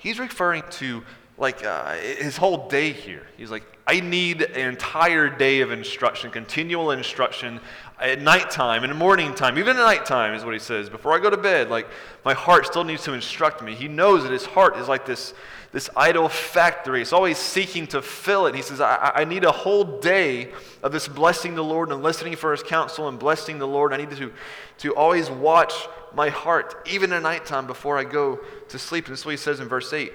He's 0.00 0.18
referring 0.18 0.62
to 0.70 1.04
like 1.36 1.64
uh, 1.64 1.92
his 1.94 2.36
whole 2.38 2.68
day 2.68 2.92
here. 2.92 3.26
He's 3.36 3.50
like, 3.50 3.64
I 3.86 4.00
need 4.00 4.42
an 4.42 4.70
entire 4.70 5.28
day 5.28 5.60
of 5.60 5.70
instruction, 5.70 6.30
continual 6.30 6.90
instruction 6.90 7.60
at 7.98 8.20
nighttime, 8.20 8.82
the 8.82 8.94
morning 8.94 9.34
time, 9.34 9.58
even 9.58 9.76
at 9.76 9.82
nighttime 9.82 10.32
is 10.32 10.42
what 10.42 10.54
he 10.54 10.60
says. 10.60 10.88
Before 10.88 11.12
I 11.12 11.18
go 11.18 11.28
to 11.28 11.36
bed, 11.36 11.68
like 11.68 11.86
my 12.24 12.32
heart 12.32 12.66
still 12.66 12.84
needs 12.84 13.04
to 13.04 13.12
instruct 13.12 13.62
me. 13.62 13.74
He 13.74 13.88
knows 13.88 14.22
that 14.22 14.32
his 14.32 14.46
heart 14.46 14.76
is 14.78 14.88
like 14.88 15.04
this, 15.04 15.34
this 15.72 15.90
idol 15.96 16.30
factory. 16.30 17.02
It's 17.02 17.12
always 17.12 17.36
seeking 17.36 17.86
to 17.88 18.00
fill 18.00 18.46
it. 18.46 18.54
he 18.54 18.62
says, 18.62 18.80
I, 18.80 19.12
I 19.16 19.24
need 19.24 19.44
a 19.44 19.52
whole 19.52 20.00
day 20.00 20.52
of 20.82 20.92
this 20.92 21.08
blessing 21.08 21.54
the 21.54 21.64
Lord 21.64 21.90
and 21.90 22.02
listening 22.02 22.36
for 22.36 22.52
his 22.52 22.62
counsel 22.62 23.08
and 23.08 23.18
blessing 23.18 23.58
the 23.58 23.68
Lord. 23.68 23.92
I 23.92 23.98
need 23.98 24.10
to, 24.12 24.32
to 24.78 24.94
always 24.94 25.30
watch 25.30 25.74
my 26.14 26.28
heart, 26.28 26.86
even 26.90 27.12
at 27.12 27.22
nighttime, 27.22 27.66
before 27.66 27.98
I 27.98 28.04
go 28.04 28.40
to 28.68 28.78
sleep. 28.78 29.06
And 29.06 29.12
this 29.12 29.20
is 29.20 29.26
what 29.26 29.32
he 29.32 29.36
says 29.36 29.60
in 29.60 29.68
verse 29.68 29.92
8 29.92 30.12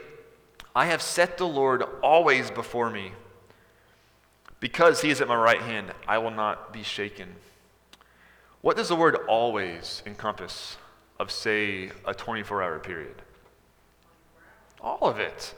I 0.75 0.87
have 0.87 1.01
set 1.01 1.37
the 1.37 1.47
Lord 1.47 1.83
always 2.03 2.51
before 2.51 2.89
me. 2.89 3.13
Because 4.59 5.01
he 5.01 5.09
is 5.09 5.21
at 5.21 5.27
my 5.27 5.35
right 5.35 5.61
hand, 5.61 5.91
I 6.07 6.17
will 6.17 6.31
not 6.31 6.73
be 6.73 6.81
shaken. 6.81 7.35
What 8.61 8.77
does 8.77 8.87
the 8.87 8.95
word 8.95 9.15
always 9.27 10.01
encompass 10.05 10.77
of, 11.19 11.29
say, 11.29 11.91
a 12.05 12.13
24 12.13 12.63
hour 12.63 12.79
period? 12.79 13.21
All 14.81 15.07
of 15.07 15.19
it, 15.19 15.53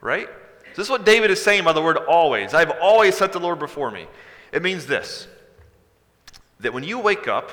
right? 0.00 0.28
This 0.74 0.86
is 0.86 0.90
what 0.90 1.04
David 1.04 1.30
is 1.30 1.42
saying 1.42 1.64
by 1.64 1.72
the 1.72 1.82
word 1.82 1.96
always. 1.96 2.54
I've 2.54 2.72
always 2.80 3.16
set 3.16 3.32
the 3.32 3.40
Lord 3.40 3.58
before 3.58 3.90
me. 3.90 4.06
It 4.52 4.62
means 4.62 4.86
this 4.86 5.28
that 6.60 6.72
when 6.72 6.82
you 6.82 6.98
wake 6.98 7.28
up, 7.28 7.52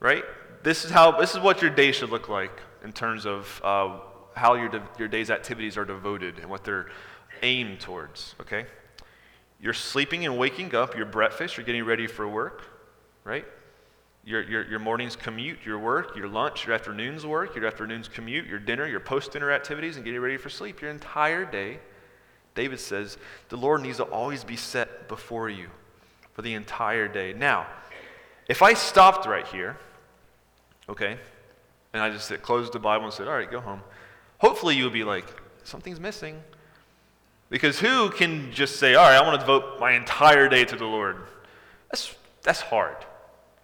right, 0.00 0.24
this 0.66 0.84
is, 0.84 0.90
how, 0.90 1.12
this 1.12 1.32
is 1.32 1.38
what 1.38 1.62
your 1.62 1.70
day 1.70 1.92
should 1.92 2.10
look 2.10 2.28
like 2.28 2.60
in 2.82 2.92
terms 2.92 3.24
of 3.24 3.60
uh, 3.62 3.98
how 4.34 4.54
your, 4.54 4.70
your 4.98 5.06
day's 5.06 5.30
activities 5.30 5.76
are 5.76 5.84
devoted 5.84 6.40
and 6.40 6.50
what 6.50 6.64
they're 6.64 6.88
aimed 7.42 7.78
towards, 7.78 8.34
okay? 8.40 8.66
You're 9.60 9.72
sleeping 9.72 10.26
and 10.26 10.36
waking 10.36 10.74
up, 10.74 10.96
your 10.96 11.06
breakfast, 11.06 11.56
you're 11.56 11.64
getting 11.64 11.84
ready 11.84 12.08
for 12.08 12.26
work, 12.26 12.64
right? 13.22 13.44
your, 14.26 14.42
your, 14.42 14.66
your 14.66 14.80
morning's 14.80 15.14
commute, 15.14 15.58
your 15.64 15.78
work, 15.78 16.16
your 16.16 16.26
lunch, 16.26 16.66
your 16.66 16.74
afternoon's 16.74 17.24
work, 17.24 17.54
your 17.54 17.64
afternoon's 17.64 18.08
commute, 18.08 18.44
your 18.46 18.58
dinner, 18.58 18.84
your 18.84 18.98
post 18.98 19.30
dinner 19.30 19.52
activities, 19.52 19.94
and 19.94 20.04
getting 20.04 20.20
ready 20.20 20.36
for 20.36 20.50
sleep, 20.50 20.82
your 20.82 20.90
entire 20.90 21.44
day. 21.44 21.78
David 22.56 22.80
says 22.80 23.18
the 23.50 23.56
Lord 23.56 23.82
needs 23.82 23.98
to 23.98 24.02
always 24.02 24.42
be 24.42 24.56
set 24.56 25.06
before 25.06 25.48
you 25.48 25.68
for 26.32 26.42
the 26.42 26.54
entire 26.54 27.06
day. 27.06 27.34
Now, 27.34 27.68
if 28.48 28.62
I 28.62 28.74
stopped 28.74 29.26
right 29.26 29.46
here, 29.46 29.78
okay, 30.88 31.18
and 31.92 32.02
I 32.02 32.10
just 32.10 32.30
closed 32.42 32.72
the 32.72 32.78
Bible 32.78 33.04
and 33.04 33.14
said, 33.14 33.28
all 33.28 33.34
right, 33.34 33.50
go 33.50 33.60
home, 33.60 33.80
hopefully 34.38 34.76
you'll 34.76 34.90
be 34.90 35.04
like, 35.04 35.26
something's 35.64 36.00
missing. 36.00 36.42
Because 37.48 37.78
who 37.78 38.10
can 38.10 38.50
just 38.52 38.76
say, 38.76 38.94
all 38.94 39.04
right, 39.04 39.16
I 39.16 39.22
want 39.22 39.40
to 39.40 39.46
devote 39.46 39.78
my 39.78 39.92
entire 39.92 40.48
day 40.48 40.64
to 40.64 40.76
the 40.76 40.84
Lord? 40.84 41.16
That's, 41.90 42.14
that's 42.42 42.60
hard, 42.60 42.96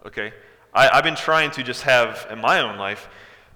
okay? 0.05 0.33
I, 0.73 0.89
I've 0.89 1.03
been 1.03 1.15
trying 1.15 1.51
to 1.51 1.63
just 1.63 1.83
have 1.83 2.25
in 2.31 2.39
my 2.39 2.61
own 2.61 2.77
life 2.77 3.09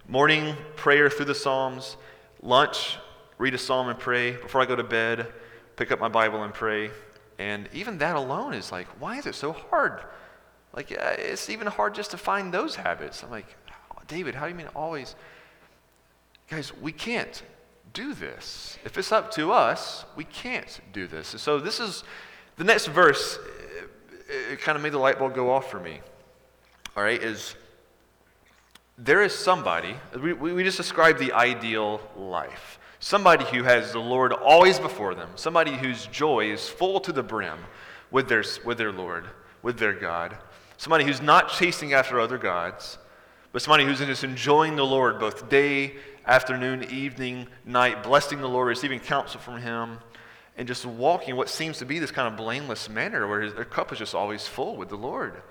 morning 0.07 0.55
prayer 0.75 1.09
through 1.09 1.25
the 1.25 1.35
Psalms, 1.35 1.97
lunch, 2.41 2.97
read 3.37 3.53
a 3.53 3.57
psalm 3.57 3.89
and 3.89 3.99
pray. 3.99 4.31
Before 4.31 4.61
I 4.61 4.65
go 4.65 4.75
to 4.75 4.83
bed, 4.83 5.27
pick 5.75 5.91
up 5.91 5.99
my 5.99 6.07
Bible 6.07 6.43
and 6.43 6.53
pray. 6.53 6.91
And 7.39 7.69
even 7.73 7.97
that 7.99 8.15
alone 8.15 8.53
is 8.53 8.71
like, 8.71 8.87
why 8.99 9.17
is 9.17 9.25
it 9.25 9.35
so 9.35 9.51
hard? 9.53 10.01
Like, 10.77 10.93
uh, 10.93 11.15
it's 11.17 11.49
even 11.49 11.67
hard 11.67 11.93
just 11.93 12.11
to 12.11 12.17
find 12.17 12.53
those 12.53 12.75
habits. 12.75 13.21
I'm 13.23 13.31
like, 13.31 13.53
David, 14.07 14.33
how 14.35 14.45
do 14.45 14.51
you 14.51 14.55
mean 14.55 14.69
always? 14.73 15.15
Guys, 16.49 16.71
we 16.77 16.93
can't 16.93 17.43
do 17.93 18.13
this. 18.13 18.77
If 18.85 18.97
it's 18.97 19.11
up 19.11 19.31
to 19.31 19.51
us, 19.51 20.05
we 20.15 20.23
can't 20.23 20.79
do 20.93 21.05
this. 21.05 21.33
And 21.33 21.41
so 21.41 21.59
this 21.59 21.81
is 21.81 22.05
the 22.55 22.63
next 22.63 22.87
verse. 22.87 23.37
It, 24.29 24.53
it 24.53 24.61
kind 24.61 24.77
of 24.77 24.81
made 24.81 24.93
the 24.93 24.97
light 24.97 25.19
bulb 25.19 25.35
go 25.35 25.51
off 25.51 25.69
for 25.69 25.81
me 25.81 25.99
all 26.97 27.03
right, 27.03 27.21
is 27.21 27.55
there 28.97 29.21
is 29.21 29.31
somebody, 29.31 29.95
we, 30.19 30.33
we 30.33 30.63
just 30.63 30.77
described 30.77 31.19
the 31.19 31.31
ideal 31.31 32.01
life. 32.17 32.79
Somebody 32.99 33.45
who 33.45 33.61
has 33.61 33.91
the 33.91 33.99
Lord 33.99 34.33
always 34.33 34.79
before 34.79 35.13
them, 35.13 35.29
somebody 35.35 35.73
whose 35.73 36.07
joy 36.07 36.51
is 36.51 36.67
full 36.67 36.99
to 37.01 37.11
the 37.11 37.21
brim 37.21 37.59
with 38.09 38.27
their, 38.27 38.43
with 38.65 38.79
their 38.79 38.91
Lord, 38.91 39.25
with 39.61 39.77
their 39.77 39.93
God, 39.93 40.35
somebody 40.77 41.03
who's 41.03 41.21
not 41.21 41.49
chasing 41.49 41.93
after 41.93 42.19
other 42.19 42.37
gods, 42.37 42.97
but 43.51 43.61
somebody 43.61 43.85
who's 43.85 43.99
just 43.99 44.23
enjoying 44.23 44.75
the 44.75 44.85
Lord 44.85 45.19
both 45.19 45.49
day, 45.49 45.95
afternoon, 46.25 46.85
evening, 46.91 47.47
night, 47.65 48.03
blessing 48.03 48.39
the 48.39 48.49
Lord, 48.49 48.67
receiving 48.67 48.99
counsel 48.99 49.39
from 49.39 49.59
Him, 49.61 49.99
and 50.57 50.67
just 50.67 50.85
walking 50.85 51.35
what 51.35 51.49
seems 51.49 51.77
to 51.79 51.85
be 51.85 51.99
this 51.99 52.11
kind 52.11 52.27
of 52.27 52.35
blameless 52.35 52.89
manner 52.89 53.27
where 53.27 53.41
his, 53.41 53.53
their 53.53 53.65
cup 53.65 53.91
is 53.91 53.99
just 53.99 54.15
always 54.15 54.47
full 54.47 54.75
with 54.75 54.89
the 54.89 54.95
Lord. 54.95 55.41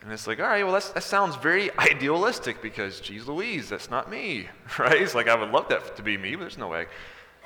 And 0.00 0.12
it's 0.12 0.26
like, 0.26 0.40
all 0.40 0.46
right, 0.46 0.64
well, 0.64 0.72
that 0.72 1.02
sounds 1.02 1.36
very 1.36 1.70
idealistic 1.78 2.62
because, 2.62 3.00
geez 3.00 3.26
Louise, 3.26 3.68
that's 3.68 3.90
not 3.90 4.10
me, 4.10 4.48
right? 4.78 5.00
It's 5.00 5.14
like, 5.14 5.28
I 5.28 5.34
would 5.34 5.50
love 5.50 5.68
that 5.68 5.96
to 5.96 6.02
be 6.02 6.16
me, 6.16 6.34
but 6.34 6.40
there's 6.40 6.58
no 6.58 6.68
way. 6.68 6.86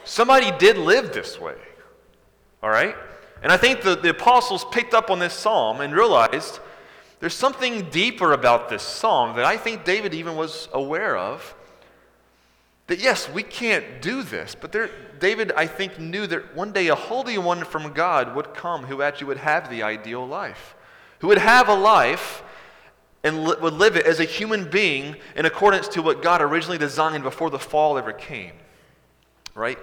Somebody 0.04 0.50
did 0.58 0.78
live 0.78 1.12
this 1.12 1.40
way, 1.40 1.56
all 2.62 2.70
right? 2.70 2.96
And 3.42 3.50
I 3.50 3.56
think 3.56 3.82
the, 3.82 3.96
the 3.96 4.11
apostles 4.11 4.64
picked 4.70 4.94
up 4.94 5.11
on 5.11 5.18
this 5.18 5.35
psalm 5.35 5.80
and 5.80 5.94
realized 5.94 6.61
there's 7.22 7.35
something 7.35 7.88
deeper 7.90 8.32
about 8.32 8.68
this 8.68 8.82
psalm 8.82 9.37
that 9.37 9.46
I 9.46 9.56
think 9.56 9.85
David 9.85 10.12
even 10.12 10.35
was 10.35 10.68
aware 10.74 11.16
of. 11.16 11.54
That 12.88 12.98
yes, 12.98 13.30
we 13.30 13.42
can't 13.42 14.02
do 14.02 14.22
this, 14.22 14.54
but 14.54 14.72
there, 14.72 14.90
David, 15.20 15.52
I 15.52 15.66
think, 15.66 15.98
knew 15.98 16.26
that 16.26 16.54
one 16.54 16.72
day 16.72 16.88
a 16.88 16.96
holy 16.96 17.38
one 17.38 17.64
from 17.64 17.92
God 17.92 18.35
would 18.35 18.52
come 18.52 18.82
who 18.82 19.02
actually 19.02 19.28
would 19.28 19.38
have 19.38 19.70
the 19.70 19.82
ideal 19.82 20.26
life 20.26 20.74
who 21.22 21.28
would 21.28 21.38
have 21.38 21.68
a 21.68 21.74
life 21.74 22.42
and 23.22 23.44
li- 23.44 23.54
would 23.61 23.74
live 23.74 23.94
it 23.94 24.04
as 24.04 24.18
a 24.18 24.24
human 24.24 24.68
being 24.68 25.14
in 25.37 25.46
accordance 25.46 25.87
to 25.87 26.02
what 26.02 26.20
God 26.20 26.42
originally 26.42 26.78
designed 26.78 27.22
before 27.22 27.48
the 27.48 27.61
fall 27.61 27.96
ever 27.96 28.12
came. 28.12 28.54
Right? 29.54 29.78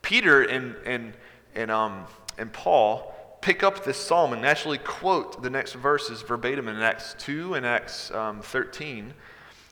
Peter 0.00 0.44
and, 0.44 0.76
and, 0.86 1.14
and, 1.56 1.72
um, 1.72 2.04
and 2.38 2.52
Paul 2.52 3.12
pick 3.40 3.62
up 3.62 3.84
this 3.84 3.96
psalm 3.96 4.32
and 4.32 4.42
naturally 4.42 4.78
quote 4.78 5.42
the 5.42 5.50
next 5.50 5.74
verses 5.74 6.22
verbatim 6.22 6.68
in 6.68 6.76
Acts 6.76 7.14
2 7.18 7.54
and 7.54 7.66
Acts 7.66 8.10
um, 8.10 8.40
13. 8.40 9.14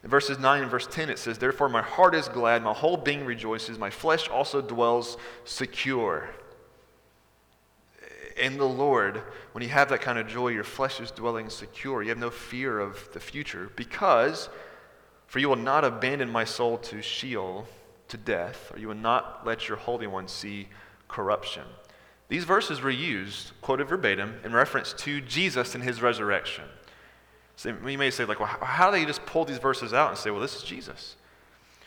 In 0.04 0.10
verses 0.10 0.38
9 0.38 0.62
and 0.62 0.70
verse 0.70 0.86
10, 0.90 1.10
it 1.10 1.18
says, 1.18 1.38
Therefore, 1.38 1.68
my 1.68 1.82
heart 1.82 2.14
is 2.14 2.28
glad, 2.28 2.62
my 2.62 2.72
whole 2.72 2.96
being 2.96 3.24
rejoices, 3.24 3.78
my 3.78 3.90
flesh 3.90 4.28
also 4.28 4.60
dwells 4.60 5.16
secure 5.44 6.30
in 8.38 8.56
the 8.56 8.68
Lord, 8.68 9.22
when 9.52 9.62
you 9.62 9.70
have 9.70 9.88
that 9.90 10.00
kind 10.00 10.18
of 10.18 10.26
joy, 10.26 10.48
your 10.48 10.64
flesh 10.64 11.00
is 11.00 11.10
dwelling 11.10 11.50
secure. 11.50 12.02
You 12.02 12.10
have 12.10 12.18
no 12.18 12.30
fear 12.30 12.78
of 12.78 13.12
the 13.12 13.20
future 13.20 13.70
because, 13.76 14.48
for 15.26 15.38
you 15.38 15.48
will 15.48 15.56
not 15.56 15.84
abandon 15.84 16.30
my 16.30 16.44
soul 16.44 16.78
to 16.78 17.02
Sheol, 17.02 17.66
to 18.08 18.16
death, 18.16 18.70
or 18.72 18.78
you 18.78 18.88
will 18.88 18.94
not 18.94 19.42
let 19.44 19.68
your 19.68 19.76
Holy 19.76 20.06
One 20.06 20.28
see 20.28 20.68
corruption. 21.08 21.64
These 22.28 22.44
verses 22.44 22.80
were 22.80 22.90
used, 22.90 23.52
quoted 23.62 23.88
verbatim, 23.88 24.40
in 24.44 24.52
reference 24.52 24.92
to 24.98 25.20
Jesus 25.20 25.74
and 25.74 25.82
his 25.82 26.02
resurrection. 26.02 26.64
So 27.56 27.74
you 27.86 27.98
may 27.98 28.10
say, 28.10 28.24
like, 28.24 28.38
well, 28.38 28.48
how 28.48 28.90
do 28.90 28.98
they 28.98 29.04
just 29.04 29.24
pull 29.26 29.44
these 29.44 29.58
verses 29.58 29.92
out 29.92 30.10
and 30.10 30.18
say, 30.18 30.30
well, 30.30 30.40
this 30.40 30.56
is 30.56 30.62
Jesus? 30.62 31.16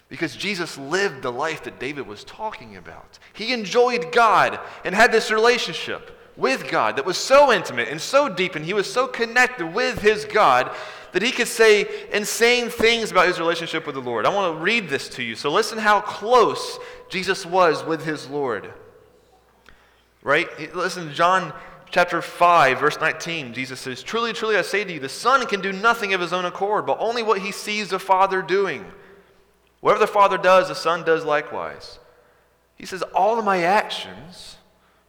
Because 0.10 0.36
Jesus 0.36 0.78
lived 0.78 1.22
the 1.22 1.32
life 1.32 1.64
that 1.64 1.80
David 1.80 2.06
was 2.06 2.24
talking 2.26 2.76
about. 2.76 3.20
He 3.34 3.54
enjoyed 3.54 4.12
God 4.12 4.60
and 4.84 4.94
had 4.94 5.12
this 5.12 5.32
relationship 5.32 6.18
with 6.36 6.70
God 6.70 6.98
that 6.98 7.06
was 7.06 7.18
so 7.18 7.54
intimate 7.54 7.88
and 7.88 8.02
so 8.02 8.28
deep, 8.28 8.56
and 8.56 8.66
he 8.66 8.74
was 8.74 8.92
so 8.92 9.08
connected 9.08 9.74
with 9.74 10.02
his 10.02 10.26
God 10.26 10.76
that 11.14 11.22
he 11.22 11.32
could 11.32 11.48
say 11.48 11.88
insane 12.12 12.70
things 12.70 13.12
about 13.12 13.28
his 13.28 13.40
relationship 13.40 13.86
with 13.86 13.96
the 13.96 14.02
Lord. 14.02 14.26
I 14.26 14.34
want 14.34 14.58
to 14.58 14.64
read 14.64 14.90
this 14.90 15.08
to 15.10 15.24
you. 15.24 15.36
So 15.36 15.52
listen 15.52 15.78
how 15.78 16.02
close 16.02 16.80
Jesus 17.10 17.46
was 17.46 17.84
with 17.86 18.04
his 18.04 18.30
Lord. 18.30 18.74
Right? 20.24 20.76
Listen, 20.76 21.08
to 21.08 21.14
John 21.14 21.54
chapter 21.90 22.22
5, 22.22 22.80
verse 22.80 23.00
19, 23.00 23.54
Jesus 23.54 23.80
says, 23.80 24.04
Truly, 24.04 24.34
truly, 24.34 24.56
I 24.56 24.62
say 24.62 24.84
to 24.84 24.94
you, 24.94 25.00
the 25.00 25.10
Son 25.10 25.46
can 25.48 25.62
do 25.62 25.74
nothing 25.74 26.14
of 26.14 26.22
his 26.22 26.34
own 26.34 26.46
accord, 26.46 26.86
but 26.86 26.98
only 27.00 27.24
what 27.24 27.42
he 27.42 27.52
sees 27.52 27.90
the 27.90 28.00
Father 28.00 28.42
doing. 28.42 28.86
Whatever 29.80 30.06
the 30.06 30.12
Father 30.12 30.38
does, 30.38 30.68
the 30.68 30.76
Son 30.76 31.04
does 31.04 31.26
likewise. 31.26 32.00
He 32.76 32.86
says, 32.86 33.02
All 33.14 33.40
of 33.40 33.46
my 33.46 33.64
actions 33.64 34.58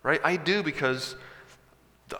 right? 0.02 0.20
I 0.24 0.36
do 0.36 0.62
because 0.62 1.16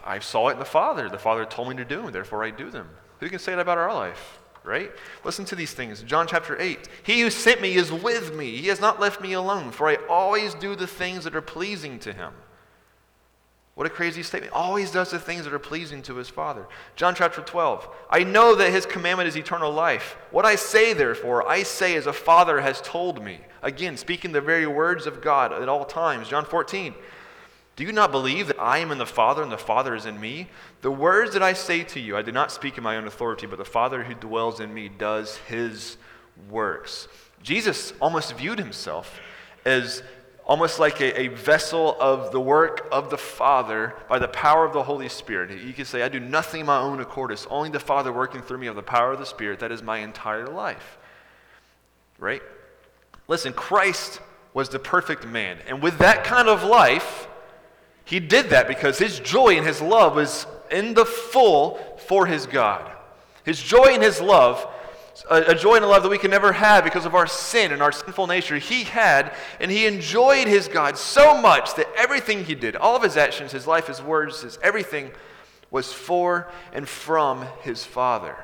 I 0.05 0.19
saw 0.21 0.49
it 0.49 0.55
in 0.55 0.59
the 0.59 0.65
Father. 0.65 1.09
The 1.09 1.19
Father 1.19 1.45
told 1.45 1.69
me 1.69 1.77
to 1.77 1.85
do 1.85 2.03
them, 2.03 2.13
therefore 2.13 2.45
I 2.45 2.51
do 2.51 2.71
them. 2.71 2.89
Who 3.21 3.29
can 3.29 3.39
say 3.39 3.55
that 3.55 3.61
about 3.61 3.79
our 3.79 3.93
life? 3.93 4.39
Right? 4.65 4.93
Listen 5.25 5.45
to 5.47 5.57
these 5.57 5.75
things. 5.75 6.03
John 6.03 6.27
chapter 6.29 6.61
8. 6.61 6.89
He 7.03 7.21
who 7.21 7.31
sent 7.31 7.61
me 7.61 7.75
is 7.75 7.91
with 7.91 8.35
me. 8.35 8.57
He 8.57 8.69
has 8.69 8.81
not 8.81 9.01
left 9.01 9.21
me 9.21 9.33
alone, 9.33 9.73
for 9.73 9.89
I 9.89 9.97
always 10.09 10.55
do 10.55 10.77
the 10.77 10.87
things 10.87 11.25
that 11.25 11.35
are 11.35 11.43
pleasing 11.43 11.99
to 12.01 12.13
him. 12.13 12.33
What 13.75 13.87
a 13.87 13.91
crazy 13.91 14.23
statement. 14.23 14.53
Always 14.53 14.91
does 14.91 15.11
the 15.11 15.19
things 15.19 15.45
that 15.45 15.55
are 15.55 15.59
pleasing 15.59 16.03
to 16.03 16.17
his 16.17 16.29
Father. 16.29 16.67
John 16.95 17.15
chapter 17.15 17.41
12. 17.41 17.89
I 18.11 18.23
know 18.23 18.55
that 18.55 18.71
his 18.71 18.85
commandment 18.85 19.29
is 19.29 19.37
eternal 19.37 19.73
life. 19.73 20.17
What 20.31 20.45
I 20.45 20.57
say, 20.57 20.93
therefore, 20.93 21.49
I 21.49 21.63
say 21.63 21.97
as 21.97 22.07
a 22.07 22.13
Father 22.13 22.61
has 22.61 22.83
told 22.83 23.25
me. 23.25 23.41
Again, 23.63 23.97
speaking 23.97 24.33
the 24.33 24.43
very 24.43 24.67
words 24.67 25.07
of 25.07 25.23
God 25.23 25.53
at 25.53 25.71
all 25.71 25.87
times. 25.87 26.29
John 26.29 26.45
14. 26.45 26.95
Do 27.75 27.85
you 27.85 27.93
not 27.93 28.13
believe 28.13 28.49
that 28.49 28.61
I 28.61 28.79
am 28.79 28.91
in 28.91 28.99
the 28.99 29.07
Father 29.07 29.43
and 29.43 29.51
the 29.51 29.57
Father 29.57 29.95
is 29.95 30.05
in 30.05 30.21
me? 30.21 30.49
The 30.83 30.91
words 30.91 31.33
that 31.33 31.43
I 31.43 31.55
say 31.55 31.83
to 31.85 32.01
you, 32.01 32.15
I 32.15 32.21
do 32.23 32.31
not 32.31 32.53
speak 32.53 32.77
in 32.77 32.85
my 32.85 32.99
own 32.99 33.07
authority, 33.07 33.47
but 33.47 33.57
the 33.57 33.65
Father 33.65 34.05
who 34.05 34.13
dwells 34.13 34.61
in 34.61 34.75
me 34.75 34.91
does 34.91 35.39
his 35.49 35.97
works. 36.51 37.09
Jesus 37.43 37.95
almost 37.99 38.37
viewed 38.37 38.59
himself 38.59 39.19
as 39.65 40.03
almost 40.53 40.79
like 40.79 41.01
a, 41.01 41.19
a, 41.19 41.29
vessel 41.29 41.97
of 41.99 42.31
the 42.31 42.39
work 42.39 42.87
of 42.93 43.09
the 43.09 43.17
Father 43.17 43.95
by 44.07 44.19
the 44.19 44.29
power 44.29 44.67
of 44.67 44.75
the 44.75 44.83
Holy 44.83 45.09
Spirit. 45.09 45.49
He 45.49 45.73
could 45.73 45.87
say, 45.87 46.03
I 46.03 46.11
do 46.11 46.21
nothing 46.21 46.61
in 46.61 46.67
my 46.67 46.77
own 46.77 47.01
accord. 47.01 47.33
It's 47.33 47.47
only 47.47 47.71
the 47.71 47.81
Father 47.81 48.13
working 48.13 48.43
through 48.43 48.59
me 48.59 48.67
of 48.67 48.77
the 48.77 48.83
power 48.83 49.13
of 49.13 49.19
the 49.19 49.25
Spirit. 49.25 49.61
That 49.61 49.73
is 49.73 49.83
my 49.83 50.01
entire 50.01 50.47
life. 50.47 50.99
Right? 52.19 52.43
Listen, 53.29 53.55
Christ 53.55 54.21
was 54.53 54.69
the 54.69 54.79
perfect 54.79 55.27
man. 55.27 55.57
And 55.67 55.83
with 55.83 55.97
that 56.01 56.23
kind 56.23 56.49
of 56.49 56.63
life, 56.65 57.29
he 58.05 58.21
did 58.21 58.51
that 58.51 58.69
because 58.69 58.99
his 58.99 59.21
joy 59.21 59.57
and 59.57 59.67
his 59.67 59.81
love 59.81 60.17
was 60.17 60.47
in 60.71 60.93
the 60.93 61.07
full 61.07 61.79
for 62.09 62.27
his 62.27 62.45
God. 62.45 62.93
His 63.43 63.59
joy 63.59 63.87
and 63.95 64.03
his 64.03 64.21
love, 64.21 64.67
a, 65.31 65.55
joy 65.55 65.77
and 65.77 65.85
a 65.85 65.89
love 65.89 66.03
that 66.03 66.09
we 66.09 66.19
can 66.19 66.31
never 66.31 66.53
have 66.53 66.85
because 66.85 67.07
of 67.07 67.15
our 67.15 67.27
sin 67.27 67.73
and 67.73 67.83
our 67.83 67.93
sinful 67.93 68.27
nature, 68.27 68.59
he 68.59 68.85
had, 68.85 69.33
and 69.61 69.71
he 69.71 69.87
enjoyed 69.87 70.49
his 70.49 70.69
God 70.69 70.99
so 70.99 71.41
much 71.41 71.75
that 71.75 71.89
everything 71.97 72.45
he 72.45 72.55
did, 72.55 72.77
all 72.77 72.97
of 72.97 73.03
his 73.03 73.17
actions, 73.17 73.53
his 73.53 73.67
life, 73.67 73.87
his 73.87 74.03
words, 74.03 74.43
his 74.43 74.59
everything, 74.63 75.11
was 75.71 75.93
for 75.93 76.51
and 76.73 76.89
from 76.89 77.47
his 77.63 77.85
Father. 77.85 78.37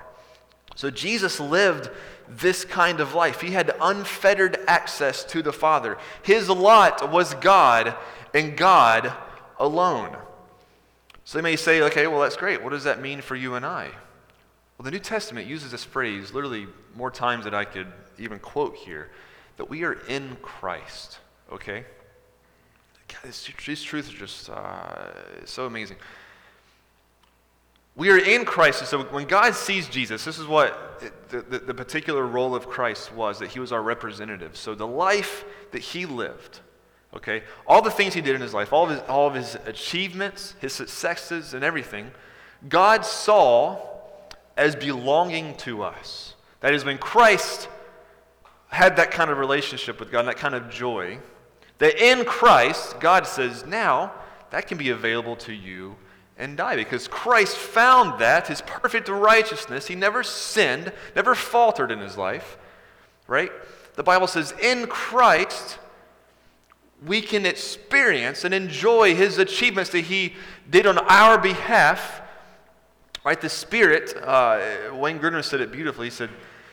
So 0.74 0.90
Jesus 0.90 1.40
lived 1.40 1.90
this 2.28 2.64
kind 2.64 3.00
of 3.00 3.14
life. 3.14 3.40
He 3.40 3.50
had 3.50 3.74
unfettered 3.80 4.58
access 4.66 5.24
to 5.24 5.42
the 5.42 5.52
Father. 5.52 5.98
His 6.22 6.48
lot 6.48 7.10
was 7.10 7.34
God 7.34 7.96
and 8.32 8.56
God 8.56 9.12
alone. 9.58 10.16
So 11.24 11.38
they 11.38 11.42
may 11.42 11.56
say, 11.56 11.82
okay, 11.82 12.06
well, 12.06 12.20
that's 12.20 12.36
great. 12.36 12.62
What 12.62 12.70
does 12.70 12.84
that 12.84 13.02
mean 13.02 13.20
for 13.20 13.36
you 13.36 13.54
and 13.54 13.66
I? 13.66 13.90
Well, 14.78 14.84
the 14.84 14.92
New 14.92 15.00
Testament 15.00 15.48
uses 15.48 15.72
this 15.72 15.84
phrase 15.84 16.32
literally 16.32 16.68
more 16.94 17.10
times 17.10 17.44
than 17.44 17.54
I 17.54 17.64
could 17.64 17.88
even 18.18 18.38
quote 18.38 18.76
here 18.76 19.10
that 19.56 19.68
we 19.68 19.82
are 19.82 19.94
in 20.08 20.36
Christ, 20.40 21.18
okay? 21.52 21.84
God, 23.08 23.18
this, 23.24 23.50
these 23.66 23.82
truths 23.82 24.12
are 24.12 24.16
just 24.16 24.48
uh, 24.48 25.44
so 25.44 25.66
amazing. 25.66 25.96
We 27.96 28.10
are 28.10 28.18
in 28.18 28.44
Christ. 28.44 28.86
So 28.86 29.02
when 29.02 29.26
God 29.26 29.54
sees 29.54 29.88
Jesus, 29.88 30.24
this 30.24 30.38
is 30.38 30.46
what 30.46 31.02
the, 31.28 31.42
the, 31.42 31.58
the 31.58 31.74
particular 31.74 32.24
role 32.24 32.54
of 32.54 32.68
Christ 32.68 33.12
was 33.12 33.40
that 33.40 33.48
he 33.48 33.58
was 33.58 33.72
our 33.72 33.82
representative. 33.82 34.56
So 34.56 34.76
the 34.76 34.86
life 34.86 35.44
that 35.72 35.82
he 35.82 36.06
lived, 36.06 36.60
Okay? 37.14 37.42
All 37.66 37.82
the 37.82 37.90
things 37.90 38.14
he 38.14 38.20
did 38.20 38.34
in 38.34 38.40
his 38.40 38.54
life, 38.54 38.72
all 38.72 38.84
of 38.84 38.90
his, 38.90 39.00
all 39.08 39.26
of 39.26 39.34
his 39.34 39.56
achievements, 39.66 40.54
his 40.60 40.72
successes, 40.72 41.54
and 41.54 41.64
everything, 41.64 42.10
God 42.68 43.04
saw 43.04 43.78
as 44.58 44.76
belonging 44.76 45.56
to 45.58 45.82
us. 45.82 46.34
That 46.60 46.74
is, 46.74 46.84
when 46.84 46.98
Christ 46.98 47.68
had 48.68 48.96
that 48.96 49.10
kind 49.10 49.30
of 49.30 49.38
relationship 49.38 49.98
with 49.98 50.10
God, 50.10 50.20
and 50.20 50.28
that 50.28 50.36
kind 50.36 50.54
of 50.54 50.68
joy, 50.68 51.18
that 51.78 51.96
in 51.96 52.24
Christ, 52.26 53.00
God 53.00 53.26
says, 53.26 53.64
now 53.64 54.12
that 54.50 54.66
can 54.66 54.76
be 54.76 54.90
available 54.90 55.36
to 55.36 55.52
you 55.52 55.96
and 56.36 56.60
I. 56.60 56.76
Because 56.76 57.08
Christ 57.08 57.56
found 57.56 58.20
that, 58.20 58.48
his 58.48 58.60
perfect 58.62 59.08
righteousness, 59.08 59.86
he 59.86 59.94
never 59.94 60.22
sinned, 60.22 60.92
never 61.16 61.34
faltered 61.34 61.90
in 61.90 62.00
his 62.00 62.16
life, 62.16 62.58
right? 63.26 63.50
The 63.94 64.02
Bible 64.02 64.26
says, 64.26 64.54
in 64.62 64.86
Christ, 64.86 65.78
we 67.04 67.20
can 67.20 67.46
experience 67.46 68.44
and 68.44 68.52
enjoy 68.52 69.14
his 69.14 69.38
achievements 69.38 69.90
that 69.90 70.02
he 70.02 70.34
did 70.68 70.86
on 70.86 70.98
our 70.98 71.38
behalf. 71.38 72.22
Right? 73.24 73.40
The 73.40 73.48
Spirit, 73.48 74.14
uh, 74.22 74.60
Wayne 74.92 75.18
Grudem 75.18 75.44
said 75.44 75.60
it 75.60 75.72
beautifully. 75.72 76.06
He 76.06 76.10
said, 76.10 76.30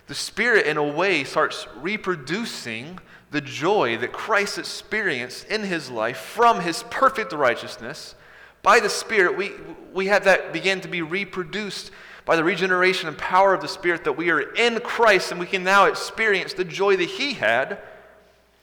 the 0.07 0.15
Spirit, 0.15 0.67
in 0.67 0.77
a 0.77 0.83
way, 0.83 1.23
starts 1.23 1.67
reproducing 1.77 2.99
the 3.31 3.41
joy 3.41 3.97
that 3.97 4.13
Christ 4.13 4.57
experienced 4.57 5.47
in 5.47 5.63
his 5.63 5.89
life 5.89 6.17
from 6.17 6.61
his 6.61 6.83
perfect 6.83 7.33
righteousness. 7.33 8.15
By 8.61 8.79
the 8.79 8.89
Spirit, 8.89 9.35
we, 9.35 9.51
we 9.93 10.07
have 10.07 10.23
that 10.25 10.53
begin 10.53 10.79
to 10.81 10.87
be 10.87 11.01
reproduced 11.01 11.91
by 12.25 12.35
the 12.35 12.43
regeneration 12.43 13.07
and 13.07 13.17
power 13.17 13.53
of 13.53 13.61
the 13.61 13.67
Spirit 13.67 14.03
that 14.03 14.13
we 14.13 14.29
are 14.31 14.53
in 14.53 14.79
Christ 14.79 15.31
and 15.31 15.39
we 15.39 15.45
can 15.45 15.63
now 15.63 15.85
experience 15.85 16.53
the 16.53 16.63
joy 16.63 16.95
that 16.97 17.09
he 17.09 17.33
had 17.33 17.79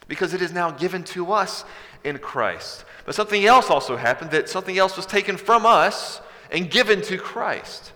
because 0.08 0.34
it 0.34 0.42
is 0.42 0.52
now 0.52 0.70
given 0.70 1.04
to 1.04 1.32
us 1.32 1.64
in 2.04 2.18
Christ. 2.18 2.84
But 3.04 3.14
something 3.14 3.44
else 3.44 3.70
also 3.70 3.96
happened 3.96 4.30
that 4.32 4.48
something 4.48 4.78
else 4.78 4.96
was 4.96 5.06
taken 5.06 5.36
from 5.36 5.66
us 5.66 6.20
and 6.52 6.70
given 6.70 7.02
to 7.02 7.18
Christ. 7.18 7.92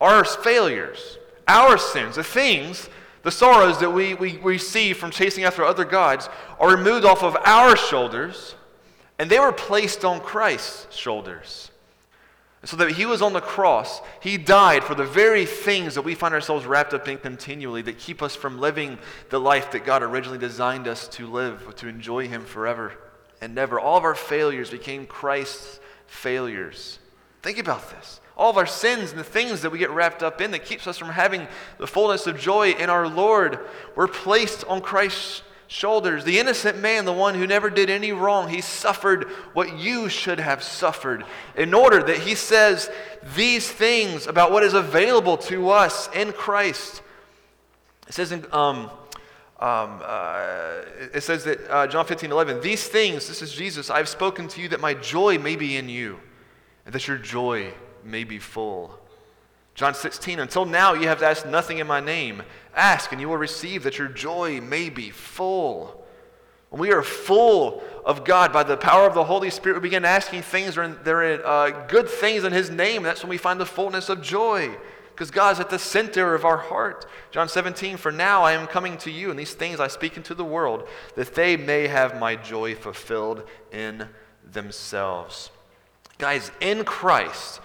Our 0.00 0.24
failures, 0.24 1.18
our 1.46 1.78
sins, 1.78 2.16
the 2.16 2.24
things, 2.24 2.88
the 3.22 3.30
sorrows 3.30 3.78
that 3.78 3.90
we, 3.90 4.14
we 4.14 4.38
receive 4.38 4.96
from 4.96 5.12
chasing 5.12 5.44
after 5.44 5.64
other 5.64 5.84
gods 5.84 6.28
are 6.58 6.76
removed 6.76 7.04
off 7.04 7.22
of 7.22 7.36
our 7.44 7.76
shoulders 7.76 8.56
and 9.18 9.30
they 9.30 9.38
were 9.38 9.52
placed 9.52 10.04
on 10.04 10.20
Christ's 10.20 10.94
shoulders 10.94 11.70
so 12.64 12.76
that 12.76 12.92
he 12.92 13.04
was 13.04 13.20
on 13.20 13.34
the 13.34 13.40
cross, 13.40 14.00
he 14.20 14.38
died 14.38 14.82
for 14.84 14.94
the 14.94 15.04
very 15.04 15.44
things 15.44 15.94
that 15.94 16.02
we 16.02 16.14
find 16.14 16.32
ourselves 16.32 16.64
wrapped 16.64 16.94
up 16.94 17.06
in 17.08 17.18
continually 17.18 17.82
that 17.82 17.98
keep 17.98 18.22
us 18.22 18.34
from 18.34 18.58
living 18.58 18.98
the 19.28 19.38
life 19.38 19.70
that 19.72 19.84
God 19.84 20.02
originally 20.02 20.38
designed 20.38 20.88
us 20.88 21.06
to 21.08 21.26
live, 21.26 21.74
to 21.76 21.88
enjoy 21.88 22.26
him 22.26 22.44
forever 22.44 22.94
and 23.40 23.54
never. 23.54 23.78
All 23.78 23.98
of 23.98 24.04
our 24.04 24.14
failures 24.14 24.70
became 24.70 25.06
Christ's 25.06 25.78
failures. 26.06 26.98
Think 27.44 27.58
about 27.58 27.90
this. 27.90 28.22
All 28.38 28.48
of 28.48 28.56
our 28.56 28.64
sins 28.64 29.10
and 29.10 29.20
the 29.20 29.22
things 29.22 29.60
that 29.60 29.70
we 29.70 29.78
get 29.78 29.90
wrapped 29.90 30.22
up 30.22 30.40
in 30.40 30.52
that 30.52 30.64
keeps 30.64 30.86
us 30.86 30.96
from 30.96 31.10
having 31.10 31.46
the 31.76 31.86
fullness 31.86 32.26
of 32.26 32.40
joy 32.40 32.70
in 32.70 32.88
our 32.88 33.06
Lord 33.06 33.58
were 33.94 34.08
placed 34.08 34.64
on 34.64 34.80
Christ's 34.80 35.42
shoulders. 35.66 36.24
The 36.24 36.38
innocent 36.38 36.80
man, 36.80 37.04
the 37.04 37.12
one 37.12 37.34
who 37.34 37.46
never 37.46 37.68
did 37.68 37.90
any 37.90 38.12
wrong, 38.12 38.48
he 38.48 38.62
suffered 38.62 39.24
what 39.52 39.78
you 39.78 40.08
should 40.08 40.40
have 40.40 40.62
suffered 40.62 41.22
in 41.54 41.74
order 41.74 42.02
that 42.02 42.20
he 42.20 42.34
says 42.34 42.90
these 43.36 43.70
things 43.70 44.26
about 44.26 44.50
what 44.50 44.62
is 44.62 44.72
available 44.72 45.36
to 45.36 45.68
us 45.68 46.08
in 46.14 46.32
Christ. 46.32 47.02
It 48.08 48.14
says 48.14 48.32
in. 48.32 48.46
Um, 48.52 48.90
um, 49.60 50.00
uh, 50.02 50.80
it 51.12 51.22
says 51.22 51.44
that 51.44 51.70
uh, 51.70 51.86
John 51.86 52.06
15, 52.06 52.32
11, 52.32 52.60
these 52.60 52.88
things, 52.88 53.28
this 53.28 53.40
is 53.40 53.52
Jesus, 53.52 53.88
I've 53.88 54.08
spoken 54.08 54.48
to 54.48 54.60
you 54.60 54.68
that 54.70 54.80
my 54.80 54.94
joy 54.94 55.38
may 55.38 55.56
be 55.56 55.76
in 55.76 55.88
you, 55.88 56.18
and 56.84 56.94
that 56.94 57.08
your 57.08 57.16
joy 57.16 57.72
may 58.02 58.24
be 58.24 58.38
full. 58.38 58.98
John 59.74 59.94
16, 59.94 60.38
until 60.38 60.64
now 60.64 60.94
you 60.94 61.08
have 61.08 61.22
asked 61.22 61.46
nothing 61.46 61.78
in 61.78 61.86
my 61.86 62.00
name. 62.00 62.42
Ask 62.76 63.12
and 63.12 63.20
you 63.20 63.28
will 63.28 63.36
receive 63.36 63.82
that 63.82 63.98
your 63.98 64.08
joy 64.08 64.60
may 64.60 64.88
be 64.88 65.10
full. 65.10 66.04
When 66.70 66.80
we 66.80 66.92
are 66.92 67.02
full 67.02 67.82
of 68.04 68.24
God 68.24 68.52
by 68.52 68.62
the 68.62 68.76
power 68.76 69.06
of 69.06 69.14
the 69.14 69.24
Holy 69.24 69.50
Spirit, 69.50 69.76
we 69.76 69.88
begin 69.88 70.04
asking 70.04 70.42
things 70.42 70.74
that 70.74 71.08
are 71.08 71.46
uh, 71.46 71.86
good 71.86 72.08
things 72.08 72.44
in 72.44 72.52
His 72.52 72.70
name. 72.70 73.02
That's 73.02 73.22
when 73.22 73.30
we 73.30 73.38
find 73.38 73.60
the 73.60 73.66
fullness 73.66 74.08
of 74.08 74.22
joy 74.22 74.76
because 75.14 75.30
God 75.30 75.52
is 75.52 75.60
at 75.60 75.70
the 75.70 75.78
center 75.78 76.34
of 76.34 76.44
our 76.44 76.56
heart. 76.56 77.06
John 77.30 77.48
17, 77.48 77.96
for 77.96 78.10
now 78.10 78.42
I 78.42 78.52
am 78.52 78.66
coming 78.66 78.98
to 78.98 79.12
you, 79.12 79.30
and 79.30 79.38
these 79.38 79.54
things 79.54 79.78
I 79.78 79.86
speak 79.86 80.16
into 80.16 80.34
the 80.34 80.44
world, 80.44 80.88
that 81.14 81.36
they 81.36 81.56
may 81.56 81.86
have 81.86 82.18
my 82.18 82.34
joy 82.34 82.74
fulfilled 82.74 83.48
in 83.70 84.08
themselves. 84.44 85.50
Guys, 86.18 86.50
in 86.60 86.84
Christ, 86.84 87.60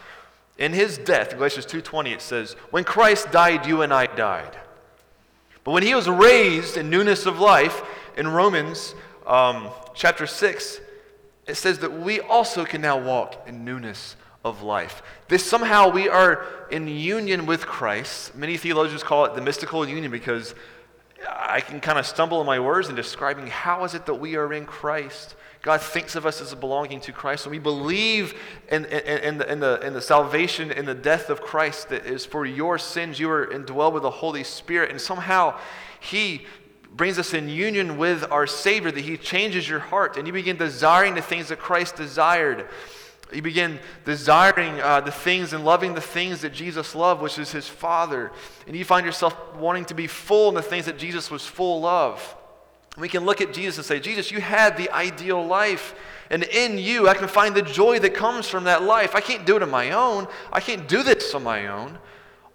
in 0.58 0.74
his 0.74 0.98
death, 0.98 1.32
Galatians 1.32 1.66
2:20 1.66 2.12
it 2.12 2.22
says, 2.22 2.56
"When 2.70 2.84
Christ 2.84 3.32
died, 3.32 3.66
you 3.66 3.82
and 3.82 3.94
I 3.94 4.08
died." 4.08 4.58
But 5.64 5.72
when 5.72 5.84
he 5.84 5.96
was 5.96 6.10
raised 6.10 6.78
in 6.78 6.90
newness 6.90 7.26
of 7.26 7.40
life, 7.40 7.82
in 8.18 8.28
Romans 8.28 8.96
um, 9.26 9.70
chapter 9.94 10.28
6, 10.28 10.82
it 11.48 11.56
says 11.56 11.80
that 11.80 11.94
we 11.94 12.20
also 12.20 12.66
can 12.66 12.82
now 12.82 12.98
walk 12.98 13.48
in 13.48 13.64
newness 13.64 14.16
of 14.44 14.62
life. 14.62 15.02
This 15.28 15.46
somehow 15.46 15.90
we 15.90 16.10
are 16.10 16.46
in 16.72 16.88
union 16.88 17.46
with 17.46 17.66
Christ. 17.66 18.36
Many 18.36 18.58
theologians 18.58 19.04
call 19.04 19.26
it 19.26 19.36
the 19.36 19.42
mystical 19.42 19.88
union 19.88 20.12
because 20.12 20.56
I 21.28 21.62
can 21.62 21.80
kind 21.80 22.00
of 22.00 22.06
stumble 22.06 22.40
in 22.40 22.48
my 22.48 22.60
words 22.60 22.90
in 22.90 22.96
describing 22.96 23.48
how 23.48 23.84
is 23.84 23.94
it 23.94 24.06
that 24.06 24.16
we 24.16 24.36
are 24.36 24.54
in 24.54 24.66
Christ. 24.66 25.36
God 25.62 25.82
thinks 25.82 26.16
of 26.16 26.26
us 26.26 26.40
as 26.40 26.56
belonging 26.56 27.02
to 27.02 27.12
Christ. 27.12 27.46
When 27.46 27.52
we 27.52 27.60
believe 27.60 28.34
in, 28.70 28.86
in, 28.86 29.18
in, 29.24 29.38
the, 29.40 29.52
in, 29.52 29.60
the, 29.60 29.80
in 29.86 29.94
the 29.94 30.02
salvation, 30.02 30.72
in 30.72 30.86
the 30.86 30.96
death 30.96 31.30
of 31.30 31.42
Christ 31.42 31.90
that 31.90 32.06
is 32.06 32.26
for 32.26 32.46
your 32.46 32.78
sins, 32.78 33.20
you 33.20 33.30
are 33.30 33.46
indwelled 33.46 33.94
with 33.94 34.04
the 34.04 34.10
Holy 34.10 34.46
Spirit. 34.46 34.90
And 34.90 35.02
somehow 35.02 35.60
He 36.00 36.46
brings 36.96 37.20
us 37.20 37.34
in 37.34 37.50
union 37.50 37.98
with 37.98 38.26
our 38.32 38.48
Savior, 38.48 38.90
that 38.90 39.02
He 39.02 39.18
changes 39.18 39.68
your 39.68 39.80
heart, 39.80 40.16
and 40.16 40.26
you 40.26 40.34
begin 40.34 40.56
desiring 40.56 41.14
the 41.14 41.22
things 41.22 41.50
that 41.50 41.60
Christ 41.60 41.98
desired. 41.98 42.68
You 43.34 43.42
begin 43.42 43.80
desiring 44.06 44.80
uh, 44.80 45.02
the 45.02 45.12
things 45.12 45.54
and 45.54 45.64
loving 45.64 45.94
the 45.94 46.02
things 46.02 46.42
that 46.42 46.54
Jesus 46.54 46.96
loved, 46.96 47.22
which 47.22 47.38
is 47.38 47.52
His 47.52 47.68
Father. 47.68 48.32
And 48.66 48.76
you 48.76 48.86
find 48.86 49.06
yourself 49.06 49.36
wanting 49.56 49.86
to 49.86 49.94
be 49.94 50.08
full 50.08 50.50
in 50.50 50.56
the 50.56 50.62
things 50.62 50.86
that 50.86 50.98
Jesus 50.98 51.30
was 51.30 51.46
full 51.46 51.86
of. 51.86 52.36
We 52.98 53.08
can 53.08 53.26
look 53.26 53.42
at 53.42 53.54
Jesus 53.54 53.78
and 53.78 53.86
say, 53.86 54.00
Jesus, 54.00 54.32
you 54.32 54.42
had 54.42 54.78
the 54.78 54.92
ideal 54.92 55.46
life. 55.46 55.96
And 56.30 56.44
in 56.44 56.78
you, 56.78 57.08
I 57.08 57.14
can 57.14 57.28
find 57.28 57.56
the 57.56 57.62
joy 57.62 58.00
that 58.00 58.14
comes 58.14 58.48
from 58.48 58.66
that 58.66 58.84
life. 58.84 59.16
I 59.16 59.22
can't 59.22 59.46
do 59.46 59.56
it 59.56 59.64
on 59.64 59.70
my 59.70 59.92
own. 59.92 60.28
I 60.52 60.60
can't 60.60 60.88
do 60.88 61.04
this 61.04 61.34
on 61.34 61.44
my 61.44 61.68
own. 61.68 61.98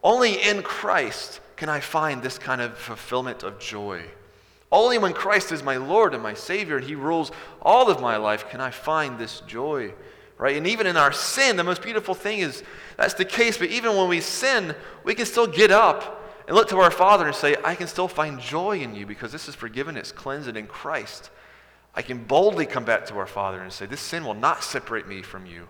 Only 0.03 0.35
in 0.35 0.62
Christ 0.62 1.41
can 1.57 1.68
I 1.68 1.80
find 1.80 2.22
this 2.22 2.39
kind 2.39 2.61
of 2.61 2.76
fulfillment 2.76 3.43
of 3.43 3.59
joy. 3.59 4.03
Only 4.70 4.99
when 4.99 5.12
Christ 5.12 5.53
is 5.53 5.62
my 5.62 5.76
Lord 5.76 6.14
and 6.14 6.22
my 6.22 6.35
Savior 6.35 6.76
and 6.76 6.87
He 6.87 6.95
rules 6.95 7.30
all 7.62 7.91
of 7.91 8.01
my 8.01 8.16
life 8.16 8.49
can 8.49 8.61
I 8.61 8.70
find 8.70 9.18
this 9.18 9.41
joy. 9.47 9.95
Right? 10.37 10.57
And 10.57 10.66
even 10.66 10.87
in 10.87 10.97
our 10.97 11.12
sin, 11.12 11.57
the 11.57 11.64
most 11.64 11.80
beautiful 11.80 12.14
thing 12.14 12.41
is 12.41 12.64
that's 12.97 13.14
the 13.14 13.24
case, 13.24 13.57
but 13.57 13.70
even 13.70 13.97
when 13.97 14.09
we 14.09 14.20
sin, 14.20 14.74
we 15.05 15.14
can 15.14 15.26
still 15.26 15.47
get 15.47 15.70
up 15.70 16.24
and 16.47 16.57
look 16.57 16.69
to 16.69 16.79
our 16.79 16.91
Father 16.91 17.27
and 17.27 17.35
say, 17.35 17.57
I 17.65 17.75
can 17.75 17.87
still 17.87 18.09
find 18.09 18.41
joy 18.41 18.81
in 18.81 18.95
you 18.95 19.07
because 19.07 19.33
this 19.33 19.49
is 19.49 19.55
forgiven, 19.55 19.97
it's 19.97 20.13
cleansed 20.13 20.57
in 20.57 20.67
Christ. 20.67 21.31
I 21.95 22.03
can 22.03 22.25
boldly 22.25 22.67
come 22.67 22.85
back 22.85 23.07
to 23.07 23.19
our 23.19 23.27
Father 23.27 23.63
and 23.63 23.73
say, 23.73 23.87
This 23.87 24.01
sin 24.01 24.25
will 24.25 24.35
not 24.35 24.65
separate 24.65 25.07
me 25.07 25.23
from 25.23 25.47
you. 25.47 25.69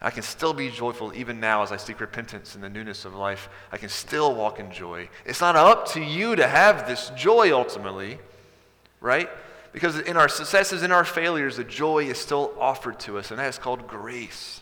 I 0.00 0.10
can 0.10 0.22
still 0.22 0.52
be 0.52 0.70
joyful 0.70 1.14
even 1.14 1.40
now 1.40 1.62
as 1.62 1.72
I 1.72 1.78
seek 1.78 2.00
repentance 2.00 2.54
in 2.54 2.60
the 2.60 2.68
newness 2.68 3.04
of 3.04 3.14
life. 3.14 3.48
I 3.72 3.78
can 3.78 3.88
still 3.88 4.34
walk 4.34 4.60
in 4.60 4.70
joy. 4.70 5.08
It's 5.24 5.40
not 5.40 5.56
up 5.56 5.88
to 5.92 6.00
you 6.00 6.36
to 6.36 6.46
have 6.46 6.86
this 6.86 7.10
joy 7.16 7.52
ultimately, 7.52 8.18
right? 9.00 9.30
Because 9.72 9.98
in 9.98 10.16
our 10.16 10.28
successes, 10.28 10.82
in 10.82 10.92
our 10.92 11.04
failures, 11.04 11.56
the 11.56 11.64
joy 11.64 12.04
is 12.04 12.18
still 12.18 12.54
offered 12.60 13.00
to 13.00 13.18
us, 13.18 13.30
and 13.30 13.40
that 13.40 13.48
is 13.48 13.58
called 13.58 13.88
grace. 13.88 14.60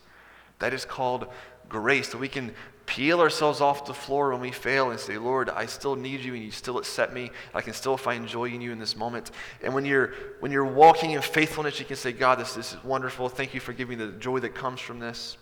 That 0.60 0.72
is 0.72 0.84
called 0.84 1.26
grace, 1.68 2.10
that 2.10 2.18
we 2.18 2.28
can 2.28 2.54
peel 2.92 3.22
ourselves 3.22 3.62
off 3.62 3.86
the 3.86 3.94
floor 3.94 4.32
when 4.32 4.40
we 4.40 4.50
fail 4.50 4.90
and 4.90 5.00
say, 5.00 5.16
Lord, 5.16 5.48
I 5.48 5.64
still 5.64 5.96
need 5.96 6.20
you 6.20 6.34
and 6.34 6.44
you 6.44 6.50
still 6.50 6.76
accept 6.76 7.14
me. 7.14 7.30
I 7.54 7.62
can 7.62 7.72
still 7.72 7.96
find 7.96 8.28
joy 8.28 8.50
in 8.50 8.60
you 8.60 8.70
in 8.70 8.78
this 8.78 8.98
moment. 8.98 9.30
And 9.62 9.72
when 9.72 9.86
you're, 9.86 10.12
when 10.40 10.52
you're 10.52 10.66
walking 10.66 11.12
in 11.12 11.22
faithfulness, 11.22 11.80
you 11.80 11.86
can 11.86 11.96
say, 11.96 12.12
God, 12.12 12.38
this, 12.38 12.52
this 12.52 12.74
is 12.74 12.84
wonderful. 12.84 13.30
Thank 13.30 13.54
you 13.54 13.60
for 13.60 13.72
giving 13.72 13.98
me 13.98 14.04
the 14.04 14.12
joy 14.12 14.40
that 14.40 14.54
comes 14.54 14.78
from 14.78 14.98
this. 14.98 15.38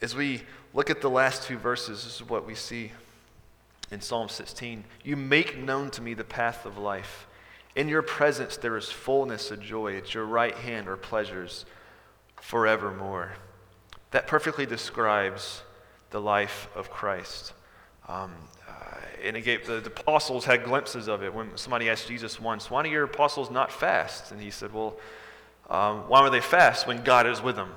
As 0.00 0.16
we 0.16 0.44
look 0.72 0.88
at 0.88 1.02
the 1.02 1.10
last 1.10 1.42
two 1.42 1.58
verses, 1.58 2.04
this 2.04 2.22
is 2.22 2.26
what 2.26 2.46
we 2.46 2.54
see 2.54 2.92
in 3.90 4.00
Psalm 4.00 4.30
16. 4.30 4.82
You 5.04 5.16
make 5.18 5.58
known 5.58 5.90
to 5.90 6.00
me 6.00 6.14
the 6.14 6.24
path 6.24 6.64
of 6.64 6.78
life. 6.78 7.26
In 7.76 7.86
your 7.86 8.00
presence 8.00 8.56
there 8.56 8.78
is 8.78 8.88
fullness 8.88 9.50
of 9.50 9.60
joy. 9.60 9.98
At 9.98 10.14
your 10.14 10.24
right 10.24 10.54
hand 10.54 10.88
are 10.88 10.96
pleasures 10.96 11.66
forevermore. 12.40 13.32
That 14.10 14.26
perfectly 14.26 14.66
describes 14.66 15.62
the 16.10 16.20
life 16.20 16.68
of 16.74 16.90
Christ. 16.90 17.52
Um, 18.08 18.32
uh, 18.68 18.72
and 19.22 19.36
it 19.36 19.42
gave, 19.42 19.66
the, 19.66 19.80
the, 19.80 19.90
apostles 19.90 20.44
had 20.44 20.64
glimpses 20.64 21.08
of 21.08 21.22
it 21.22 21.34
when 21.34 21.56
somebody 21.56 21.90
asked 21.90 22.08
Jesus 22.08 22.40
once, 22.40 22.70
Why 22.70 22.82
do 22.82 22.88
your 22.88 23.04
apostles 23.04 23.50
not 23.50 23.70
fast? 23.70 24.32
And 24.32 24.40
he 24.40 24.50
said, 24.50 24.72
Well, 24.72 24.96
um, 25.68 26.08
why 26.08 26.22
would 26.22 26.32
they 26.32 26.40
fast 26.40 26.86
when 26.86 27.02
God 27.02 27.26
is 27.26 27.42
with 27.42 27.56
them? 27.56 27.70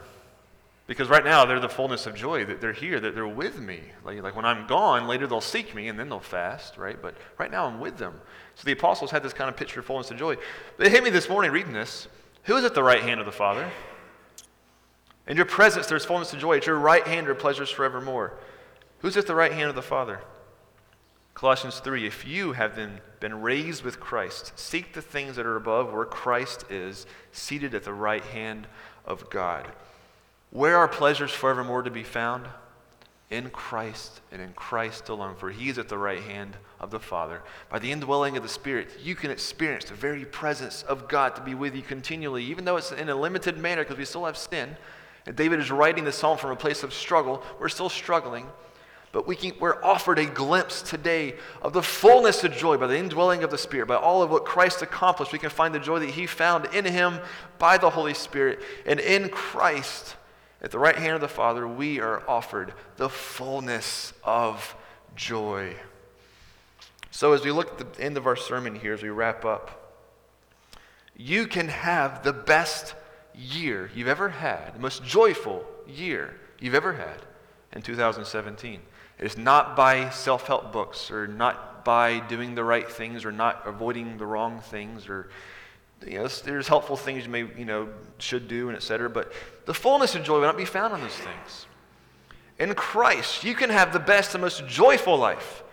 Because 0.87 1.09
right 1.09 1.23
now 1.23 1.45
they're 1.45 1.59
the 1.59 1.69
fullness 1.69 2.05
of 2.05 2.15
joy 2.15 2.45
that 2.45 2.59
they're 2.59 2.73
here, 2.73 2.99
that 2.99 3.15
they're 3.15 3.27
with 3.27 3.59
me. 3.59 3.79
Like, 4.03 4.21
like 4.23 4.35
when 4.35 4.45
I'm 4.45 4.67
gone, 4.67 5.07
later 5.07 5.27
they'll 5.27 5.39
seek 5.39 5.75
me 5.75 5.87
and 5.87 5.99
then 5.99 6.09
they'll 6.09 6.19
fast, 6.19 6.77
right? 6.77 7.01
But 7.01 7.15
right 7.37 7.51
now 7.51 7.65
I'm 7.65 7.79
with 7.79 7.97
them. 7.97 8.19
So 8.55 8.63
the 8.65 8.73
apostles 8.73 9.11
had 9.11 9.23
this 9.23 9.33
kind 9.33 9.49
of 9.49 9.55
picture 9.55 9.79
of 9.79 9.85
fullness 9.85 10.11
of 10.11 10.17
joy. 10.17 10.37
But 10.77 10.87
it 10.87 10.91
hit 10.91 11.03
me 11.03 11.09
this 11.09 11.29
morning 11.29 11.51
reading 11.51 11.73
this. 11.73 12.07
Who 12.43 12.57
is 12.57 12.65
at 12.65 12.73
the 12.73 12.83
right 12.83 13.01
hand 13.01 13.19
of 13.19 13.25
the 13.25 13.31
Father? 13.31 13.69
In 15.27 15.37
your 15.37 15.45
presence, 15.45 15.87
there's 15.87 16.05
fullness 16.05 16.33
of 16.33 16.39
joy. 16.39 16.57
At 16.57 16.67
your 16.67 16.77
right 16.77 17.05
hand 17.05 17.27
are 17.27 17.35
pleasures 17.35 17.69
forevermore. 17.69 18.33
Who's 18.99 19.17
at 19.17 19.27
the 19.27 19.35
right 19.35 19.51
hand 19.51 19.69
of 19.69 19.75
the 19.75 19.81
Father? 19.81 20.21
Colossians 21.33 21.79
3 21.79 22.05
If 22.05 22.27
you 22.27 22.53
have 22.53 22.75
been, 22.75 22.99
been 23.19 23.41
raised 23.41 23.83
with 23.83 23.99
Christ, 23.99 24.57
seek 24.57 24.93
the 24.93 25.01
things 25.01 25.35
that 25.35 25.45
are 25.45 25.55
above 25.55 25.93
where 25.93 26.05
Christ 26.05 26.65
is, 26.69 27.05
seated 27.31 27.73
at 27.73 27.83
the 27.83 27.93
right 27.93 28.23
hand 28.23 28.67
of 29.05 29.29
God. 29.29 29.67
Where 30.51 30.77
are 30.77 30.87
pleasures 30.87 31.31
forevermore 31.31 31.83
to 31.83 31.91
be 31.91 32.03
found? 32.03 32.47
In 33.29 33.49
Christ 33.49 34.19
and 34.33 34.41
in 34.41 34.51
Christ 34.51 35.07
alone, 35.07 35.35
for 35.35 35.51
he 35.51 35.69
is 35.69 35.77
at 35.77 35.87
the 35.87 35.97
right 35.97 36.21
hand 36.21 36.57
of 36.81 36.91
the 36.91 36.99
Father. 36.99 37.41
By 37.69 37.79
the 37.79 37.89
indwelling 37.89 38.35
of 38.35 38.43
the 38.43 38.49
Spirit, 38.49 38.89
you 39.01 39.15
can 39.15 39.31
experience 39.31 39.85
the 39.85 39.95
very 39.95 40.25
presence 40.25 40.83
of 40.83 41.07
God 41.07 41.37
to 41.37 41.41
be 41.41 41.55
with 41.55 41.73
you 41.73 41.81
continually, 41.81 42.43
even 42.43 42.65
though 42.65 42.75
it's 42.75 42.91
in 42.91 43.07
a 43.07 43.15
limited 43.15 43.57
manner 43.57 43.83
because 43.83 43.97
we 43.97 44.03
still 44.03 44.25
have 44.25 44.35
sin. 44.35 44.75
And 45.25 45.35
David 45.35 45.59
is 45.59 45.71
writing 45.71 46.03
this 46.03 46.17
psalm 46.17 46.37
from 46.37 46.51
a 46.51 46.55
place 46.55 46.83
of 46.83 46.93
struggle. 46.93 47.43
We're 47.59 47.69
still 47.69 47.89
struggling, 47.89 48.47
but 49.11 49.27
we 49.27 49.35
can, 49.35 49.53
we're 49.59 49.83
offered 49.83 50.19
a 50.19 50.25
glimpse 50.25 50.81
today 50.81 51.35
of 51.61 51.73
the 51.73 51.83
fullness 51.83 52.43
of 52.43 52.53
joy 52.53 52.77
by 52.77 52.87
the 52.87 52.97
indwelling 52.97 53.43
of 53.43 53.51
the 53.51 53.57
Spirit, 53.57 53.87
by 53.87 53.95
all 53.95 54.23
of 54.23 54.31
what 54.31 54.45
Christ 54.45 54.81
accomplished. 54.81 55.31
We 55.31 55.39
can 55.39 55.49
find 55.49 55.75
the 55.75 55.79
joy 55.79 55.99
that 55.99 56.09
He 56.09 56.25
found 56.25 56.65
in 56.73 56.85
Him 56.85 57.19
by 57.59 57.77
the 57.77 57.89
Holy 57.89 58.13
Spirit. 58.13 58.59
And 58.85 58.99
in 58.99 59.29
Christ, 59.29 60.15
at 60.61 60.71
the 60.71 60.79
right 60.79 60.95
hand 60.95 61.15
of 61.15 61.21
the 61.21 61.27
Father, 61.27 61.67
we 61.67 61.99
are 61.99 62.27
offered 62.27 62.73
the 62.97 63.09
fullness 63.09 64.13
of 64.23 64.75
joy. 65.15 65.75
So, 67.11 67.33
as 67.33 67.43
we 67.43 67.51
look 67.51 67.79
at 67.79 67.93
the 67.93 68.03
end 68.03 68.15
of 68.15 68.25
our 68.25 68.37
sermon 68.37 68.75
here, 68.75 68.93
as 68.93 69.03
we 69.03 69.09
wrap 69.09 69.43
up, 69.43 69.95
you 71.15 71.45
can 71.45 71.67
have 71.67 72.23
the 72.23 72.33
best 72.33 72.95
year 73.41 73.89
you've 73.95 74.07
ever 74.07 74.29
had, 74.29 74.75
the 74.75 74.79
most 74.79 75.03
joyful 75.03 75.65
year 75.87 76.35
you've 76.59 76.75
ever 76.75 76.93
had 76.93 77.21
in 77.73 77.81
2017. 77.81 78.79
It 79.19 79.25
is 79.25 79.37
not 79.37 79.75
by 79.75 80.09
self 80.09 80.47
help 80.47 80.71
books 80.71 81.11
or 81.11 81.27
not 81.27 81.83
by 81.83 82.19
doing 82.19 82.55
the 82.55 82.63
right 82.63 82.89
things 82.89 83.25
or 83.25 83.31
not 83.31 83.63
avoiding 83.65 84.17
the 84.17 84.25
wrong 84.25 84.59
things 84.61 85.09
or 85.09 85.29
you 86.05 86.17
know, 86.17 86.27
there's 86.27 86.67
helpful 86.67 86.97
things 86.97 87.25
you 87.25 87.31
may, 87.31 87.45
you 87.57 87.65
know, 87.65 87.89
should 88.17 88.47
do 88.47 88.69
and 88.69 88.75
etc. 88.75 89.09
But 89.09 89.31
the 89.65 89.73
fullness 89.73 90.15
of 90.15 90.23
joy 90.23 90.35
will 90.35 90.41
not 90.41 90.57
be 90.57 90.65
found 90.65 90.93
in 90.93 91.01
those 91.01 91.11
things. 91.11 91.67
In 92.57 92.73
Christ, 92.73 93.43
you 93.43 93.53
can 93.53 93.69
have 93.69 93.93
the 93.93 93.99
best 93.99 94.33
and 94.33 94.41
most 94.41 94.67
joyful 94.67 95.17
life 95.17 95.63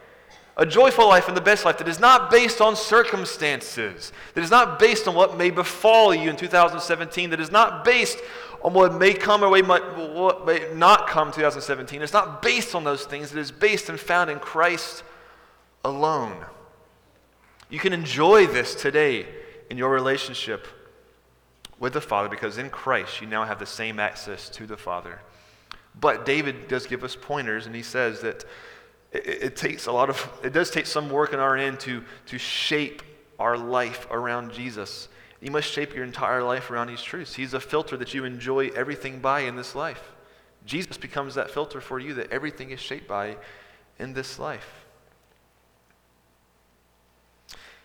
a 0.58 0.66
joyful 0.66 1.06
life 1.06 1.28
and 1.28 1.36
the 1.36 1.40
best 1.40 1.64
life 1.64 1.78
that 1.78 1.86
is 1.86 2.00
not 2.00 2.30
based 2.30 2.60
on 2.60 2.74
circumstances, 2.74 4.12
that 4.34 4.42
is 4.42 4.50
not 4.50 4.78
based 4.78 5.06
on 5.06 5.14
what 5.14 5.38
may 5.38 5.50
befall 5.50 6.12
you 6.12 6.28
in 6.28 6.36
2017, 6.36 7.30
that 7.30 7.40
is 7.40 7.52
not 7.52 7.84
based 7.84 8.18
on 8.62 8.72
what 8.72 8.92
may 8.92 9.14
come 9.14 9.44
or 9.44 9.50
what 9.50 10.44
may 10.44 10.68
not 10.74 11.06
come 11.06 11.30
2017. 11.30 12.02
It's 12.02 12.12
not 12.12 12.42
based 12.42 12.74
on 12.74 12.82
those 12.82 13.04
things. 13.04 13.30
It 13.30 13.38
is 13.38 13.52
based 13.52 13.88
and 13.88 14.00
found 14.00 14.30
in 14.30 14.40
Christ 14.40 15.04
alone. 15.84 16.44
You 17.70 17.78
can 17.78 17.92
enjoy 17.92 18.48
this 18.48 18.74
today 18.74 19.26
in 19.70 19.78
your 19.78 19.90
relationship 19.90 20.66
with 21.78 21.92
the 21.92 22.00
Father 22.00 22.28
because 22.28 22.58
in 22.58 22.68
Christ 22.68 23.20
you 23.20 23.28
now 23.28 23.44
have 23.44 23.60
the 23.60 23.66
same 23.66 24.00
access 24.00 24.48
to 24.50 24.66
the 24.66 24.76
Father. 24.76 25.20
But 26.00 26.24
David 26.26 26.66
does 26.66 26.86
give 26.86 27.04
us 27.04 27.16
pointers, 27.20 27.66
and 27.66 27.74
he 27.74 27.82
says 27.82 28.20
that 28.20 28.44
it, 29.12 29.26
it, 29.26 29.56
takes 29.56 29.86
a 29.86 29.92
lot 29.92 30.10
of, 30.10 30.30
it 30.42 30.52
does 30.52 30.70
take 30.70 30.86
some 30.86 31.08
work 31.08 31.32
on 31.32 31.40
our 31.40 31.56
end 31.56 31.80
to, 31.80 32.04
to 32.26 32.38
shape 32.38 33.02
our 33.38 33.56
life 33.56 34.06
around 34.10 34.52
Jesus. 34.52 35.08
You 35.40 35.50
must 35.50 35.70
shape 35.70 35.94
your 35.94 36.04
entire 36.04 36.42
life 36.42 36.70
around 36.70 36.88
these 36.88 37.02
truths. 37.02 37.34
He's 37.34 37.54
a 37.54 37.60
filter 37.60 37.96
that 37.96 38.12
you 38.12 38.24
enjoy 38.24 38.68
everything 38.68 39.20
by 39.20 39.40
in 39.40 39.56
this 39.56 39.74
life. 39.74 40.02
Jesus 40.66 40.98
becomes 40.98 41.34
that 41.36 41.50
filter 41.50 41.80
for 41.80 41.98
you 41.98 42.14
that 42.14 42.30
everything 42.30 42.70
is 42.70 42.80
shaped 42.80 43.08
by 43.08 43.36
in 43.98 44.12
this 44.12 44.38
life. 44.38 44.84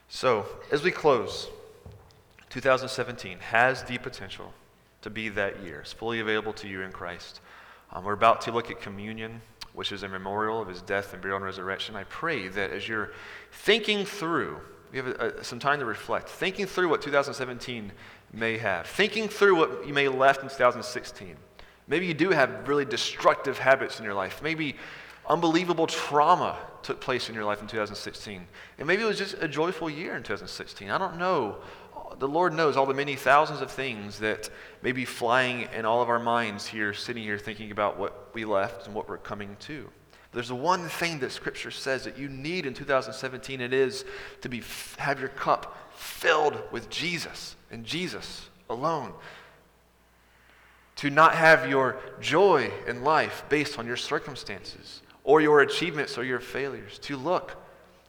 So, 0.09 0.45
as 0.71 0.83
we 0.83 0.91
close, 0.91 1.47
2017 2.49 3.39
has 3.39 3.83
the 3.83 3.97
potential 3.97 4.53
to 5.01 5.09
be 5.09 5.29
that 5.29 5.63
year. 5.63 5.81
It's 5.81 5.93
fully 5.93 6.19
available 6.19 6.53
to 6.53 6.67
you 6.67 6.81
in 6.81 6.91
Christ. 6.91 7.39
Um, 7.91 8.03
we're 8.03 8.13
about 8.13 8.41
to 8.41 8.51
look 8.51 8.69
at 8.69 8.81
communion 8.81 9.41
which 9.73 9.91
is 9.91 10.03
a 10.03 10.09
memorial 10.09 10.61
of 10.61 10.67
his 10.67 10.81
death 10.81 11.13
and 11.13 11.21
burial 11.21 11.37
and 11.37 11.45
resurrection. 11.45 11.95
I 11.95 12.03
pray 12.05 12.47
that 12.49 12.71
as 12.71 12.87
you're 12.87 13.11
thinking 13.51 14.05
through, 14.05 14.59
you 14.91 15.03
have 15.03 15.15
a, 15.19 15.39
a, 15.39 15.43
some 15.43 15.59
time 15.59 15.79
to 15.79 15.85
reflect, 15.85 16.29
thinking 16.29 16.65
through 16.65 16.89
what 16.89 17.01
2017 17.01 17.91
may 18.31 18.57
have, 18.57 18.87
thinking 18.87 19.27
through 19.27 19.55
what 19.55 19.87
you 19.87 19.93
may 19.93 20.03
have 20.03 20.15
left 20.15 20.43
in 20.43 20.49
2016. 20.49 21.35
Maybe 21.87 22.05
you 22.05 22.13
do 22.13 22.29
have 22.29 22.67
really 22.67 22.85
destructive 22.85 23.57
habits 23.57 23.99
in 23.99 24.05
your 24.05 24.13
life. 24.13 24.41
Maybe 24.41 24.75
unbelievable 25.27 25.87
trauma 25.87 26.57
took 26.81 26.99
place 26.99 27.29
in 27.29 27.35
your 27.35 27.45
life 27.45 27.61
in 27.61 27.67
2016. 27.67 28.45
And 28.77 28.87
maybe 28.87 29.03
it 29.03 29.05
was 29.05 29.17
just 29.17 29.35
a 29.39 29.47
joyful 29.47 29.89
year 29.89 30.15
in 30.15 30.23
2016. 30.23 30.89
I 30.89 30.97
don't 30.97 31.17
know 31.17 31.57
the 32.19 32.27
Lord 32.27 32.53
knows 32.53 32.77
all 32.77 32.85
the 32.85 32.93
many 32.93 33.15
thousands 33.15 33.61
of 33.61 33.71
things 33.71 34.19
that 34.19 34.49
may 34.81 34.91
be 34.91 35.05
flying 35.05 35.67
in 35.75 35.85
all 35.85 36.01
of 36.01 36.09
our 36.09 36.19
minds 36.19 36.67
here, 36.67 36.93
sitting 36.93 37.23
here 37.23 37.37
thinking 37.37 37.71
about 37.71 37.97
what 37.97 38.29
we 38.33 38.45
left 38.45 38.85
and 38.85 38.95
what 38.95 39.07
we're 39.07 39.17
coming 39.17 39.55
to. 39.61 39.89
There's 40.33 40.51
one 40.51 40.89
thing 40.89 41.19
that 41.19 41.31
Scripture 41.31 41.71
says 41.71 42.03
that 42.05 42.17
you 42.17 42.27
need 42.27 42.65
in 42.65 42.73
2017. 42.73 43.61
It 43.61 43.71
is 43.71 44.03
to 44.41 44.49
be 44.49 44.63
have 44.97 45.19
your 45.19 45.29
cup 45.29 45.77
filled 45.95 46.59
with 46.71 46.89
Jesus 46.89 47.55
and 47.71 47.85
Jesus 47.85 48.49
alone. 48.69 49.13
To 50.97 51.09
not 51.09 51.35
have 51.35 51.69
your 51.69 51.97
joy 52.19 52.71
in 52.87 53.03
life 53.03 53.43
based 53.49 53.77
on 53.77 53.85
your 53.85 53.97
circumstances 53.97 55.01
or 55.23 55.41
your 55.41 55.61
achievements 55.61 56.17
or 56.17 56.23
your 56.23 56.39
failures. 56.39 56.97
To 56.99 57.15
look 57.15 57.62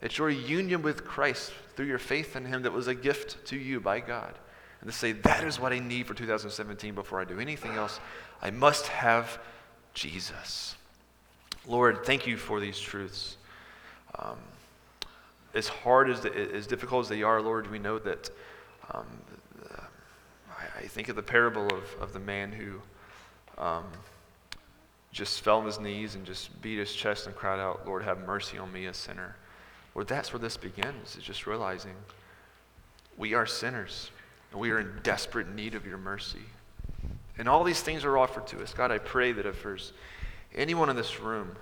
at 0.04 0.18
your 0.18 0.28
union 0.28 0.82
with 0.82 1.04
Christ 1.04 1.52
through 1.74 1.86
your 1.86 1.98
faith 1.98 2.36
in 2.36 2.44
Him 2.44 2.62
that 2.62 2.72
was 2.72 2.86
a 2.86 2.94
gift 2.94 3.44
to 3.46 3.56
you 3.56 3.80
by 3.80 4.00
God. 4.00 4.34
and 4.80 4.90
to 4.90 4.96
say, 4.96 5.12
that 5.12 5.42
is 5.44 5.58
what 5.58 5.72
I 5.72 5.78
need 5.78 6.06
for 6.06 6.12
2017 6.12 6.94
before 6.94 7.20
I 7.20 7.24
do 7.24 7.40
anything 7.40 7.72
else. 7.72 7.98
I 8.42 8.50
must 8.50 8.86
have 8.88 9.38
Jesus. 9.94 10.76
Lord, 11.66 12.04
thank 12.04 12.26
you 12.26 12.36
for 12.36 12.60
these 12.60 12.78
truths. 12.78 13.38
Um, 14.18 14.36
as 15.54 15.68
hard 15.68 16.10
as, 16.10 16.20
the, 16.20 16.54
as 16.54 16.66
difficult 16.66 17.06
as 17.06 17.08
they 17.08 17.22
are, 17.22 17.40
Lord, 17.40 17.70
we 17.70 17.78
know 17.78 17.98
that 18.00 18.28
um, 18.92 19.06
I, 20.50 20.80
I, 20.80 20.82
think 20.82 21.08
of 21.08 21.16
the 21.16 21.22
parable 21.22 21.66
of, 21.68 21.96
of 22.00 22.12
the 22.12 22.20
man 22.20 22.52
who 22.52 22.82
um, 23.56 23.84
just 25.12 25.40
fell 25.40 25.60
on 25.60 25.66
his 25.66 25.80
knees 25.80 26.16
and 26.16 26.26
just 26.26 26.60
beat 26.60 26.78
his 26.78 26.92
chest 26.92 27.26
and 27.26 27.34
cried 27.34 27.60
out, 27.60 27.86
Lord, 27.86 28.02
have 28.02 28.26
mercy 28.26 28.58
on 28.58 28.70
me, 28.72 28.86
a 28.86 28.94
sinner. 28.94 29.36
Lord, 29.94 30.08
that's 30.08 30.32
where 30.32 30.40
this 30.40 30.56
begins, 30.56 31.16
is 31.16 31.22
just 31.22 31.46
realizing 31.46 31.94
we 33.16 33.34
are 33.34 33.46
sinners 33.46 34.10
and 34.50 34.60
we 34.60 34.70
are 34.70 34.80
in 34.80 34.90
desperate 35.02 35.48
need 35.54 35.74
of 35.74 35.86
your 35.86 35.98
mercy. 35.98 36.42
And 37.38 37.48
all 37.48 37.64
these 37.64 37.80
things 37.80 38.04
are 38.04 38.16
offered 38.16 38.46
to 38.48 38.62
us. 38.62 38.72
God, 38.72 38.90
I 38.90 38.98
pray 38.98 39.32
that 39.32 39.46
if 39.46 39.62
there's 39.62 39.92
anyone 40.54 40.88
in 40.88 40.96
this 40.96 41.20
room 41.20 41.56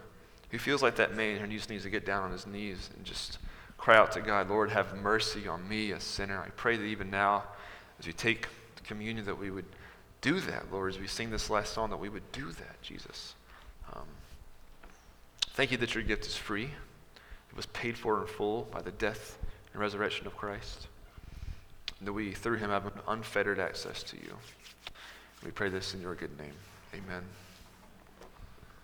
who 0.51 0.59
feels 0.59 0.83
like 0.83 0.97
that 0.97 1.15
man 1.17 1.41
who 1.41 1.47
just 1.47 1.71
needs 1.71 1.85
to 1.85 1.91
get 1.91 2.05
down 2.05 2.25
on 2.25 2.33
his 2.33 2.47
knees 2.47 2.91
and 2.97 3.05
just 3.05 3.39
cry 3.79 3.97
out 3.97 4.13
to 4.13 4.21
God, 4.21 4.49
Lord, 4.49 4.71
have 4.71 4.95
mercy 4.97 5.49
on 5.49 5.67
me, 5.69 5.93
a 5.93 6.01
sinner. 6.01 6.39
I 6.39 6.51
pray 6.51 6.77
that 6.77 6.85
even 6.85 7.11
now, 7.11 7.45
as 7.99 8.07
we 8.07 8.13
take 8.13 8.49
communion, 8.85 9.25
that 9.27 9.39
we 9.39 9.51
would 9.51 9.65
do 10.21 10.41
that, 10.41 10.71
Lord, 10.71 10.93
as 10.93 11.01
we 11.01 11.07
sing 11.07 11.31
this 11.31 11.51
last 11.51 11.73
song, 11.73 11.91
that 11.91 11.97
we 11.97 12.09
would 12.09 12.31
do 12.33 12.47
that, 12.53 12.83
Jesus. 12.83 13.35
Um, 13.95 14.05
thank 15.55 15.71
you 15.71 15.79
that 15.79 15.95
your 15.95 16.05
gift 16.05 16.27
is 16.27 16.37
free. 16.37 16.71
It 17.53 17.57
was 17.57 17.67
paid 17.67 17.99
for 17.99 18.21
in 18.23 18.27
full 18.27 18.63
by 18.71 18.81
the 18.81 18.93
death 18.93 19.39
and 19.73 19.81
resurrection 19.81 20.27
of 20.27 20.35
Christ. 20.37 20.89
And 21.99 22.09
that 22.09 22.13
we, 22.15 22.33
through 22.33 22.57
him, 22.57 22.71
have 22.71 22.91
unfettered 23.07 23.61
access 23.61 24.03
to 24.05 24.17
you. 24.17 24.37
We 25.45 25.51
pray 25.51 25.69
this 25.69 25.93
in 25.93 26.01
your 26.01 26.15
good 26.15 26.37
name. 26.39 26.55
Amen. 26.95 27.23